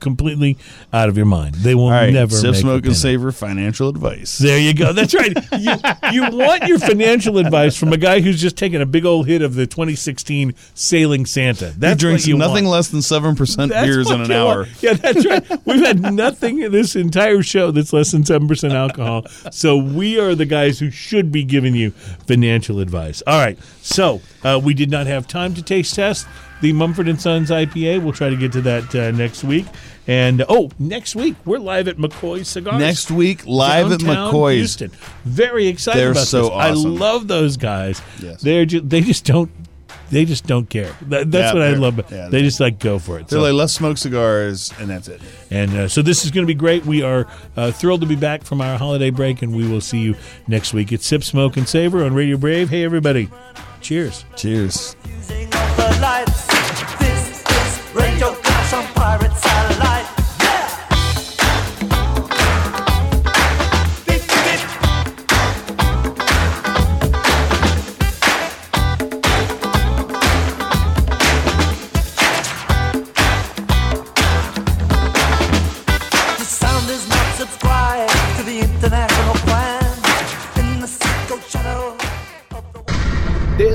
completely 0.00 0.56
out 0.92 1.08
of 1.10 1.16
your 1.16 1.26
mind. 1.26 1.56
They 1.56 1.74
will 1.74 1.90
right, 1.90 2.12
never 2.12 2.34
sip, 2.34 2.54
smoke, 2.54 2.86
and 2.86 2.96
savor 2.96 3.30
financial 3.32 3.88
advice. 3.88 4.38
There 4.38 4.58
you 4.58 4.72
go. 4.74 4.92
That's 4.94 5.12
right. 5.14 5.36
You, 5.58 5.72
you 6.12 6.30
want 6.36 6.64
your 6.66 6.78
financial 6.92 7.38
advice 7.44 7.76
from 7.76 7.92
a 7.92 7.96
guy 7.96 8.20
who's 8.20 8.40
just 8.40 8.56
taken 8.56 8.80
a 8.80 8.86
big 8.86 9.04
old 9.04 9.26
hit 9.26 9.42
of 9.42 9.54
the 9.54 9.66
2016 9.66 10.54
Sailing 10.74 11.26
Santa. 11.26 11.72
He 11.72 11.78
That's 11.78 12.00
drinks 12.00 12.26
you 12.26 12.36
nothing 12.36 12.64
want. 12.64 12.72
less 12.74 12.88
than 12.88 13.02
seven 13.02 13.36
percent 13.36 13.72
beers 13.72 14.10
in 14.10 14.20
an 14.22 14.32
hour. 14.32 14.58
want. 14.64 14.82
Yeah, 14.82 14.94
that's 14.94 15.26
right. 15.26 15.66
We've 15.66 15.84
had 15.84 16.00
nothing 16.14 16.62
in 16.62 16.72
this 16.72 16.96
entire 16.96 17.42
show 17.42 17.70
that's 17.70 17.92
less 17.92 18.12
than 18.12 18.24
seven 18.24 18.48
percent 18.48 18.72
alcohol. 18.72 19.26
So 19.50 19.76
we 19.76 20.18
are 20.18 20.34
the 20.34 20.46
guys 20.46 20.78
who 20.78 20.90
should 20.90 21.30
be 21.32 21.44
giving 21.44 21.74
you 21.74 21.90
financial 22.26 22.80
advice. 22.80 23.22
All 23.26 23.38
right. 23.38 23.58
So 23.82 24.20
uh, 24.42 24.60
we 24.62 24.74
did 24.74 24.90
not 24.90 25.06
have 25.06 25.26
time 25.26 25.54
to 25.54 25.62
taste 25.62 25.94
test 25.94 26.26
the 26.62 26.72
Mumford 26.72 27.08
and 27.08 27.20
Sons 27.20 27.50
IPA. 27.50 28.02
We'll 28.02 28.14
try 28.14 28.30
to 28.30 28.36
get 28.36 28.52
to 28.52 28.62
that 28.62 28.94
uh, 28.94 29.10
next 29.10 29.44
week. 29.44 29.66
And 30.06 30.44
oh, 30.48 30.70
next 30.78 31.14
week 31.14 31.36
we're 31.44 31.58
live 31.58 31.86
at 31.88 31.96
McCoy's 31.98 32.48
Cigars. 32.48 32.80
Next 32.80 33.10
week, 33.10 33.46
live 33.46 33.92
at 33.92 34.00
McCoy's. 34.00 34.56
Houston. 34.56 34.90
Very 35.24 35.68
excited 35.68 36.00
They're 36.00 36.10
about 36.12 36.26
so 36.26 36.44
this. 36.44 36.52
I 36.52 36.70
love 36.70 37.28
those 37.28 37.56
guys. 37.58 38.00
Yes. 38.20 38.40
They're 38.40 38.64
ju- 38.64 38.80
they 38.80 39.00
just 39.02 39.24
don't 39.26 39.50
they 40.10 40.24
just 40.26 40.46
don't 40.46 40.68
care. 40.68 40.94
That, 41.08 41.30
that's 41.30 41.48
Yeah, 41.48 41.52
what 41.54 41.62
I 41.62 41.70
they're- 41.70 41.78
love. 41.78 42.12
yeah, 42.12 42.28
they 42.28 42.42
just 42.42 42.60
like 42.60 42.78
go 42.78 42.98
for 42.98 43.18
it. 43.18 43.28
They're 43.28 43.38
So- 43.38 43.42
like, 43.44 43.54
let's 43.54 43.72
smoke 43.72 43.96
cigars, 43.96 44.70
and 44.78 44.90
that's 44.90 45.08
it. 45.08 45.20
and 45.50 45.70
uh, 45.74 45.88
so 45.88 46.02
this 46.02 46.24
is 46.24 46.30
going 46.30 46.42
to 46.44 46.48
be 46.48 46.54
great. 46.54 46.84
We 46.84 47.02
are 47.02 47.26
uh, 47.56 47.70
thrilled 47.70 48.00
to 48.02 48.06
be 48.06 48.16
back 48.16 48.42
from 48.44 48.60
our 48.60 48.76
holiday 48.76 49.10
break, 49.10 49.40
and 49.40 49.54
we 49.54 49.66
will 49.66 49.80
see 49.80 50.00
you 50.00 50.14
next 50.48 50.74
week. 50.74 50.92
It's 50.92 51.06
Sip, 51.06 51.22
Smoke, 51.24 51.56
and 51.56 51.66
Savor 51.68 52.04
on 52.04 52.12
Radio 52.12 52.36
Brave. 52.36 52.68
Hey, 52.70 52.84
everybody. 52.84 53.30
Cheers. 53.80 54.24
Cheers. 54.36 54.96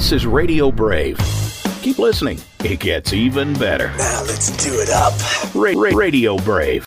This 0.08 0.12
is 0.12 0.26
Radio 0.26 0.72
Brave. 0.72 1.47
Keep 1.88 2.00
listening. 2.00 2.38
It 2.66 2.82
gets 2.82 3.14
even 3.14 3.54
better. 3.54 3.88
Now 3.98 4.22
let's 4.28 4.52
do 4.62 4.74
it 4.74 4.90
up. 4.90 5.14
Ra- 5.56 5.72
Ra- 5.74 5.96
Radio 5.98 6.36
Brave. 6.36 6.86